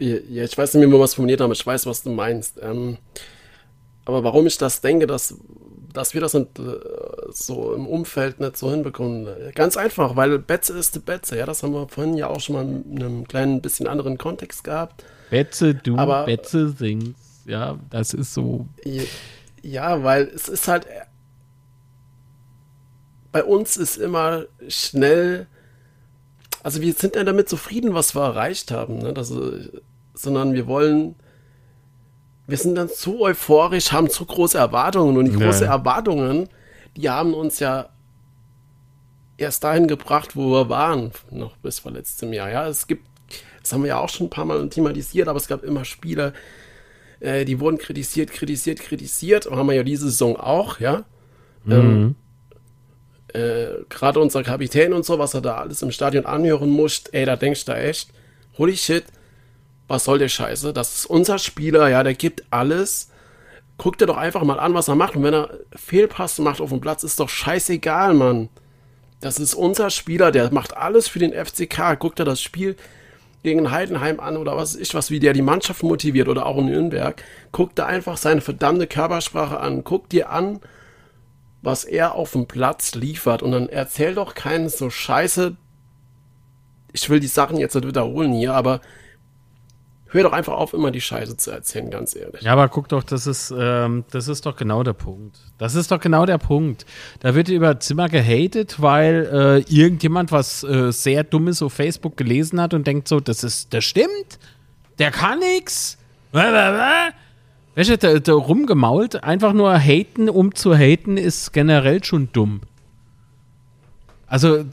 [0.01, 2.59] Ja, ich weiß nicht, wie wir was formuliert haben, ich weiß, was du meinst.
[2.63, 2.97] Ähm,
[4.07, 5.37] aber warum ich das denke, dass,
[5.93, 6.63] dass wir das nicht, äh,
[7.31, 9.29] so im Umfeld nicht so hinbekommen.
[9.55, 11.37] Ganz einfach, weil Betze ist die Betze.
[11.37, 14.65] Ja, das haben wir vorhin ja auch schon mal in einem kleinen bisschen anderen Kontext
[14.65, 15.05] gehabt.
[15.29, 17.15] Betze, du, aber, Betze singst.
[17.45, 18.67] Ja, das ist so.
[19.63, 20.87] Ja, weil es ist halt.
[23.33, 25.47] Bei uns ist immer schnell.
[26.63, 28.99] Also wir sind ja damit zufrieden, was wir erreicht haben.
[28.99, 29.13] Ne?
[29.13, 29.33] Das,
[30.23, 31.15] sondern wir wollen
[32.51, 35.73] wir sind dann zu euphorisch, haben zu große Erwartungen und die große ja.
[35.73, 36.49] Erwartungen,
[36.97, 37.89] die haben uns ja
[39.39, 42.51] erst dahin gebracht, wo wir waren, noch bis vor letztem Jahr.
[42.51, 43.07] Ja, es gibt,
[43.63, 46.33] das haben wir ja auch schon ein paar Mal thematisiert, aber es gab immer Spieler,
[47.21, 51.05] äh, die wurden kritisiert, kritisiert, kritisiert, und haben wir ja diese Saison auch, ja.
[51.65, 51.73] Mhm.
[51.73, 52.15] Ähm,
[53.33, 57.25] äh, Gerade unser Kapitän und so, was er da alles im Stadion anhören muss, ey,
[57.25, 58.11] da denkst du echt,
[58.59, 59.05] holy shit,
[59.91, 60.73] was soll der Scheiße?
[60.73, 63.11] Das ist unser Spieler, ja, der gibt alles.
[63.77, 65.17] Guck dir doch einfach mal an, was er macht.
[65.17, 68.51] Und wenn er Fehlpass macht auf dem Platz, ist doch scheißegal, Mann.
[69.21, 71.99] Das ist unser Spieler, der macht alles für den FCK.
[71.99, 72.77] Guck dir das Spiel
[73.43, 76.67] gegen Heidenheim an oder was ist was, wie der die Mannschaft motiviert oder auch in
[76.67, 77.21] Nürnberg.
[77.51, 79.83] Guck dir einfach seine verdammte Körpersprache an.
[79.83, 80.61] Guck dir an,
[81.63, 83.43] was er auf dem Platz liefert.
[83.43, 85.57] Und dann erzähl doch keinen so scheiße.
[86.93, 88.81] Ich will die Sachen jetzt nicht wiederholen hier, aber
[90.11, 92.43] hör doch einfach auf, immer die Scheiße zu erzählen, ganz ehrlich.
[92.43, 95.39] Ja, aber guck doch, das ist, ähm, das ist doch genau der Punkt.
[95.59, 96.85] Das ist doch genau der Punkt.
[97.21, 99.29] Da wird über Zimmer gehatet, weil
[99.69, 103.73] äh, irgendjemand was äh, sehr Dummes auf Facebook gelesen hat und denkt so, das ist,
[103.73, 104.39] das stimmt,
[104.99, 105.97] der kann nix.
[107.75, 112.61] Du, da, da rumgemault, einfach nur haten, um zu haten, ist generell schon dumm.
[114.31, 114.65] Also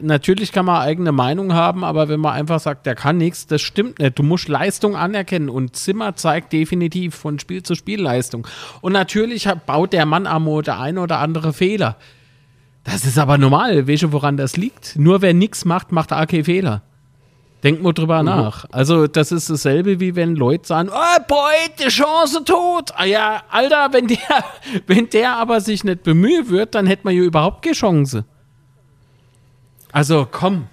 [0.00, 3.60] natürlich kann man eigene Meinung haben, aber wenn man einfach sagt, der kann nichts, das
[3.60, 4.16] stimmt nicht.
[4.16, 8.46] Du musst Leistung anerkennen und Zimmer zeigt definitiv von Spiel zu Spiel Leistung.
[8.80, 11.96] Und natürlich baut der Mann Amo der eine oder andere Fehler.
[12.84, 13.88] Das ist aber normal.
[13.88, 14.94] Weißt du, woran das liegt?
[14.96, 16.82] Nur wer nichts macht, macht AK Fehler.
[17.64, 18.26] Denk mal drüber mhm.
[18.26, 18.66] nach.
[18.70, 22.90] Also, das ist dasselbe, wie wenn Leute sagen, oh, boy, die Chance tot.
[22.94, 24.44] Ah ja, Alter, wenn der,
[24.86, 28.24] wenn der aber sich nicht bemühen wird, dann hätte man ja überhaupt keine Chance.
[29.92, 30.66] Also komm.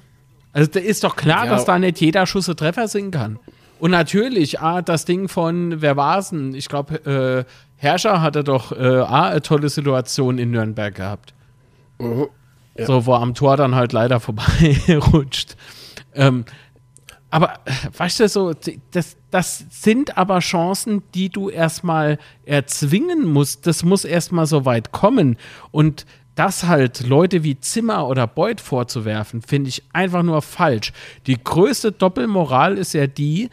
[0.53, 1.51] Also da ist doch klar, ja.
[1.51, 3.39] dass da nicht jeder Schuss Treffer singen kann.
[3.79, 6.53] Und natürlich, ah, das Ding von, wer war's denn?
[6.53, 11.33] Ich glaube, äh, Herrscher hatte doch äh, ah, eine tolle Situation in Nürnberg gehabt.
[11.99, 12.27] Mhm.
[12.77, 12.85] Ja.
[12.85, 14.75] So, wo am Tor dann halt leider vorbei
[15.11, 15.55] rutscht.
[16.13, 16.45] Ähm,
[17.31, 17.59] aber
[17.95, 18.53] weißt du, so,
[18.91, 23.67] das, das sind aber Chancen, die du erstmal erzwingen musst.
[23.67, 25.37] Das muss erstmal so weit kommen.
[25.71, 26.05] Und
[26.39, 30.93] das halt Leute wie Zimmer oder Beuth vorzuwerfen, finde ich einfach nur falsch.
[31.27, 33.49] Die größte Doppelmoral ist ja die,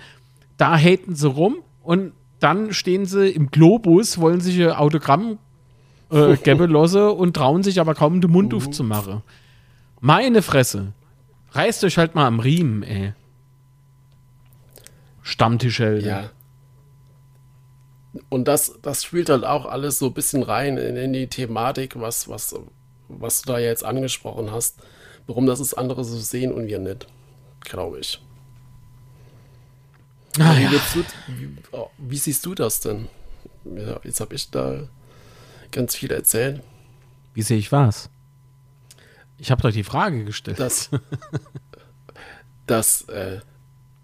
[0.57, 5.39] da haten sie rum und dann stehen sie im Globus, wollen sich Autogramm
[6.13, 9.23] äh, losse und trauen sich aber kaum den Mund aufzumachen.
[10.01, 10.93] Meine Fresse.
[11.51, 13.15] Reißt euch halt mal am Riemen, ey.
[15.23, 16.09] Stammtischhelden.
[16.09, 16.31] Ja.
[18.29, 21.99] Und das, das spielt halt auch alles so ein bisschen rein in, in die Thematik,
[21.99, 22.55] was, was,
[23.09, 24.79] was du da jetzt angesprochen hast,
[25.27, 27.07] warum das ist andere so sehen und wir nicht,
[27.61, 28.21] glaube ich.
[30.39, 30.71] Ah, wie, ja.
[30.71, 31.57] du, wie,
[31.99, 33.09] wie, siehst du das denn?
[33.65, 34.89] Ja, jetzt habe ich da
[35.71, 36.63] ganz viel erzählt.
[37.33, 38.11] Wie sehe ich was?
[39.39, 40.61] Ich habe doch die Frage gestellt.
[40.61, 40.91] Dass,
[42.67, 43.41] dass, äh,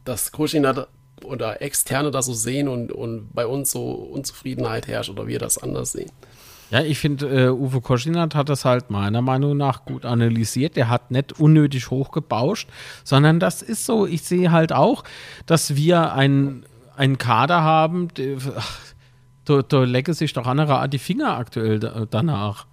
[0.05, 0.87] dass Kushina
[1.25, 5.59] oder Externe das so sehen und, und bei uns so Unzufriedenheit herrscht oder wir das
[5.59, 6.11] anders sehen.
[6.73, 10.75] Ja, ich finde, äh, Uwe Koschinat hat das halt meiner Meinung nach gut analysiert.
[10.75, 12.67] Der hat nicht unnötig hochgebauscht,
[13.05, 14.07] sondern das ist so.
[14.07, 15.05] Ich sehe halt auch,
[15.45, 16.65] dass wir einen
[17.19, 18.09] Kader haben,
[19.45, 22.67] da, da lecke sich doch andere die Finger aktuell da, danach.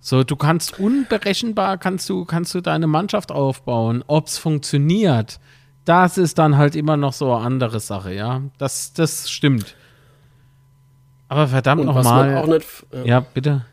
[0.00, 4.02] So, du kannst unberechenbar, kannst du, kannst du deine Mannschaft aufbauen.
[4.08, 5.38] Ob es funktioniert,
[5.84, 8.42] das ist dann halt immer noch so eine andere Sache, ja.
[8.58, 9.76] Das, das stimmt.
[11.34, 12.60] Aber verdammt nochmal.
[12.92, 13.64] Äh, ja, bitte.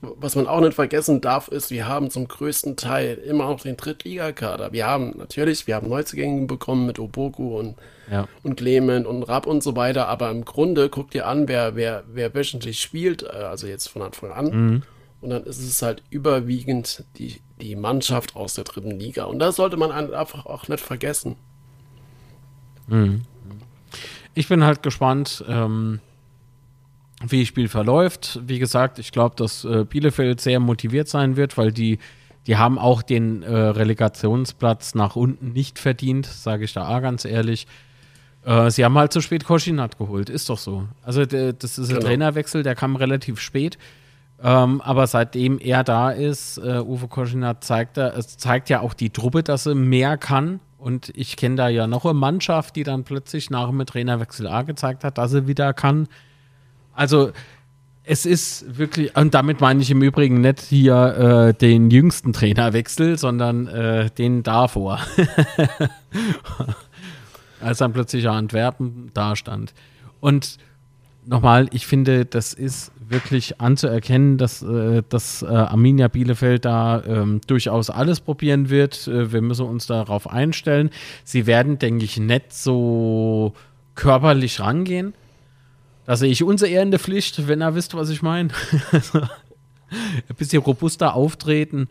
[0.00, 3.76] Was man auch nicht vergessen darf, ist, wir haben zum größten Teil immer noch den
[3.76, 4.72] Drittligakader.
[4.72, 7.76] Wir haben natürlich, wir haben Neuzugänge bekommen mit Oboku und,
[8.10, 8.26] ja.
[8.42, 12.02] und Clement und Rapp und so weiter, aber im Grunde guckt ihr an, wer, wer,
[12.12, 14.46] wer wöchentlich spielt, äh, also jetzt von Anfang an.
[14.46, 14.82] Mhm.
[15.20, 19.24] Und dann ist es halt überwiegend die, die Mannschaft aus der dritten Liga.
[19.24, 21.36] Und das sollte man einfach auch nicht vergessen.
[22.88, 23.22] Mhm.
[24.34, 26.00] Ich bin halt gespannt, ähm,
[27.26, 28.40] wie das Spiel verläuft.
[28.46, 31.98] Wie gesagt, ich glaube, dass äh, Bielefeld sehr motiviert sein wird, weil die,
[32.46, 37.24] die haben auch den äh, Relegationsplatz nach unten nicht verdient, sage ich da auch ganz
[37.24, 37.66] ehrlich.
[38.44, 40.86] Äh, sie haben halt zu spät Koschinat geholt, ist doch so.
[41.02, 42.00] Also das ist ein genau.
[42.00, 43.78] Trainerwechsel, der kam relativ spät.
[44.40, 48.94] Ähm, aber seitdem er da ist, äh, Uwe Koschinat zeigt, er, es zeigt ja auch
[48.94, 50.60] die Truppe, dass er mehr kann.
[50.78, 54.62] Und ich kenne da ja noch eine Mannschaft, die dann plötzlich nach dem Trainerwechsel A
[54.62, 56.06] gezeigt hat, dass er wieder kann.
[56.98, 57.30] Also
[58.02, 63.16] es ist wirklich, und damit meine ich im Übrigen nicht hier äh, den jüngsten Trainerwechsel,
[63.16, 64.98] sondern äh, den davor.
[67.60, 69.74] Als dann plötzlich Antwerpen da stand.
[70.18, 70.58] Und
[71.24, 77.40] nochmal, ich finde, das ist wirklich anzuerkennen, dass, äh, dass äh, Arminia Bielefeld da ähm,
[77.46, 79.06] durchaus alles probieren wird.
[79.06, 80.90] Äh, wir müssen uns darauf einstellen.
[81.22, 83.52] Sie werden, denke ich, nicht so
[83.94, 85.14] körperlich rangehen.
[86.08, 88.48] Da sehe ich uns eher in der Pflicht, wenn ihr wisst, was ich meine.
[89.90, 91.90] ein bisschen robuster auftreten.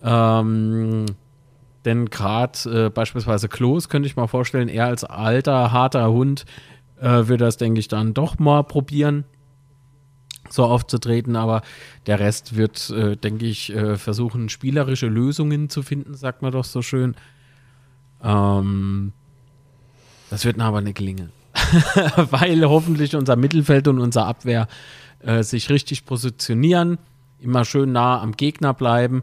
[0.00, 1.06] Ähm,
[1.84, 6.44] denn gerade äh, beispielsweise Klos könnte ich mal vorstellen, er als alter, harter Hund
[7.00, 9.24] äh, wird das, denke ich, dann doch mal probieren,
[10.48, 11.34] so aufzutreten.
[11.34, 11.62] Aber
[12.06, 16.64] der Rest wird, äh, denke ich, äh, versuchen, spielerische Lösungen zu finden, sagt man doch
[16.64, 17.16] so schön.
[18.22, 19.12] Ähm,
[20.30, 21.32] das wird aber nicht gelingen.
[22.30, 24.68] weil hoffentlich unser Mittelfeld und unsere Abwehr
[25.20, 26.98] äh, sich richtig positionieren,
[27.40, 29.22] immer schön nah am Gegner bleiben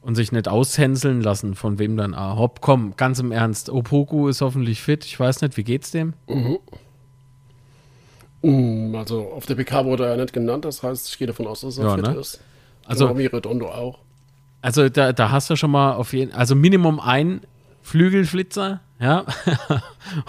[0.00, 4.28] und sich nicht aushänseln lassen, von wem dann, ah, hopp, komm, ganz im Ernst, Opoku
[4.28, 6.14] ist hoffentlich fit, ich weiß nicht, wie geht's dem?
[6.28, 6.58] Mhm.
[8.42, 11.62] Mm, also auf der PK wurde er nicht genannt, das heißt, ich gehe davon aus,
[11.62, 12.14] dass er ja, fit ne?
[12.14, 12.40] ist.
[12.86, 13.98] Also, Redondo auch.
[14.60, 17.42] Also da, da hast du schon mal auf jeden also Minimum ein
[17.84, 19.26] Flügelflitzer, ja,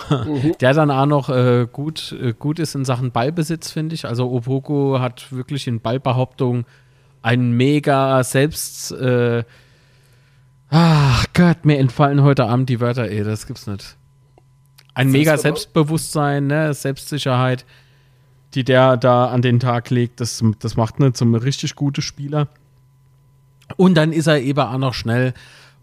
[0.09, 0.57] mhm.
[0.59, 4.05] der dann auch noch äh, gut, äh, gut ist in Sachen Ballbesitz, finde ich.
[4.05, 6.65] Also Opoko hat wirklich in Ballbehauptung
[7.21, 8.91] ein mega Selbst.
[8.91, 9.45] Äh,
[10.69, 13.95] ach Gott, mir entfallen heute Abend die Wörter, ey, das gibt's nicht.
[14.93, 17.65] Ein mega Selbstbewusstsein, ne, Selbstsicherheit,
[18.53, 22.49] die der da an den Tag legt, das, das macht ihn zum richtig guten Spieler.
[23.77, 25.33] Und dann ist er eben auch noch schnell.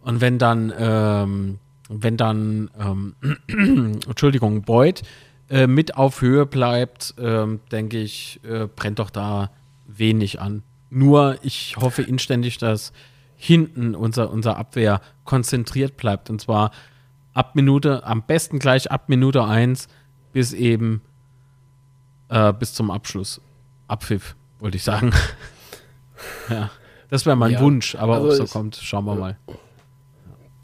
[0.03, 1.59] Und wenn dann ähm,
[2.01, 3.15] wenn dann, ähm,
[4.09, 5.03] Entschuldigung, Boyd
[5.51, 9.51] äh, mit auf Höhe bleibt, ähm, denke ich, äh, brennt doch da
[9.87, 10.63] wenig an.
[10.91, 12.93] Nur ich hoffe inständig, dass
[13.37, 16.31] hinten unser, unser Abwehr konzentriert bleibt.
[16.31, 16.71] Und zwar
[17.35, 19.89] ab Minute, am besten gleich ab Minute 1
[20.33, 21.03] bis eben
[22.29, 23.41] äh, bis zum Abschluss.
[23.89, 25.13] Abpfiff, wollte ich sagen.
[26.49, 26.71] ja,
[27.11, 29.37] das wäre mein ja, Wunsch, aber also ob es so kommt, schauen wir mal.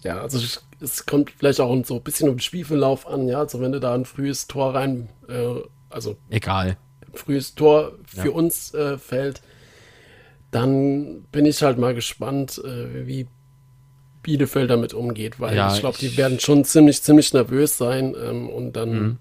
[0.04, 3.38] Ja, also ich es kommt vielleicht auch so ein bisschen um den Spielverlauf an, ja.
[3.38, 5.60] Also wenn du da ein frühes Tor rein, äh,
[5.90, 6.76] also egal,
[7.06, 8.34] ein frühes Tor für ja.
[8.34, 9.42] uns äh, fällt,
[10.50, 13.26] dann bin ich halt mal gespannt, äh, wie
[14.22, 18.48] Bielefeld damit umgeht, weil ja, ich glaube, die werden schon ziemlich, ziemlich nervös sein ähm,
[18.48, 18.90] und dann.
[18.90, 19.18] Mhm.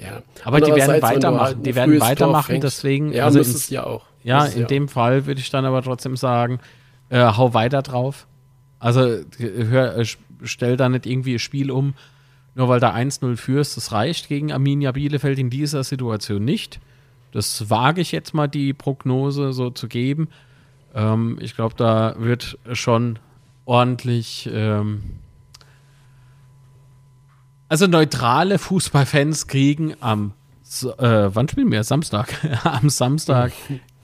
[0.00, 0.22] Ja.
[0.44, 3.12] Aber die werden weitermachen, halt die werden weitermachen, deswegen.
[3.12, 4.04] Ja, also ist es ja auch.
[4.22, 4.88] Ja, in ja dem.
[4.88, 6.58] Fall würde ich dann aber trotzdem sagen,
[7.10, 8.26] äh, hau weiter drauf.
[8.84, 10.04] Also hör, äh,
[10.42, 11.94] stell da nicht irgendwie ein Spiel um,
[12.54, 13.78] nur weil da 1-0 führst.
[13.78, 16.80] Das reicht gegen Arminia Bielefeld in dieser Situation nicht.
[17.32, 20.28] Das wage ich jetzt mal die Prognose so zu geben.
[20.94, 23.18] Ähm, ich glaube, da wird schon
[23.64, 24.50] ordentlich.
[24.52, 25.02] Ähm
[27.70, 30.34] also neutrale Fußballfans kriegen am
[30.98, 31.84] äh, wann spielen wir?
[31.84, 32.34] Samstag.
[32.64, 33.52] am Samstag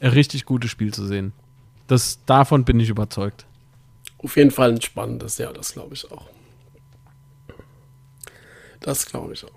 [0.00, 1.34] ein richtig gutes Spiel zu sehen.
[1.86, 3.44] Das, davon bin ich überzeugt
[4.22, 6.26] auf jeden Fall ein spannendes Jahr, das glaube ich auch.
[8.80, 9.50] Das glaube ich auch.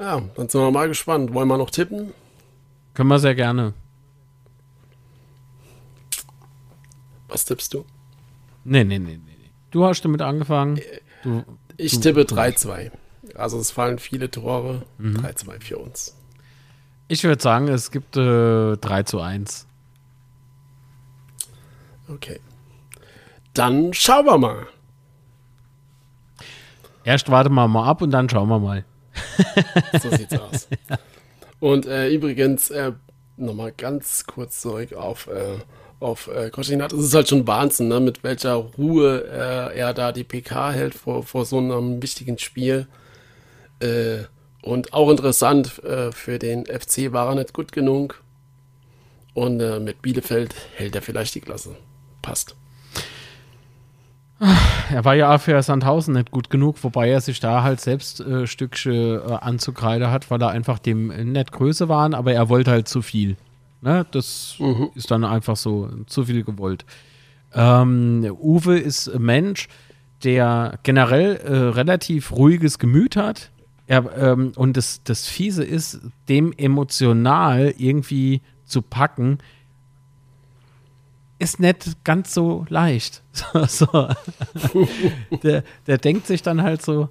[0.00, 1.34] Ja, dann sind wir mal gespannt.
[1.34, 2.12] Wollen wir noch tippen?
[2.94, 3.74] Können wir sehr gerne.
[7.28, 7.84] Was tippst du?
[8.64, 9.50] Nee, nee, nee, nee.
[9.70, 10.80] Du hast damit angefangen.
[11.22, 11.44] Du,
[11.76, 12.90] Ich du, tippe du- 3-2.
[13.34, 14.82] Also es fallen viele Tore.
[15.00, 16.16] 3-2 für uns.
[17.08, 19.66] Ich würde sagen, es gibt äh, 3 zu 1.
[22.12, 22.40] Okay.
[23.54, 24.66] Dann schauen wir mal.
[27.04, 28.84] Erst warten wir mal ab und dann schauen wir mal.
[30.00, 30.68] So sieht's aus.
[31.60, 32.92] Und äh, übrigens, äh,
[33.36, 35.58] nochmal ganz kurz zurück auf, äh,
[35.98, 36.92] auf äh, Koschinat.
[36.92, 40.94] Es ist halt schon Wahnsinn, ne, mit welcher Ruhe äh, er da die PK hält
[40.94, 42.86] vor, vor so einem wichtigen Spiel.
[43.80, 44.24] Äh,
[44.62, 48.22] und auch interessant, äh, für den FC war er nicht gut genug.
[49.34, 51.76] Und äh, mit Bielefeld hält er vielleicht die Klasse.
[52.22, 52.56] Passt.
[54.90, 58.20] Er war ja auch für Sandhausen nicht gut genug, wobei er sich da halt selbst
[58.20, 62.70] äh, Stückchen äh, anzukreide hat, weil er einfach dem nicht Größe waren, aber er wollte
[62.70, 63.36] halt zu viel.
[63.82, 64.06] Ne?
[64.10, 64.58] Das
[64.94, 66.86] ist dann einfach so zu viel gewollt.
[67.52, 69.68] Ähm, Uwe ist ein Mensch,
[70.24, 73.50] der generell äh, relativ ruhiges Gemüt hat.
[73.86, 79.38] Er, ähm, und das, das Fiese ist, dem emotional irgendwie zu packen,
[81.40, 83.22] ist nicht ganz so leicht.
[83.66, 84.08] So, so.
[85.42, 87.08] Der, der denkt sich dann halt so,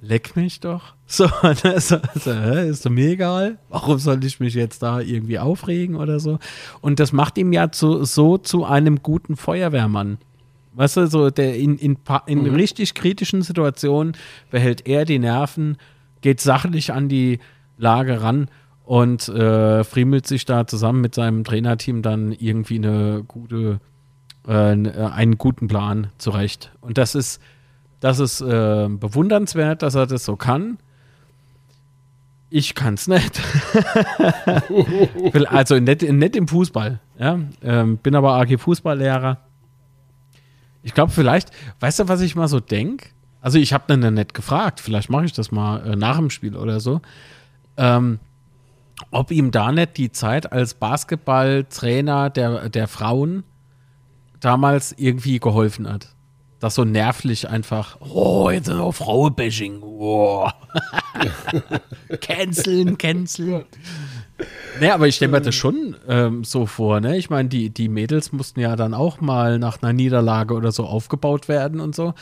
[0.00, 0.94] leck mich doch.
[1.06, 1.24] So,
[1.64, 3.58] ne, so, so ist doch mir egal.
[3.68, 6.38] Warum soll ich mich jetzt da irgendwie aufregen oder so?
[6.80, 10.18] Und das macht ihm ja zu, so zu einem guten Feuerwehrmann.
[10.74, 11.96] Weißt du, so der in, in,
[12.26, 14.16] in richtig kritischen Situationen
[14.50, 15.78] behält er die Nerven,
[16.20, 17.38] geht sachlich an die
[17.78, 18.50] Lage ran
[18.86, 23.80] und äh, friemelt sich da zusammen mit seinem Trainerteam dann irgendwie eine gute,
[24.46, 26.70] äh, einen guten Plan zurecht.
[26.80, 27.42] Und das ist,
[27.98, 30.78] das ist äh, bewundernswert, dass er das so kann.
[32.48, 33.40] Ich kann es nicht.
[35.50, 37.00] Also nicht, nicht im Fußball.
[37.18, 37.40] Ja?
[37.62, 39.38] Ähm, bin aber AG Fußballlehrer.
[40.84, 41.50] Ich glaube, vielleicht,
[41.80, 43.08] weißt du, was ich mal so denke?
[43.40, 44.80] Also, ich habe dann nicht gefragt.
[44.80, 47.00] Vielleicht mache ich das mal äh, nach dem Spiel oder so.
[47.76, 48.18] Ähm,
[49.10, 53.44] ob ihm da nicht die Zeit als Basketballtrainer der, der Frauen
[54.40, 56.14] damals irgendwie geholfen hat.
[56.58, 59.82] Das so nervlich einfach, oh, jetzt noch Frauenbashing.
[59.82, 60.48] Oh.
[62.20, 63.66] canceln, canceln.
[64.80, 67.16] Nee, aber ich stelle mir das schon ähm, so vor, ne?
[67.18, 70.84] Ich meine, die, die Mädels mussten ja dann auch mal nach einer Niederlage oder so
[70.84, 72.14] aufgebaut werden und so.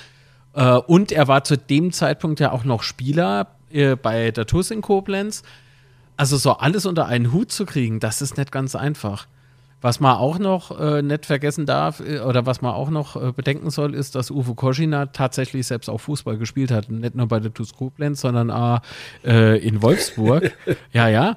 [0.52, 4.70] Äh, und er war zu dem Zeitpunkt ja auch noch Spieler äh, bei der TUS
[4.70, 5.42] in Koblenz.
[6.16, 9.26] Also so alles unter einen Hut zu kriegen, das ist nicht ganz einfach.
[9.80, 13.32] Was man auch noch äh, nicht vergessen darf äh, oder was man auch noch äh,
[13.32, 16.90] bedenken soll, ist, dass Uwe Koschina tatsächlich selbst auch Fußball gespielt hat.
[16.90, 18.80] Nicht nur bei der TuS Koblenz, sondern auch
[19.24, 20.52] äh, in Wolfsburg.
[20.92, 21.36] ja, ja.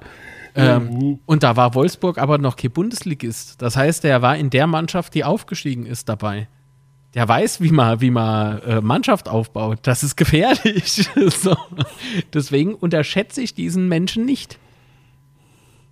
[0.54, 3.60] Ähm, und da war Wolfsburg aber noch kein Bundesligist.
[3.60, 6.48] Das heißt, er war in der Mannschaft, die aufgestiegen ist, dabei.
[7.14, 9.80] Der weiß, wie man, wie man äh, Mannschaft aufbaut.
[9.82, 11.06] Das ist gefährlich.
[11.28, 11.54] so.
[12.32, 14.58] Deswegen unterschätze ich diesen Menschen nicht.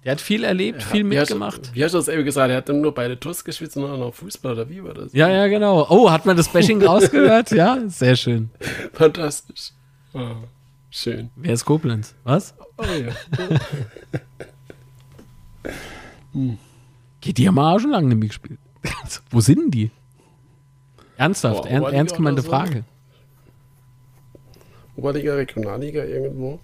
[0.06, 1.74] Der hat viel erlebt, viel Wie hast, mitgemacht.
[1.74, 2.48] wie hast du das eben gesagt?
[2.52, 5.12] Er hat dann nur bei der TUS gespielt, sondern auch Fußball oder wie war das?
[5.12, 5.84] Ja, ja, genau.
[5.90, 7.50] Oh, hat man das Bashing rausgehört?
[7.50, 8.50] Ja, sehr schön.
[8.92, 9.72] Fantastisch.
[10.14, 10.36] Oh,
[10.90, 11.30] schön.
[11.34, 12.14] Wer ist Koblenz?
[12.22, 12.54] Was?
[12.78, 13.12] Oh ja.
[17.20, 18.60] Geht die haben wir auch schon lange nicht mehr gespielt.
[19.30, 19.90] Wo sind die?
[21.16, 22.50] Ernsthaft, Boah, ern, Oberliga ernst gemeinte so?
[22.50, 22.84] Frage.
[24.94, 26.60] Oberliga, Regionalliga irgendwo.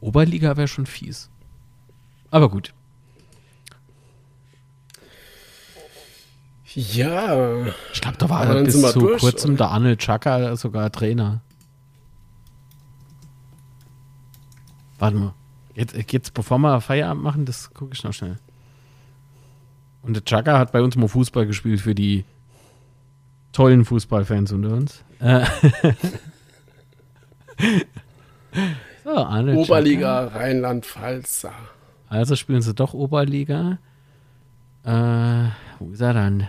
[0.00, 1.28] Oberliga wäre schon fies.
[2.30, 2.72] Aber gut.
[6.76, 7.66] Ja.
[7.92, 9.58] Ich glaube, da war Aber bis zu durch, kurzem oder?
[9.58, 11.40] der Arnold Chaka sogar Trainer.
[14.98, 15.34] Warte mal.
[15.74, 18.38] Jetzt, jetzt bevor wir Feierabend machen, das gucke ich noch schnell.
[20.02, 22.24] Und der Chaka hat bei uns mal Fußball gespielt für die
[23.52, 25.02] tollen Fußballfans unter uns.
[25.18, 25.46] Äh.
[29.04, 31.46] so, Arnold Oberliga Rheinland-Pfalz.
[32.08, 33.78] Also spielen sie doch Oberliga.
[34.84, 36.48] Äh, wo ist er dann?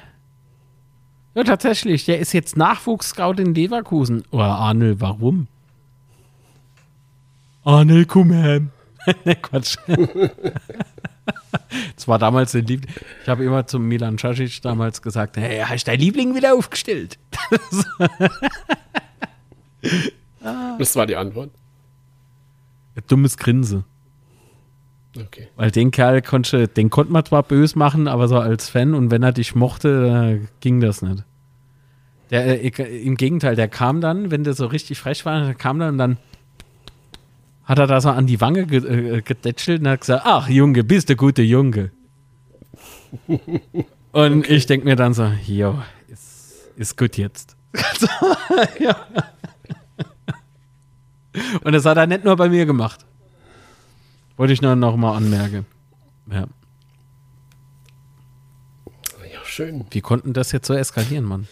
[1.35, 4.23] Ja, tatsächlich, der ist jetzt Nachwuchsscout in Leverkusen.
[4.31, 5.47] Oh, Arnold, warum?
[7.63, 8.61] Arnold, komm her.
[9.25, 9.77] ne, Quatsch.
[11.95, 12.93] Das war damals der Liebling.
[13.23, 17.17] Ich habe immer zum Milan Casic damals gesagt, hey, hast dein Liebling wieder aufgestellt?
[20.79, 21.51] Das war die Antwort.
[23.07, 23.83] Dummes Grinse.
[25.25, 25.47] Okay.
[25.55, 29.11] Weil den Kerl konnte, den konnte man zwar böse machen, aber so als Fan und
[29.11, 31.23] wenn er dich mochte, äh, ging das nicht.
[32.29, 35.79] Der, äh, Im Gegenteil, der kam dann, wenn der so richtig frech war, der kam
[35.79, 36.17] dann und dann
[37.63, 40.83] hat er da so an die Wange ge äh, gedätschelt und hat gesagt, ach Junge,
[40.83, 41.91] bist du gute Junge.
[44.11, 47.55] und ich denke mir dann so, jo, ist, ist gut jetzt.
[48.79, 48.95] ja.
[51.63, 53.05] Und das hat er nicht nur bei mir gemacht.
[54.37, 55.65] Wollte ich nur noch mal anmerken.
[56.31, 56.45] Ja.
[59.31, 59.85] Ja, schön.
[59.91, 61.47] Wie konnten das jetzt so eskalieren, Mann?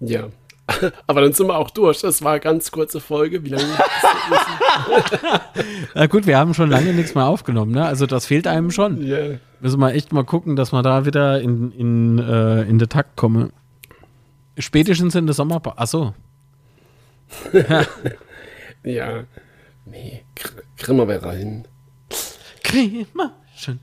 [0.00, 0.28] Ja.
[1.06, 2.00] Aber dann sind wir auch durch.
[2.00, 3.44] Das war eine ganz kurze Folge.
[3.44, 3.64] Wie lange?
[5.94, 7.84] Na gut, wir haben schon lange nichts mehr aufgenommen, ne?
[7.84, 9.06] Also das fehlt einem schon.
[9.06, 9.18] ja.
[9.62, 13.16] Müssen wir echt mal gucken, dass wir da wieder in, in, äh, in den Takt
[13.16, 13.52] kommen.
[14.56, 15.76] Spätestens in der Sommerpause.
[15.78, 16.14] Achso.
[18.82, 19.24] Ja.
[19.84, 21.66] Nee, Gr- Grimmer wäre hin.
[22.62, 23.80] Crema schon.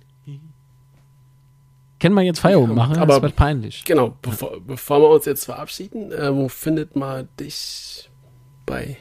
[2.00, 2.98] Können wir jetzt Feierabend Ja, machen?
[2.98, 3.84] aber- das wird peinlich.
[3.84, 8.10] Genau, bevor, bevor wir uns jetzt verabschieden, äh, wo findet man dich
[8.68, 8.98] bei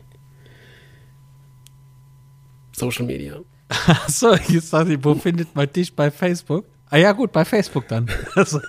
[2.73, 3.41] Social Media?
[3.69, 6.65] Achso, jetzt dachte ich, wo findet man dich bei Facebook?
[6.91, 8.09] Ah ja, gut, bei Facebook dann.
[8.35, 8.61] Also,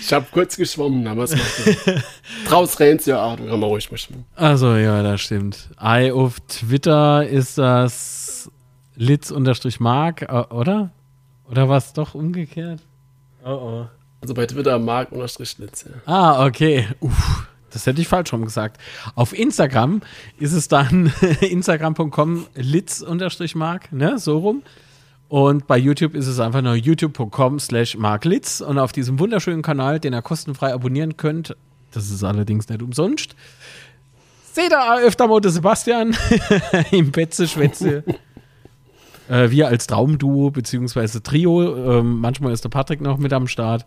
[0.00, 2.02] Ich habe kurz geschwommen, aber es macht nichts.
[2.48, 4.24] Draus rennt ja auch, kann man ruhig mal schwimmen.
[4.34, 5.68] also ja, das stimmt.
[5.80, 8.50] I auf Twitter ist das
[8.96, 10.90] Litz-Mark, äh, oder?
[11.48, 12.80] Oder war es doch umgekehrt?
[13.44, 13.86] Oh oh.
[14.20, 15.92] Also bei Twitter Mark unterstrich Litz, ja.
[16.12, 16.86] Ah, okay.
[17.00, 18.80] Uff, das hätte ich falsch rum gesagt.
[19.14, 20.02] Auf Instagram
[20.38, 24.62] ist es dann instagram.com litz-mark, ne, so rum.
[25.30, 28.60] Und bei YouTube ist es einfach nur youtube.com slash marklitz.
[28.60, 31.54] Und auf diesem wunderschönen Kanal, den ihr kostenfrei abonnieren könnt,
[31.92, 33.36] das ist allerdings nicht umsonst,
[34.52, 36.16] seht ihr öfter mal den Sebastian
[36.90, 38.02] im Betze Schwätze.
[39.28, 41.76] äh, wir als Traumduo beziehungsweise Trio.
[42.00, 43.84] Ähm, manchmal ist der Patrick noch mit am Start.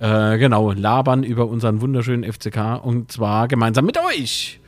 [0.00, 4.58] Äh, genau, labern über unseren wunderschönen FCK und zwar gemeinsam mit euch.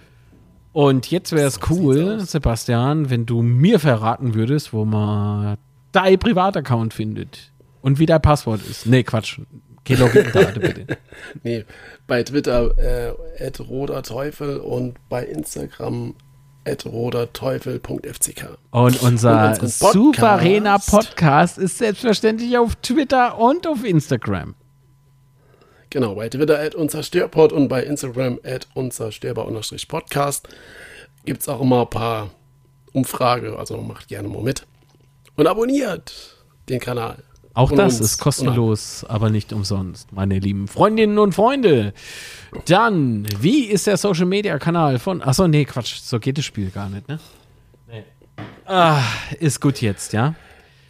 [0.74, 5.56] Und jetzt wäre es cool, Sebastian, wenn du mir verraten würdest, wo man
[5.94, 8.86] dein Privataccount findet und wie dein Passwort ist.
[8.86, 9.40] Nee, Quatsch.
[9.84, 10.86] Geh Login-Daten bitte.
[11.42, 11.64] Nee,
[12.06, 16.14] bei Twitter äh, at roter Teufel und bei Instagram
[16.66, 18.58] at roterteufel.fck.
[18.70, 24.54] Und unser Und souveräner Podcast ist selbstverständlich auf Twitter und auf Instagram.
[25.90, 30.48] Genau, bei Twitter at unzerstörpod und bei Instagram at unzerstörbar-podcast
[31.24, 32.30] gibt es auch immer ein paar
[32.92, 34.66] Umfrage, also macht gerne mal mit.
[35.36, 36.36] Und abonniert
[36.68, 37.22] den Kanal.
[37.54, 38.12] Auch Und das uns.
[38.12, 41.92] ist kostenlos, aber nicht umsonst, meine lieben Freundinnen und Freunde.
[42.66, 45.22] Dann, wie ist der Social Media Kanal von.
[45.22, 47.20] Achso, nee, Quatsch, so geht das Spiel gar nicht, ne?
[47.88, 48.02] Nee.
[48.66, 49.00] Ah,
[49.38, 50.34] ist gut jetzt, ja?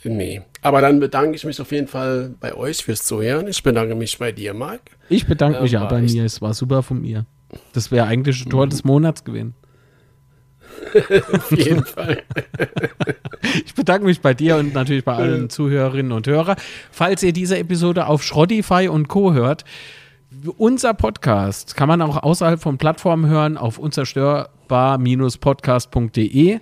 [0.05, 0.43] Nee.
[0.63, 3.47] Aber dann bedanke ich mich auf jeden Fall bei euch fürs Zuhören.
[3.49, 4.81] Ich bedanke mich bei dir, Marc.
[5.11, 7.27] Ich bedanke mich ja war bei mir, es war super von mir.
[7.75, 9.55] Das wäre eigentlich ein Tor des Monats gewesen.
[11.33, 12.23] Auf jeden Fall.
[13.65, 16.57] Ich bedanke mich bei dir und natürlich bei allen Zuhörerinnen und Hörern.
[16.91, 19.33] Falls ihr diese Episode auf Schrottify und Co.
[19.33, 19.65] hört,
[20.57, 26.61] unser Podcast kann man auch außerhalb von Plattformen hören auf unzerstörbar-podcast.de.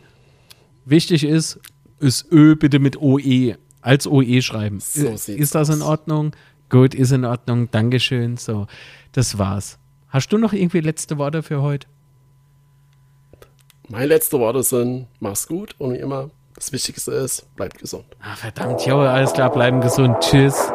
[0.84, 1.60] Wichtig ist,
[2.00, 4.80] ist Ö bitte mit OE als OE schreiben.
[4.80, 5.82] So ist das in.
[5.82, 6.32] Ordnung?
[6.68, 7.70] Gut, ist in Ordnung.
[7.70, 8.36] Dankeschön.
[8.36, 8.66] So,
[9.12, 9.78] das war's.
[10.08, 11.86] Hast du noch irgendwie letzte Worte für heute?
[13.88, 18.04] Meine letzten Worte sind, mach's gut und wie immer, das Wichtigste ist, bleibt gesund.
[18.22, 20.16] Ah, verdammt, jo, alles klar, bleiben gesund.
[20.20, 20.72] Tschüss.